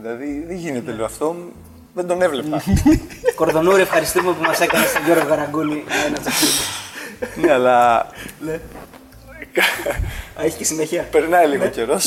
Δηλαδή 0.00 0.44
δεν 0.46 0.56
γίνεται 0.56 0.92
λέω 0.92 1.04
αυτό, 1.04 1.36
δεν 1.94 2.06
τον 2.06 2.22
έβλεπα. 2.22 2.62
Κορδονούρη, 3.36 3.80
ευχαριστούμε 3.82 4.32
που 4.32 4.42
μας 4.42 4.60
έκανες 4.60 4.92
τον 4.92 5.04
Γιώργο 5.04 5.26
Καραγκούνη 5.28 5.84
ένα 6.06 6.18
τσακίδι. 6.18 6.50
ναι, 7.40 7.52
αλλά 7.52 8.06
Α, 10.40 10.44
Έχει 10.44 10.56
και 10.56 10.64
συνέχεια. 10.64 11.02
περνάει 11.10 11.46
λίγο 11.48 11.68
καιρός. 11.68 12.06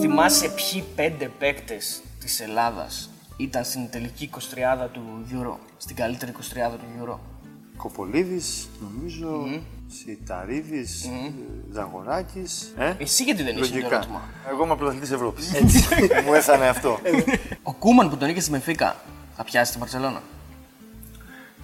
Θυμάσαι 0.00 0.48
ποιοι 0.48 0.84
πέντε 0.94 1.30
παίκτες 1.38 2.02
της 2.20 2.40
Ελλάδας 2.40 3.10
ήταν 3.36 3.64
στην 3.64 3.90
τελική 3.90 4.30
23 4.34 4.88
του 4.92 5.02
Euro, 5.32 5.56
στην 5.76 5.96
καλύτερη 5.96 6.32
23 6.32 6.76
του 6.78 6.84
Euro; 7.04 7.18
Κοπολίδης, 7.76 8.68
νομίζω, 8.80 9.46
Σιταρίδης, 9.88 11.08
Ζαγοράκης. 11.72 12.74
Ε; 12.78 12.92
Εσύ 12.98 13.22
γιατί 13.22 13.42
δεν 13.42 13.56
είσαι 13.56 13.70
το 13.70 13.74
Λογικά. 13.76 13.94
ερώτημα; 13.96 14.22
Εγώ 14.50 14.64
είμαι 14.64 14.76
πρωταθλητής 14.76 15.10
Ευρώπης. 15.10 15.52
Μου 16.26 16.34
έθανε 16.34 16.68
αυτό. 16.68 16.98
Ο 17.62 17.72
Κούμαν 17.72 18.10
που 18.10 18.16
τον 18.16 18.28
είχες 18.28 18.42
στη 18.42 18.52
Μεφίκα 18.52 18.96
θα 19.36 19.44
πιάσει 19.44 19.70
την 19.70 19.80
Παρσελώνα; 19.80 20.22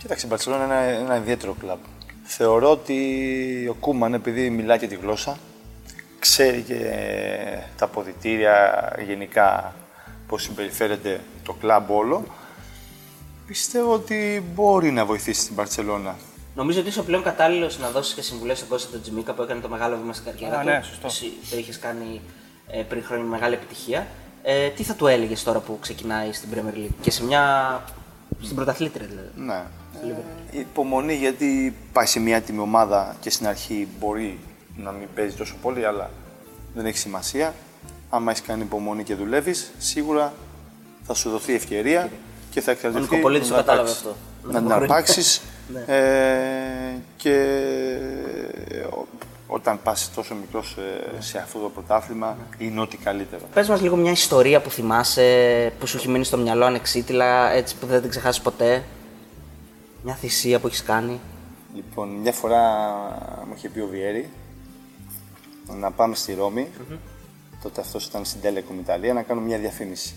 Κοίταξε, 0.00 0.26
η 0.26 0.28
Μπαρσελόνα 0.28 0.64
είναι 0.64 0.74
ένα, 0.74 0.82
ένα 0.84 1.16
ιδιαίτερο 1.16 1.54
κλαμπ. 1.60 1.78
Θεωρώ 2.24 2.70
ότι 2.70 2.96
ο 3.70 3.74
Κούμαν, 3.74 4.14
επειδή 4.14 4.50
μιλάει 4.50 4.78
και 4.78 4.86
τη 4.86 4.94
γλώσσα, 4.94 5.38
ξέρει 6.18 6.60
και 6.62 6.76
τα 7.76 7.84
αποδητήρια 7.84 8.92
γενικά 9.06 9.74
πώς 10.26 10.42
συμπεριφέρεται 10.42 11.20
το 11.44 11.52
κλαμπ 11.52 11.90
όλο, 11.90 12.24
πιστεύω 13.46 13.92
ότι 13.92 14.44
μπορεί 14.54 14.90
να 14.90 15.04
βοηθήσει 15.04 15.44
την 15.46 15.54
Μπαρσελόνα. 15.54 16.16
Νομίζω 16.54 16.80
ότι 16.80 16.88
είσαι 16.88 17.00
ο 17.00 17.04
πλέον 17.04 17.22
κατάλληλος 17.22 17.78
να 17.78 17.90
δώσεις 17.90 18.14
και 18.14 18.22
συμβουλές 18.22 18.56
στον 18.56 18.68
Κώστα 18.68 18.90
τον 18.90 19.02
Τζιμίκα 19.02 19.32
που 19.32 19.42
έκανε 19.42 19.60
το 19.60 19.68
μεγάλο 19.68 19.96
βήμα 19.96 20.12
στην 20.12 20.24
καριέρα 20.24 20.56
Α, 20.58 20.60
του. 20.60 20.66
ναι, 20.68 20.80
σωστό. 20.82 21.06
Εσύ 21.06 21.32
το 21.50 21.56
είχες 21.56 21.78
κάνει 21.78 22.20
ε, 22.70 22.82
πριν 22.82 23.04
χρόνια 23.04 23.24
με 23.24 23.30
μεγάλη 23.30 23.54
επιτυχία. 23.54 24.06
Ε, 24.42 24.68
τι 24.68 24.82
θα 24.82 24.94
του 24.94 25.06
έλεγες 25.06 25.42
τώρα 25.42 25.58
που 25.58 25.78
ξεκινάει 25.80 26.32
στην 26.32 26.48
Premier 26.54 26.76
League 26.76 26.94
και 27.00 27.10
σε 27.10 27.24
μια. 27.24 27.82
στην 28.42 28.56
πρωταθλήτρια 28.56 29.06
δηλαδή; 29.06 29.28
Ναι. 29.36 29.62
Ε, 30.52 30.58
υπομονή 30.58 31.14
γιατί 31.14 31.74
πάει 31.92 32.06
σε 32.06 32.20
μια 32.20 32.36
έτοιμη 32.36 32.58
ομάδα 32.60 33.16
και 33.20 33.30
στην 33.30 33.46
αρχή 33.46 33.88
μπορεί 33.98 34.38
να 34.76 34.90
μην 34.90 35.08
παίζει 35.14 35.34
τόσο 35.36 35.54
πολύ, 35.62 35.84
αλλά 35.86 36.10
δεν 36.74 36.86
έχει 36.86 36.98
σημασία. 36.98 37.54
Άμα 38.10 38.30
έχεις 38.30 38.42
κάνει 38.42 38.62
υπομονή 38.62 39.02
και 39.02 39.14
δουλεύεις, 39.14 39.70
σίγουρα 39.78 40.32
θα 41.06 41.14
σου 41.14 41.30
δοθεί 41.30 41.54
ευκαιρία 41.54 42.08
και 42.50 42.60
θα 42.60 42.70
εξαρτηθεί. 42.70 43.02
Ο 43.02 43.06
Νικοπολίτης 43.10 43.48
να 43.50 43.56
το 43.56 43.60
κατάλαβε 43.60 43.88
αρπάξεις. 43.90 44.06
αυτό. 44.06 44.16
Να 44.52 44.58
την 44.60 44.72
αρπάξεις 44.72 45.40
και 47.16 47.36
ο- 48.90 49.06
όταν 49.46 49.82
πας 49.82 50.10
τόσο 50.14 50.34
μικρός 50.34 50.76
ε, 51.18 51.20
σε 51.22 51.38
αυτό 51.38 51.58
το 51.58 51.68
πρωτάθλημα 51.68 52.36
είναι 52.58 52.80
ό,τι 52.80 52.96
καλύτερο. 52.96 53.42
Πες 53.54 53.68
μας 53.68 53.80
λίγο 53.80 53.96
μια 53.96 54.10
ιστορία 54.10 54.60
που 54.60 54.70
θυμάσαι, 54.70 55.72
που 55.78 55.86
σου 55.86 55.96
έχει 55.96 56.08
μείνει 56.08 56.24
στο 56.24 56.36
μυαλό 56.36 56.64
ανεξίτηλα, 56.64 57.50
έτσι 57.52 57.76
που 57.76 57.86
δεν 57.86 58.00
την 58.00 58.10
ξεχάσεις 58.10 58.42
ποτέ. 58.42 58.82
Μια 60.02 60.14
θυσία 60.14 60.60
που 60.60 60.66
έχεις 60.66 60.82
κάνει. 60.82 61.20
Λοιπόν, 61.74 62.08
μια 62.08 62.32
φορά 62.32 62.62
μου 63.46 63.52
είχε 63.56 63.68
πει 63.68 63.80
ο 63.80 63.86
Βιέρη 63.86 64.30
να 65.80 65.90
πάμε 65.90 66.14
στη 66.14 66.34
ρωμη 66.34 66.68
Τότε 67.62 67.80
αυτός 67.80 68.06
ήταν 68.06 68.24
στην 68.24 68.40
Telecom 68.42 68.78
Ιταλία 68.78 69.12
να 69.12 69.22
κάνουμε 69.22 69.46
μια 69.46 69.58
διαφήμιση. 69.58 70.14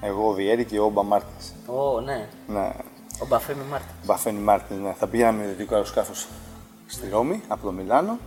Εγώ, 0.00 0.28
ο 0.28 0.32
Βιέρη 0.32 0.64
και 0.64 0.78
ο 0.78 0.84
Όμπα 0.84 1.02
Μάρτινς. 1.02 1.52
Ω, 1.66 2.00
ναι. 2.00 2.28
Ναι, 2.46 2.72
Ομπαφέμι 3.22 3.62
Μάρτινς. 3.70 4.06
Μπαφέμι 4.06 4.40
Μάρτινς. 4.40 4.80
Ναι. 4.80 4.94
Θα 4.98 5.06
πήγαμε 5.06 5.38
με 5.38 5.44
ιδιωτικό 5.44 5.74
αεροσκάφος 5.74 6.28
στη 6.86 7.08
Ρώμη 7.08 7.42
από 7.48 7.64
το 7.66 7.72
Μιλάνο 7.72 8.18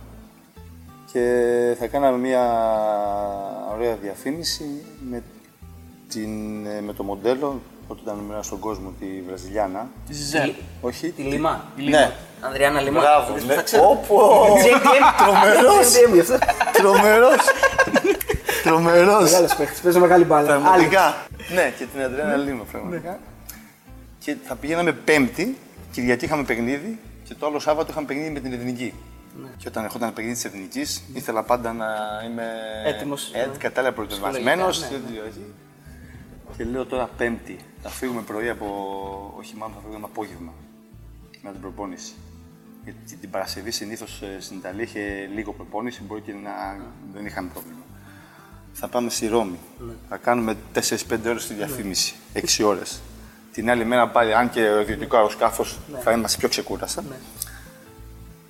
και 1.12 1.76
θα 1.78 1.86
κάναμε 1.86 2.18
μια 2.18 2.42
ωραία 3.72 3.96
διαφήμιση 3.96 4.84
με, 5.10 5.22
την, 6.10 6.66
ε, 6.66 6.80
με 6.80 6.92
το 6.92 7.02
μοντέλο 7.02 7.60
τότε 7.88 8.00
ήταν 8.02 8.16
νούμερα 8.16 8.42
στον 8.42 8.58
κόσμο 8.58 8.92
τη 9.00 9.06
Βραζιλιάνα. 9.26 9.88
Τη 10.06 10.14
Ζιζέλ. 10.14 10.52
Όχι, 10.80 11.10
Τη 11.10 11.22
Λίμα. 11.22 11.64
Ναι, 11.76 12.12
Αντριάνα 12.40 12.80
Λίμα. 12.80 13.00
Μπράβο, 13.00 13.30
Είδες 13.30 13.42
που 13.42 13.48
ναι. 13.48 13.54
τα 13.54 13.62
ξέρω. 13.62 13.90
Όπο! 13.90 14.46
JDM. 14.56 15.24
Τρομερός. 15.24 15.86
JDM 15.92 16.12
γι' 16.12 16.20
αυτό. 16.20 16.38
Τρομερός! 16.72 17.38
Τρομερός! 18.64 19.22
Μεγάλος 19.22 19.54
παίχτης, 19.54 19.80
παίζει 19.80 19.98
μεγάλη 19.98 20.24
μπάλα. 20.24 20.46
Πραγματικά. 20.46 21.26
Ναι, 21.54 21.72
και 21.78 21.84
την 21.92 22.02
Αντρέα 22.02 22.36
Λίμνο 22.36 22.64
πραγματικά. 22.70 23.18
Και 24.18 24.36
θα 24.44 24.54
πηγαίναμε 24.56 24.92
Πέμπτη, 24.92 25.56
Κυριακή 25.92 26.24
είχαμε 26.24 26.42
παιχνίδι 26.44 26.98
και 27.24 27.34
το 27.38 27.46
άλλο 27.46 27.58
Σάββατο 27.58 27.90
είχαμε 27.90 28.06
παιχνίδι 28.06 28.30
με 28.30 28.40
την 28.40 28.52
Εθνική. 28.52 28.94
Και 29.56 29.68
όταν 29.68 29.84
ερχόταν 29.84 30.12
παιχνίδι 30.12 30.42
τη 30.42 30.48
Εθνική, 30.48 30.86
ήθελα 31.14 31.42
πάντα 31.42 31.72
να 31.72 31.86
είμαι 32.30 32.44
Έτοιμος. 32.84 33.30
ε, 33.32 33.48
κατάλληλα 33.58 33.92
προετοιμασμένο. 33.92 34.68
Ψυχολογικά, 36.60 36.64
Και 36.64 36.64
λέω 36.64 36.86
τώρα 36.86 37.06
Πέμπτη, 37.16 37.58
θα 37.82 37.88
φύγουμε 37.88 38.22
πρωί 38.22 38.48
από. 38.48 38.66
Όχι, 39.38 39.54
μάλλον 39.56 39.74
θα 39.74 39.80
φύγουμε 39.80 40.06
απόγευμα. 40.10 40.52
Με 41.42 41.50
την 41.50 41.60
προπόνηση. 41.60 42.12
Γιατί 42.84 43.16
την 43.16 43.30
Παρασκευή 43.30 43.70
συνήθως 43.70 44.22
στην 44.40 44.56
Ιταλία 44.56 44.82
είχε 44.82 45.28
λίγο 45.34 45.52
προπόνηση, 45.52 46.02
μπορεί 46.02 46.20
και 46.20 46.32
να 46.32 46.50
δεν 47.14 47.26
είχαμε 47.26 47.48
πρόβλημα. 47.52 47.78
Θα 48.72 48.88
πάμε 48.88 49.10
στη 49.10 49.26
Ρώμη. 49.26 49.58
Θα 50.08 50.16
κάνουμε 50.16 50.56
4-5 50.74 51.18
ώρες 51.26 51.46
τη 51.46 51.54
διαφήμιση. 51.54 52.14
6 52.34 52.64
ώρες. 52.64 53.00
Την 53.52 53.70
άλλη 53.70 53.84
μέρα 53.84 54.08
πάλι, 54.08 54.34
αν 54.34 54.50
και 54.50 54.60
ο 54.60 54.80
ιδιωτικό 54.80 55.16
αεροσκάφος 55.16 55.78
θα 56.02 56.12
είμαστε 56.12 56.38
πιο 56.38 56.48
ξεκούραστα. 56.48 57.04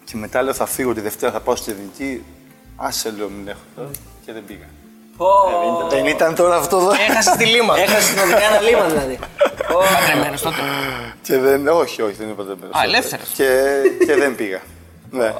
Και 0.04 0.16
μετά 0.16 0.42
λέω 0.42 0.54
θα 0.54 0.66
φύγω 0.66 0.94
τη 0.94 1.00
Δευτέρα, 1.00 1.32
θα 1.32 1.40
πάω 1.40 1.56
στη 1.56 1.70
Εθνική. 1.70 2.22
Άσε 2.76 3.10
λέω 3.10 3.28
μην 3.28 3.48
έχω 3.48 3.62
τώρα. 3.76 3.90
Και 4.24 4.32
δεν 4.32 4.44
πήγα. 4.44 4.66
Ε, 5.20 5.88
δεν, 5.88 6.02
δεν 6.02 6.06
ήταν 6.06 6.35
τώρα 6.35 6.56
αυτό 6.56 6.76
εδώ. 6.76 6.90
Έχασες 7.09 7.37
τη 7.37 7.44
λίμα. 7.44 7.74
Έχασες 7.78 8.09
την 8.11 8.20
Ανδριάννα 8.20 8.61
Λιμά 8.61 8.85
δηλαδή. 8.85 9.18
Παντρεμένο 9.94 10.37
τότε. 10.42 10.56
Και 11.22 11.38
δεν, 11.38 11.68
όχι, 11.68 12.02
όχι, 12.02 12.14
δεν 12.18 12.26
είμαι 12.26 12.37
παντρεμένος. 12.37 12.76
Α, 12.76 12.80
ελεύθερος. 12.85 13.28
Και, 13.37 13.48
και 14.06 14.14
δεν 14.14 14.35
πήγα. 14.35 14.61
Ναι. 15.11 15.33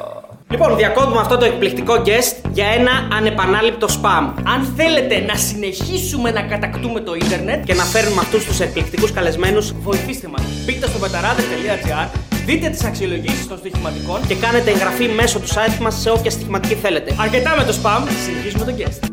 Λοιπόν, 0.51 0.77
διακόπτουμε 0.77 1.21
αυτό 1.21 1.37
το 1.37 1.45
εκπληκτικό 1.45 1.95
guest 2.07 2.51
για 2.53 2.67
ένα 2.67 2.91
ανεπανάληπτο 3.13 3.87
spam. 3.87 4.33
Αν 4.47 4.75
θέλετε 4.77 5.21
να 5.21 5.35
συνεχίσουμε 5.35 6.31
να 6.31 6.43
κατακτούμε 6.43 7.01
το 7.01 7.15
ίντερνετ, 7.15 7.65
Και 7.65 7.75
να 7.75 7.85
φέρνουμε 7.85 8.21
αυτούς 8.21 8.45
τους 8.45 8.61
εκπληκτικούς 8.61 9.13
καλεσμένους 9.13 9.73
βοηθήστε 9.73 10.29
μας. 10.29 10.43
Μπείτε 10.65 10.87
στο 10.87 10.99
πεταράδε.gr, 10.99 12.09
δείτε 12.47 12.69
τις 12.69 12.85
αξιολογήσεις 12.85 13.49
των 13.49 13.59
στοιχηματικών 13.59 14.27
και 14.27 14.35
κάνετε 14.35 14.71
εγγραφή 14.71 15.09
μέσω 15.09 15.39
του 15.39 15.49
site 15.49 15.79
μας 15.81 16.01
σε 16.01 16.11
όποια 16.11 16.31
στοιχηματική 16.31 16.75
θέλετε. 16.75 17.17
Αρκετά 17.21 17.55
με 17.57 17.65
το 17.65 17.75
spam, 17.83 18.03
συνεχίζουμε 18.25 18.65
το 18.65 18.75
guest. 18.79 19.10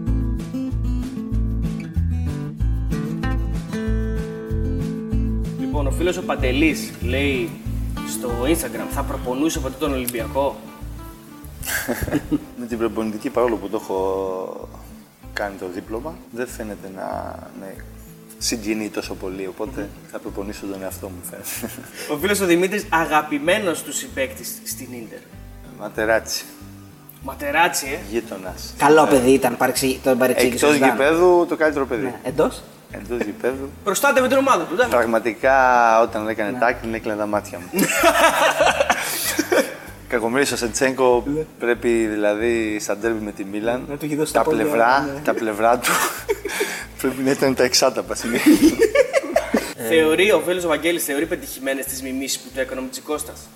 Λοιπόν, 5.78 5.94
ο 5.94 5.98
φίλος 5.98 6.18
ο 6.18 6.22
Παντελής 6.22 6.92
λέει 7.02 7.50
στο 8.08 8.30
Instagram, 8.46 8.88
θα 8.90 9.04
προπονούσε 9.04 9.60
ποτέ 9.60 9.76
τον 9.80 9.94
Ολυμπιακό; 9.94 10.56
Με 12.60 12.66
την 12.66 12.78
προπονητική, 12.78 13.30
παρόλο 13.30 13.56
που 13.56 13.70
το 13.70 13.80
έχω 13.82 14.70
κάνει 15.34 15.56
το 15.60 15.66
δίπλωμα, 15.74 16.16
δεν 16.32 16.48
φαίνεται 16.48 16.92
να 16.96 17.36
με 17.60 17.76
συγκινεί 18.38 18.90
τόσο 18.90 19.14
πολύ. 19.14 19.48
Οπότε 19.48 19.90
θα 20.12 20.20
προπονήσω 20.20 20.66
τον 20.66 20.84
εαυτό 20.84 21.08
μου, 21.08 21.22
φαίνεται. 21.30 21.82
Ο 22.12 22.18
φίλος 22.18 22.40
ο 22.40 22.46
Δημήτρης, 22.46 22.86
αγαπημένος 22.90 23.84
τους 23.84 23.96
συμπαίκτης 23.96 24.62
στην 24.66 24.88
ντερ. 25.10 25.20
Ματεράτσι. 25.80 26.46
Ματεράτσι, 27.24 27.88
ε. 27.88 28.12
Γείτονας. 28.12 28.74
Καλό 28.78 29.06
παιδί 29.06 29.32
ήταν, 29.32 29.58
παρεξή, 29.58 30.00
τον 30.04 30.18
παρεξήγησες. 30.18 30.74
Εκτός 30.74 30.90
γηπέδου, 30.90 31.46
το 31.50 31.56
καλύτερο 31.56 31.86
παιδί. 31.86 32.04
Ναι. 32.04 32.20
Εντός; 32.24 32.62
Εντός 33.04 33.26
γηπέδου. 33.26 33.70
Προστάτευε 33.84 34.28
την 34.28 34.38
ομάδα 34.38 34.64
του, 34.64 34.76
δεν. 34.76 34.90
Πραγματικά 34.90 35.56
όταν 36.02 36.28
έκανε 36.28 36.52
ναι. 36.52 36.60
τάκλιν 36.60 36.94
έκλαιγε 36.94 37.20
τα 37.20 37.26
μάτια 37.26 37.58
μου. 37.58 37.70
Κακομίρι 40.08 40.54
ο 40.54 40.56
Σεντσέγκο 40.56 41.24
πρέπει 41.60 41.90
δηλαδή 41.90 42.80
στα 42.80 42.98
ντέρμπι 42.98 43.24
με 43.24 43.32
τη 43.32 43.44
Μίλαν. 43.44 44.00
τα, 44.32 44.44
πλευρά, 44.44 45.00
ναι. 45.14 45.20
τα 45.20 45.34
πλευρά 45.34 45.78
του 45.78 45.92
πρέπει 47.02 47.22
να 47.22 47.32
ήταν 47.32 47.56
τα 47.56 47.64
εξάταπα 47.64 48.16
Θεωρεί 49.90 50.32
ο 50.32 50.42
φίλο 50.46 50.62
ο 50.66 50.68
Βαγγέλης, 50.68 51.04
θεωρεί 51.04 51.26
πετυχημένες 51.26 51.86
τις 51.86 52.02
μιμήσεις 52.02 52.40
που 52.40 52.50
του 52.54 52.60
έκανε 52.60 52.80
ο 52.80 52.84
Μητσικώστας; 52.84 53.50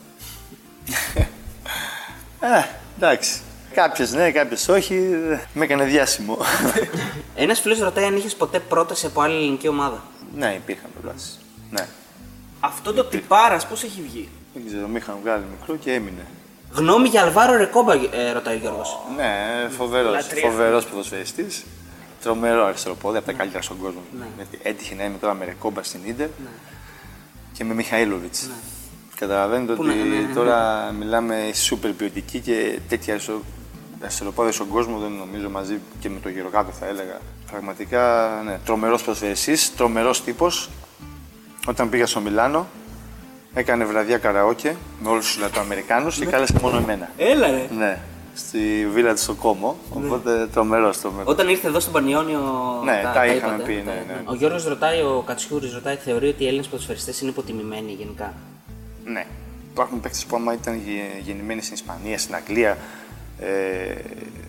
ε, 2.39 2.63
εντάξει. 2.97 3.41
Κάποιες 3.73 4.12
ναι, 4.13 4.31
κάποιες 4.31 4.67
όχι. 4.67 4.93
Με 5.53 5.63
έκανε 5.65 5.84
διάσημο. 5.84 6.38
Ένας 7.36 7.60
φίλος 7.60 7.79
ρωτάει 7.79 8.05
αν 8.05 8.15
είχες 8.15 8.36
ποτέ 8.36 8.60
πρόταση 8.60 9.05
από 9.05 9.21
άλλη 9.21 9.36
ελληνική 9.36 9.67
ομάδα. 9.67 10.03
Ναι, 10.36 10.53
υπήρχαν 10.55 10.89
προτάσεις. 11.01 11.39
Ναι. 11.69 11.86
Αυτό 12.60 12.93
το 12.93 13.03
τυπάρα 13.03 13.60
πώς 13.69 13.84
έχει 13.84 14.01
βγει; 14.01 14.29
Δεν 14.53 14.65
ξέρω, 14.65 14.88
με 14.88 14.97
είχαν 14.97 15.17
βγάλει 15.21 15.43
μικρό 15.60 15.75
και 15.75 15.93
έμεινε. 15.93 16.25
Γνώμη 16.71 17.07
για 17.07 17.21
Αλβάρο 17.21 17.57
Ρεκόμπα, 17.57 17.93
ε, 17.93 18.31
ρωτάει 18.34 18.55
ο 18.55 18.60
Γιώργος. 18.60 18.99
Ναι, 19.15 19.67
φοβερός. 19.77 20.27
Φοβερός 20.41 20.86
ποδοσφαιριστής. 20.86 21.63
Τρομερό 22.21 22.65
αριστεροπόδι, 22.65 23.17
από 23.17 23.25
τα 23.25 23.34
καλύτερα 23.34 23.62
στον 23.62 23.77
κόσμο. 23.77 24.01
Ναι. 24.19 24.45
Έτυχε 24.63 24.95
να 24.95 25.03
είμαι 25.03 25.17
τώρα 25.17 25.34
με 25.34 25.45
Ρεκόμπα 25.45 25.84
στην 25.84 26.01
ντερ 26.05 26.27
ναι. 26.27 26.49
και 27.53 27.63
με 27.63 27.73
Μιχαήλοβιτς. 27.73 28.47
Ναι. 28.47 28.53
Καταλαβαίνετε 29.15 29.71
ότι 29.71 29.81
ναι, 29.81 29.93
ναι, 29.93 30.15
ναι, 30.15 30.34
τώρα 30.34 30.91
μιλάμε 30.99 31.51
σούπερ 31.53 31.91
ποιοτική 31.91 32.39
και 32.39 32.79
τέτοια 32.89 33.19
αριστεροπόδια 34.03 34.51
στον 34.51 34.67
κόσμο 34.67 34.99
δεν 34.99 35.11
νομίζω 35.11 35.49
μαζί 35.49 35.79
και 35.99 36.09
με 36.09 36.19
το 36.19 36.29
γυροκάτω 36.29 36.71
θα 36.71 36.85
έλεγα. 36.85 37.17
Πραγματικά 37.51 38.29
ναι, 38.45 38.59
τρομερός 38.65 39.03
ποδοσφαιριστή, 39.03 39.57
τρομερός 39.75 40.23
τύπος. 40.23 40.69
Όταν 41.65 41.89
πήγα 41.89 42.05
στο 42.05 42.19
Μιλάνο, 42.19 42.67
Έκανε 43.53 43.85
βραδιά 43.85 44.17
καραόκε 44.17 44.75
με 44.99 45.09
όλους 45.09 45.25
τους 45.25 45.37
Λατοαμερικάνου 45.41 46.09
και 46.09 46.25
ναι. 46.25 46.31
κάλεσε 46.31 46.53
μόνο 46.61 46.77
εμένα. 46.77 47.09
Έλα, 47.17 47.51
ρε. 47.51 47.67
Ναι. 47.77 47.99
Στη 48.35 48.87
βίλα 48.93 49.13
του 49.13 49.21
στο 49.21 49.33
Κόμο. 49.33 49.77
Ναι. 49.95 50.05
Οπότε 50.05 50.47
τρομερός 50.53 51.01
το 51.01 51.11
Όταν 51.23 51.49
ήρθε 51.49 51.67
εδώ 51.67 51.79
στον 51.79 51.93
Πανιόνιο. 51.93 52.41
Ναι, 52.83 53.01
τα, 53.03 53.11
τα 53.11 53.25
είχαμε 53.25 53.63
πει. 53.63 53.73
Ναι, 53.73 54.03
ναι. 54.07 54.21
Ο 54.25 54.35
Γιώργος 54.35 54.65
ρωτάει, 54.65 55.01
ο 55.01 55.23
Κατσιούρης 55.25 55.73
ρωτάει, 55.73 55.95
θεωρεί 55.95 56.27
ότι 56.27 56.43
οι 56.43 56.47
Έλληνες 56.47 56.67
ποδοσφαιριστέ 56.67 57.13
είναι 57.21 57.29
υποτιμημένοι 57.29 57.91
γενικά; 57.91 58.33
Ναι. 59.05 59.25
Υπάρχουν 59.71 59.99
παίκτες 59.99 60.25
που 60.25 60.35
άμα 60.35 60.53
ήταν 60.53 60.81
γεννημένοι 61.21 61.61
στην 61.61 61.73
Ισπανία, 61.73 62.17
στην 62.17 62.35
Αγγλία, 62.35 62.77
ε, 63.41 63.93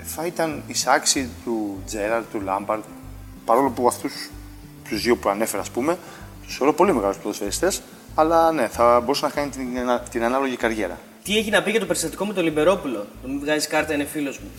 θα 0.03 0.27
ήταν 0.27 0.63
εισάξιοι 0.67 1.29
του 1.45 1.83
Τζέραλ, 1.87 2.23
του 2.33 2.41
Λάμπαρτ. 2.41 2.83
Παρόλο 3.45 3.71
που 3.71 3.87
αυτούς 3.87 4.13
τους 4.89 5.03
δύο 5.03 5.17
που 5.17 5.29
ανέφερα, 5.29 5.63
ας 5.63 5.71
πούμε, 5.71 5.99
τους 6.47 6.57
θεωρώ 6.57 6.73
πολύ 6.73 6.95
μεγάλους 6.95 7.17
ποδοσφαιριστές, 7.17 7.83
αλλά 8.15 8.53
ναι, 8.53 8.69
θα 8.69 9.01
μπορούσε 9.01 9.25
να 9.25 9.31
κάνει 9.31 9.51
την, 9.51 9.67
την 10.11 10.25
ανάλογη 10.25 10.57
καριέρα. 10.57 10.99
Τι 11.25 11.39
έχει 11.39 11.51
να 11.51 11.63
πει 11.63 11.71
για 11.71 11.81
το 11.81 11.87
περιστατικό 11.87 12.27
με 12.27 12.33
τον 12.33 12.45
Λιμπερόπουλο. 12.45 13.07
Το 13.23 13.29
μην 13.29 13.41
βγάζει 13.41 13.67
κάρτα, 13.69 13.95
είναι 13.95 14.05
φίλος 14.05 14.39
μου; 14.39 14.51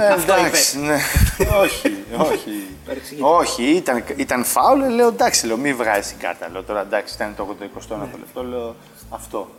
Ε, 0.00 0.06
Αυτό 0.06 0.32
εντάξει, 0.32 0.78
είπε. 0.78 0.86
Ναι. 0.86 0.98
όχι, 1.62 2.04
όχι. 2.18 3.18
όχι, 3.20 3.62
ήταν, 3.62 4.04
ήταν 4.16 4.44
φάουλ, 4.44 4.94
λέω 4.94 5.08
εντάξει, 5.08 5.46
λέω 5.46 5.56
μην 5.56 5.76
βγάζει 5.76 6.14
κάρτα. 6.14 6.48
Λέω 6.52 6.62
τώρα 6.62 6.80
εντάξει, 6.80 7.14
ήταν 7.14 7.34
το 7.36 7.56
21ο 7.60 7.96
ναι. 7.98 8.18
λεπτό, 8.18 8.42
λέω 8.42 8.76
αυτό. 9.08 9.50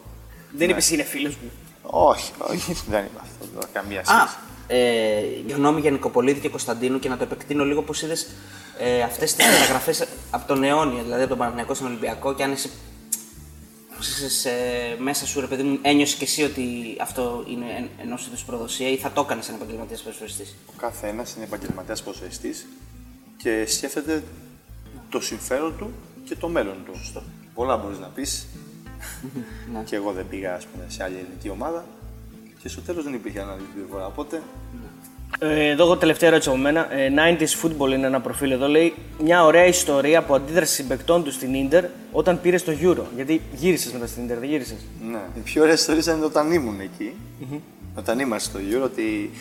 Δεν 0.51 0.67
ναι. 0.67 0.73
είπε 0.73 0.93
είναι 0.93 1.03
φίλος 1.03 1.35
μου. 1.35 1.51
Όχι, 1.83 2.31
όχι, 2.37 2.75
δεν 2.89 3.05
είπα 3.05 3.21
αυτό. 3.21 3.67
Καμία 3.73 4.05
σχέση. 4.05 4.19
Α, 4.19 4.29
ε, 4.67 5.21
γνώμη 5.47 5.81
για 5.81 5.91
Νικοπολίδη 5.91 6.39
και 6.39 6.49
Κωνσταντίνου 6.49 6.99
και 6.99 7.09
να 7.09 7.17
το 7.17 7.23
επεκτείνω 7.23 7.65
λίγο 7.65 7.81
πώς 7.81 8.01
είδες 8.01 8.27
ε, 8.77 9.01
αυτές 9.01 9.33
τις 9.33 9.45
μεταγραφές 9.45 10.07
από 10.31 10.47
τον 10.47 10.63
αιώνιο, 10.63 11.03
δηλαδή 11.03 11.21
από 11.21 11.29
τον 11.29 11.37
Παναγιακό 11.37 11.73
στον 11.73 11.87
Ολυμπιακό 11.87 12.33
και 12.33 12.43
αν 12.43 12.51
είσαι 12.51 12.69
σε, 14.27 14.49
μέσα 14.99 15.25
σου, 15.25 15.39
ρε 15.39 15.47
παιδί 15.47 15.63
μου, 15.63 15.79
ένιωσες 15.81 16.15
και 16.15 16.23
εσύ 16.23 16.43
ότι 16.43 16.63
αυτό 17.01 17.43
είναι 17.47 17.89
ενός 18.01 18.27
είδους 18.27 18.43
προδοσία 18.43 18.89
ή 18.89 18.97
θα 18.97 19.11
το 19.11 19.21
έκανες 19.21 19.45
σαν 19.45 19.55
επαγγελματίας 19.55 20.01
ποδοσφαιριστής; 20.01 20.55
Ο 20.65 20.73
κάθε 20.77 21.07
ένα 21.07 21.25
είναι 21.35 21.45
επαγγελματίας 21.45 22.03
ποδοσφαιριστής 22.03 22.65
και 23.37 23.65
σκέφτεται 23.65 24.23
το 25.09 25.19
συμφέρον 25.19 25.77
του 25.77 25.93
και 26.25 26.35
το 26.35 26.47
μέλλον 26.47 26.75
του. 26.85 26.97
Σωστό. 26.97 27.23
Πολλά 27.53 27.77
μπορείς 27.77 27.99
να 27.99 28.07
πεις. 28.07 28.47
Ναι. 29.73 29.83
και 29.89 29.95
εγώ 29.95 30.11
δεν 30.11 30.25
πήγα 30.29 30.53
ας 30.53 30.65
πούμε, 30.65 30.83
σε 30.87 31.03
άλλη 31.03 31.15
ελληνική 31.15 31.49
ομάδα 31.49 31.85
και 32.61 32.69
στο 32.69 32.81
τέλος 32.81 33.03
δεν 33.03 33.13
υπήρχε 33.13 33.39
ανάλυση 33.39 33.67
διαφορά. 33.75 34.05
Οπότε 34.05 34.41
ναι. 34.81 34.87
Ε, 35.39 35.69
εδώ 35.69 35.83
έχω 35.83 35.97
τελευταία 35.97 36.29
ερώτηση 36.29 36.49
από 36.49 36.57
μένα. 36.57 36.87
90s 36.91 37.41
ε, 37.41 37.45
Football 37.61 37.91
είναι 37.91 38.07
ένα 38.07 38.21
προφίλ 38.21 38.51
εδώ. 38.51 38.67
Λέει 38.67 38.93
μια 39.19 39.45
ωραία 39.45 39.65
ιστορία 39.65 40.19
από 40.19 40.35
αντίδραση 40.35 40.73
συμπεκτών 40.73 41.23
του 41.23 41.31
στην 41.31 41.67
ντερ 41.67 41.85
όταν 42.11 42.41
πήρε 42.41 42.57
το 42.57 42.71
Euro. 42.81 43.03
Γιατί 43.15 43.41
γύρισες 43.53 43.91
μετά 43.91 44.07
στην 44.07 44.25
ντερ, 44.25 44.37
δεν 44.37 44.49
γύρισες; 44.49 44.77
Ναι. 45.11 45.21
Η 45.35 45.39
πιο 45.39 45.61
ωραία 45.61 45.73
ιστορία 45.73 46.01
ήταν 46.01 46.23
όταν 46.23 46.51
ήμουν 46.51 46.79
εκεί. 46.79 47.13
Mm-hmm. 47.41 47.59
Όταν 47.95 48.19
είμαστε 48.19 48.49
στο 48.49 48.59
Euro, 48.71 48.83
ότι 48.83 49.31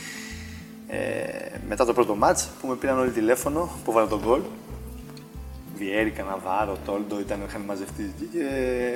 ε, 0.88 1.58
μετά 1.68 1.84
το 1.84 1.92
πρώτο 1.92 2.16
match 2.22 2.46
που 2.60 2.66
με 2.68 2.74
πήραν 2.74 2.98
όλοι 2.98 3.10
τηλέφωνο 3.10 3.70
που 3.84 3.92
βάλα 3.92 4.06
τον 4.06 4.20
γκολ. 4.24 4.40
Βιέρη, 5.82 6.10
Καναβάρο, 6.10 6.78
Τόλντο 6.84 7.20
ήταν, 7.20 7.44
είχαν 7.48 7.60
μαζευτεί 7.60 8.02
εκεί 8.02 8.28
και 8.32 8.44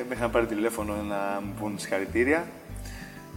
με 0.09 0.15
είχαν 0.15 0.31
πάρει 0.31 0.47
τηλέφωνο 0.47 0.95
να 1.09 1.41
μου 1.45 1.55
πούν 1.61 1.79
συγχαρητήρια. 1.79 2.47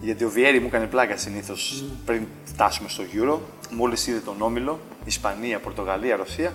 Γιατί 0.01 0.23
ο 0.23 0.29
Βιέρη 0.29 0.59
μου 0.59 0.67
έκανε 0.67 0.85
πλάκα 0.85 1.17
συνήθως 1.17 1.83
πριν 2.05 2.27
φτάσουμε 2.45 2.89
στο 2.89 3.03
Euro. 3.13 3.37
Μόλις 3.71 4.07
είδε 4.07 4.19
τον 4.19 4.35
όμιλο, 4.39 4.79
Ισπανία, 5.05 5.59
Πορτογαλία, 5.59 6.15
Ρωσία, 6.15 6.51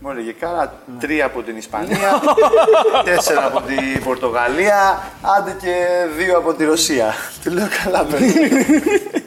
μου 0.00 0.10
έλεγε 0.10 0.32
κάρα 0.32 0.82
τρία 1.00 1.24
από 1.26 1.42
την 1.42 1.56
Ισπανία, 1.56 2.22
τέσσερα 3.04 3.46
από 3.46 3.60
την 3.60 4.02
Πορτογαλία, 4.04 5.02
άντε 5.38 5.56
και 5.60 5.74
δύο 6.18 6.38
από 6.38 6.54
τη 6.54 6.64
Ρωσία. 6.64 7.14
Του 7.44 7.50
λέω 7.50 7.68
καλά 7.84 8.04
παιδί. 8.04 8.32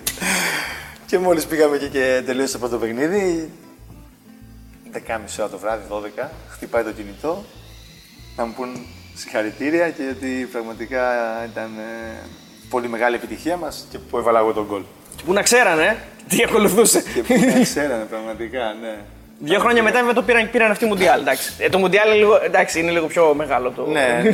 και 1.08 1.18
μόλις 1.18 1.46
πήγαμε 1.46 1.76
εκεί 1.76 1.88
και 1.88 2.22
τελείωσε 2.26 2.54
το 2.54 2.60
πρώτο 2.60 2.78
παιχνίδι, 2.78 3.52
10.30 4.94 5.00
ώρα 5.40 5.50
το 5.50 5.58
βράδυ, 5.58 5.84
12, 6.22 6.28
χτυπάει 6.50 6.84
το 6.84 6.92
κινητό, 6.92 7.44
να 8.36 8.46
μου 8.46 8.54
πούν 8.54 8.86
συγχαρητήρια 9.16 9.90
και 9.90 10.02
ότι 10.10 10.50
πραγματικά 10.52 11.04
ήταν 11.52 11.72
ε, 11.78 12.20
πολύ 12.70 12.88
μεγάλη 12.88 13.16
επιτυχία 13.16 13.58
μας 13.58 13.86
και 13.90 14.00
που 14.00 14.18
έβαλα 14.18 14.40
εγώ 14.40 14.54
τον 14.54 14.66
γκολ. 14.66 14.84
Και 15.16 15.24
που 15.26 15.34
να 15.34 15.42
ξέρανε 15.42 16.04
τι 16.28 16.44
ακολουθούσε. 16.44 17.04
Και 17.14 17.24
που 17.24 17.34
να 17.54 17.62
ξέρανε 17.62 18.04
πραγματικά, 18.04 18.74
ναι. 18.82 18.98
Δύο 19.44 19.60
χρόνια 19.60 19.84
μετά 19.84 20.00
βέβαια 20.00 20.14
το 20.14 20.22
πήραν, 20.22 20.50
πήραν 20.52 20.72
αυτή 20.72 20.86
Μουντιάλ. 20.86 21.22
Εντάξει. 21.22 21.54
Ε, 21.58 21.70
το 21.70 21.78
Μουντιάλ 21.78 22.08
είναι 22.08 22.18
λίγο, 22.18 22.40
εντάξει, 22.44 22.80
είναι 22.80 22.92
λίγο 22.92 23.06
πιο 23.08 23.34
μεγάλο 23.34 23.72
το. 23.72 23.86
Ναι, 23.86 24.22
ναι. 24.24 24.30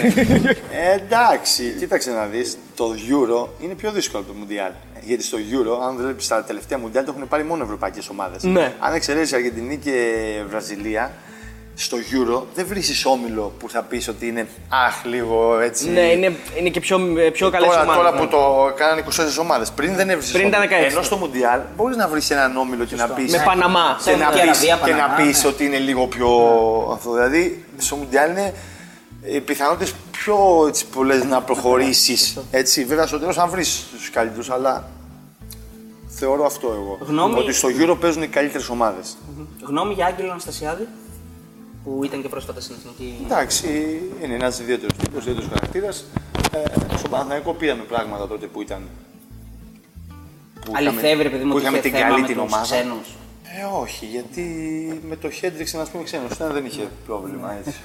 ε, 0.71 0.93
εντάξει, 0.99 1.75
κοίταξε 1.79 2.11
να 2.11 2.25
δεις. 2.25 2.57
Το 2.75 2.95
Euro 3.09 3.47
είναι 3.63 3.73
πιο 3.73 3.91
δύσκολο 3.91 4.23
από 4.23 4.31
το 4.31 4.37
Μουντιάλ. 4.39 4.71
Γιατί 5.03 5.23
στο 5.23 5.37
Euro, 5.37 5.87
αν 5.87 5.95
βλέπεις 5.95 6.27
τα 6.27 6.43
τελευταία 6.43 6.77
Μουντιάλ, 6.77 7.05
το 7.05 7.13
έχουν 7.15 7.27
πάρει 7.27 7.43
μόνο 7.43 7.63
ευρωπαϊκές 7.63 8.09
ομάδες. 8.09 8.43
Ναι. 8.43 8.73
Αν 8.79 8.93
εξαιρέσεις 8.93 9.33
Αργεντινή 9.33 9.77
και 9.77 10.03
Βραζιλία, 10.49 11.11
στο 11.79 11.97
Euro 11.97 12.43
δεν 12.55 12.65
βρίσκεις 12.67 13.05
όμιλο 13.05 13.53
που 13.59 13.69
θα 13.69 13.81
πεις 13.81 14.07
ότι 14.07 14.27
είναι 14.27 14.47
αχ, 14.69 15.03
λίγο 15.05 15.59
έτσι. 15.59 15.89
Ναι, 15.89 15.99
είναι, 15.99 16.35
είναι 16.59 16.69
και 16.69 16.79
πιο, 16.79 16.99
πιο 17.33 17.49
καλές 17.49 17.69
ομάδες. 17.69 17.95
Τώρα 17.95 18.11
ναι. 18.11 18.19
που 18.19 18.27
το 18.27 18.73
κάνανε 18.75 19.03
24 19.09 19.41
ομάδες. 19.41 19.71
Πριν 19.71 19.95
δεν 19.95 20.09
έβρισκε. 20.09 20.37
Πριν 20.37 20.47
ήταν 20.47 20.61
16. 20.61 20.65
Ενώ 20.89 21.01
στο 21.01 21.17
Μουντιάλ 21.17 21.59
μπορείς 21.75 21.97
να 21.97 22.07
βρεις 22.07 22.29
έναν 22.29 22.57
όμιλο 22.57 22.85
και 22.85 22.95
να 22.95 23.07
πεις. 23.07 23.31
Με 23.31 23.43
Παναμά. 23.45 23.99
Και 24.03 24.15
να 24.15 24.29
πει 24.29 24.39
και 24.85 24.93
να 24.93 25.09
πεις 25.09 25.43
ναι. 25.43 25.49
ότι 25.49 25.65
είναι 25.65 25.77
λίγο 25.77 26.07
πιο. 26.07 26.27
Ναι. 26.27 26.93
Αυτό. 26.93 27.13
Δηλαδή 27.13 27.65
στο 27.77 27.95
Μουντιάλ 27.95 28.29
είναι 28.29 28.53
οι 29.23 29.39
πιθανότητες 29.39 29.93
πιο 30.11 30.37
πολλές 30.93 31.23
να 31.23 31.41
προχωρήσεις. 31.41 32.37
έτσι, 32.51 32.85
βέβαια 32.85 33.07
στο 33.07 33.19
τέλος 33.19 33.37
αν 33.37 33.49
βρεις 33.49 33.85
τους 33.91 34.09
καλύτερους, 34.09 34.49
αλλά 34.49 34.89
θεωρώ 36.07 36.45
αυτό 36.45 36.67
εγώ. 36.67 36.97
Γνώμη... 37.01 37.39
Ότι 37.39 37.53
στο 37.53 37.69
Euro 37.79 37.97
παίζουν 37.99 38.21
οι 38.21 38.27
καλύτερες 38.27 38.69
ομάδες. 38.69 39.17
Γνώμη 39.67 39.93
για 39.93 40.05
Άγγελο 40.05 40.31
Αναστασιάδη; 40.31 40.87
Που 41.87 42.03
ήταν 42.03 42.21
και 42.21 42.29
πρόσφατα 42.29 42.61
στην 42.61 42.75
εθνική. 42.79 43.17
Εντάξει, 43.25 44.01
είναι 44.23 44.33
ένας 44.33 44.59
ιδιαίτερος 44.59 44.97
τύπος, 44.97 45.21
ιδιαίτερος 45.21 45.49
χαρακτήρας. 45.49 46.05
Ε, 46.51 46.97
στο 46.97 47.09
Παναθηναϊκό 47.09 47.53
πήραμε 47.53 47.83
πράγματα 47.83 48.27
τότε 48.27 48.45
που 48.45 48.61
ήταν. 48.61 48.81
Που 50.65 50.71
Αληθεύει, 50.75 51.23
ρε 51.23 51.29
παιδί 51.29 51.43
μου, 51.43 51.51
που 51.51 51.59
είχαμε 51.59 51.79
την 51.79 51.91
καλή 51.91 52.23
την 52.23 52.39
ομάδα. 52.39 52.63
Ξένους. 52.63 53.07
Ε, 53.43 53.79
όχι, 53.81 54.05
γιατί 54.05 54.43
με 55.07 55.15
το 55.15 55.29
Χέντριξ, 55.29 55.73
να 55.73 55.83
πούμε 55.83 56.03
ξένος, 56.03 56.37
δεν 56.37 56.65
είχε 56.65 56.87
πρόβλημα 57.05 57.57
έτσι. 57.57 57.75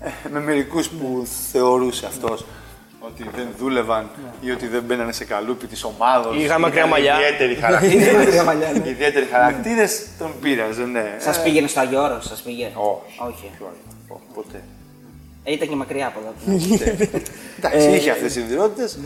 ε, 0.00 0.28
με 0.30 0.40
μερικούς 0.40 0.88
που 0.88 1.26
θεωρούσε 1.52 2.06
αυτός 2.06 2.44
ότι 3.06 3.30
δεν 3.36 3.48
δούλευαν 3.58 4.10
ή 4.40 4.50
ότι 4.50 4.66
δεν 4.66 4.82
μπαίνανε 4.82 5.12
σε 5.12 5.24
καλούπι 5.24 5.66
της 5.66 5.84
ομάδα. 5.84 6.30
Είχαν 6.36 6.60
μακριά 6.60 6.86
μαλλιά. 6.86 7.14
Ιδιαίτεροι 7.14 7.54
χαρακτήρε. 7.54 7.94
ιδιαίτεροι 8.94 9.26
χαρακτήρες 9.26 10.06
τον 10.18 10.30
πείραζε, 10.40 10.84
ναι. 10.84 11.16
Σας 11.20 11.42
πήγαινε 11.42 11.66
στο 11.66 11.80
Αγιώρο, 11.80 12.20
σας 12.20 12.42
πήγε; 12.42 12.72
Όχι. 12.74 13.20
Όχι. 13.28 13.50
Ω, 14.08 14.20
Ποτέ. 14.34 14.62
Ε, 15.44 15.52
ήταν 15.52 15.68
και 15.68 15.74
μακριά 15.74 16.06
από 16.06 16.20
εδώ. 16.20 16.58
Εντάξει, 17.58 17.90
είχε 17.90 18.10
αυτές 18.10 18.32
τις 18.32 18.42
ιδιότητες. 18.42 18.98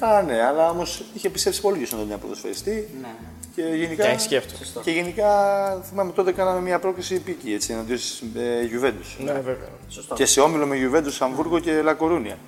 Α, 0.00 0.22
ναι, 0.22 0.42
αλλά 0.42 0.70
όμως 0.70 1.04
είχε 1.14 1.28
πιστέψει 1.30 1.60
πολύ 1.60 1.78
και 1.78 1.86
στον 1.86 1.98
Αντώνιο 1.98 2.18
ποδοσφαιριστή. 2.18 2.88
Ναι. 3.00 3.08
Και 3.54 3.62
γενικά, 3.76 4.12
Και 4.12 4.18
σκέφτομαι. 4.18 4.84
και 4.84 4.90
γενικά 4.90 5.28
θυμάμαι 5.88 6.12
τότε 6.12 6.32
κάναμε 6.32 6.60
μια 6.60 6.78
πρόκληση 6.78 7.14
επίκη 7.14 7.52
έτσι, 7.52 7.72
εναντίον 7.72 7.98
της 7.98 8.22
ε, 8.36 8.68
Juventus. 8.72 9.24
Ναι, 9.24 9.32
βέβαια. 9.32 9.68
Σωστό. 9.88 10.14
Και 10.14 10.26
σε 10.26 10.40
όμιλο 10.40 10.66
με 10.66 10.76
Juventus, 10.76 11.16
Αμβούργο 11.18 11.58
και 11.58 11.82
Λακορούνια. 11.82 12.38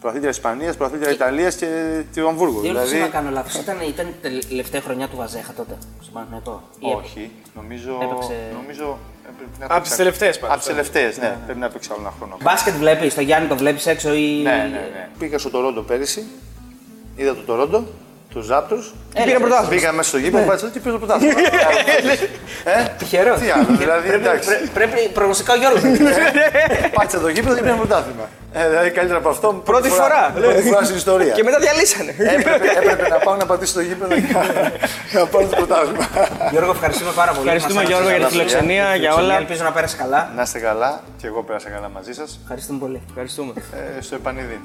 Προαθήτρια 0.00 0.30
Ισπανίας, 0.30 0.76
προαθήτρια 0.76 1.10
Ιταλίας 1.10 1.54
και 1.54 1.66
του 2.14 2.28
Αμβούργου. 2.28 2.60
Δεν 2.60 2.62
δηλαδή... 2.70 2.86
να 2.88 2.92
Δηλαδή. 2.94 3.12
κάνω 3.12 3.30
λάθος. 3.30 3.54
Ήταν, 3.54 3.76
ήταν 3.88 4.06
η 4.08 4.44
τελευταία 4.46 4.80
χρονιά 4.80 5.08
του 5.08 5.16
Βαζέχα 5.16 5.52
τότε, 5.52 5.78
στο 6.02 6.10
Παναθηναϊκό. 6.12 6.62
Ή 6.78 6.86
Όχι, 6.96 7.30
νομίζω. 7.56 7.98
Έπαιξε- 8.02 8.52
νομίζω 8.62 8.98
ε, 9.26 9.30
πρέπει 9.36 9.50
να 9.58 9.64
Από 9.64 9.74
παίξει- 9.74 9.88
τις 9.88 9.96
τελευταίες 9.96 10.38
πάντως, 10.38 10.54
Από 10.56 10.64
τις 10.64 10.74
τελευταίες, 10.74 11.18
ναι. 11.18 11.36
Πρέπει 11.44 11.58
να 11.58 11.68
παίξει 11.68 11.88
άλλο 11.92 12.00
ένα 12.00 12.12
χρόνο. 12.18 12.36
Μπάσκετ 12.42 12.74
βλέπεις, 12.74 13.14
το 13.14 13.20
Γιάννη 13.20 13.48
το 13.48 13.56
βλέπεις 13.56 13.86
έξω 13.86 14.14
ή. 14.14 14.40
Ναι, 14.42 14.50
ναι, 14.50 14.68
ναι. 14.68 15.08
Πήγα 15.18 15.38
στο 15.38 15.50
Τορόντο 15.50 15.80
πέρυσι, 15.82 16.24
είδα 17.16 17.34
το 17.34 17.42
Τορόντο, 17.42 17.84
τους 18.32 18.44
Ζάπτρου. 18.46 18.76
Έλα, 19.14 19.24
Πήρε 19.24 19.36
ρε. 19.36 19.40
πρωτάθλημα. 19.42 19.68
Πήγα 19.74 19.92
μέσα 19.92 20.08
στο 20.08 20.18
γήπεδο, 20.18 20.44
πάτησα 20.46 20.68
και 20.72 20.78
πήρε 20.80 20.92
το 20.92 20.98
πρωτάθλημα. 20.98 21.32
ε, 22.72 22.84
Τυχερός. 22.98 23.38
τι 23.40 23.50
άλλο, 23.50 23.66
δηλαδή 23.82 24.08
εντάξει. 24.10 24.48
Πρέ- 24.48 24.68
Πρέπει 24.74 25.08
προγνωστικά 25.12 25.52
ο 25.52 25.56
Γιώργος. 25.56 25.80
Πάτησα 26.94 27.18
το 27.20 27.28
γήπεδο 27.28 27.54
και 27.54 27.60
πήρε 27.62 27.74
πρωτάθλημα. 27.74 28.28
Ε, 28.52 28.68
δηλαδή 28.68 28.90
καλύτερα 28.90 29.18
από 29.18 29.28
αυτό. 29.28 29.62
Πρώτη 29.64 29.88
φορά. 29.88 30.30
Πρώτη 30.34 30.62
φορά 30.62 30.84
στην 30.84 30.96
ιστορία. 30.96 31.32
Και 31.32 31.42
μετά 31.42 31.58
διαλύσανε. 31.58 32.14
Έπρεπε, 32.18 32.66
έπρεπε 32.80 33.08
να 33.08 33.16
πάω 33.16 33.36
να 33.36 33.46
πατήσω 33.46 33.74
το 33.74 33.80
γήπεδο 33.80 34.14
για 34.14 35.20
να 35.20 35.26
πάρω 35.26 35.46
το 35.46 35.56
πρωτάθλημα. 35.56 36.08
Γιώργο, 36.50 36.70
ευχαριστούμε 36.70 37.10
πάρα 37.14 37.32
πολύ. 37.32 37.44
Ευχαριστούμε 37.48 37.80
Μας 37.80 37.88
Γιώργο 37.90 38.08
για 38.08 38.16
τη 38.16 38.22
άρεσε 38.22 38.36
φιλοξενία, 38.36 38.94
για 38.94 39.10
η 39.16 39.20
όλα. 39.20 39.36
Ελπίζω 39.36 39.62
να 39.64 39.72
πέρασε 39.72 39.96
καλά. 39.96 40.30
Να 40.36 40.42
είστε 40.42 40.58
καλά 40.58 41.00
και 41.20 41.26
εγώ 41.26 41.42
πέρασα 41.42 41.68
καλά 41.70 41.88
μαζί 41.88 42.12
σας. 42.12 42.38
Ευχαριστούμε 42.42 42.78
πολύ. 42.78 43.02
Ευχαριστούμε. 43.08 43.52
Ε, 43.98 44.00
στο 44.02 44.14
επανειδή. 44.14 44.60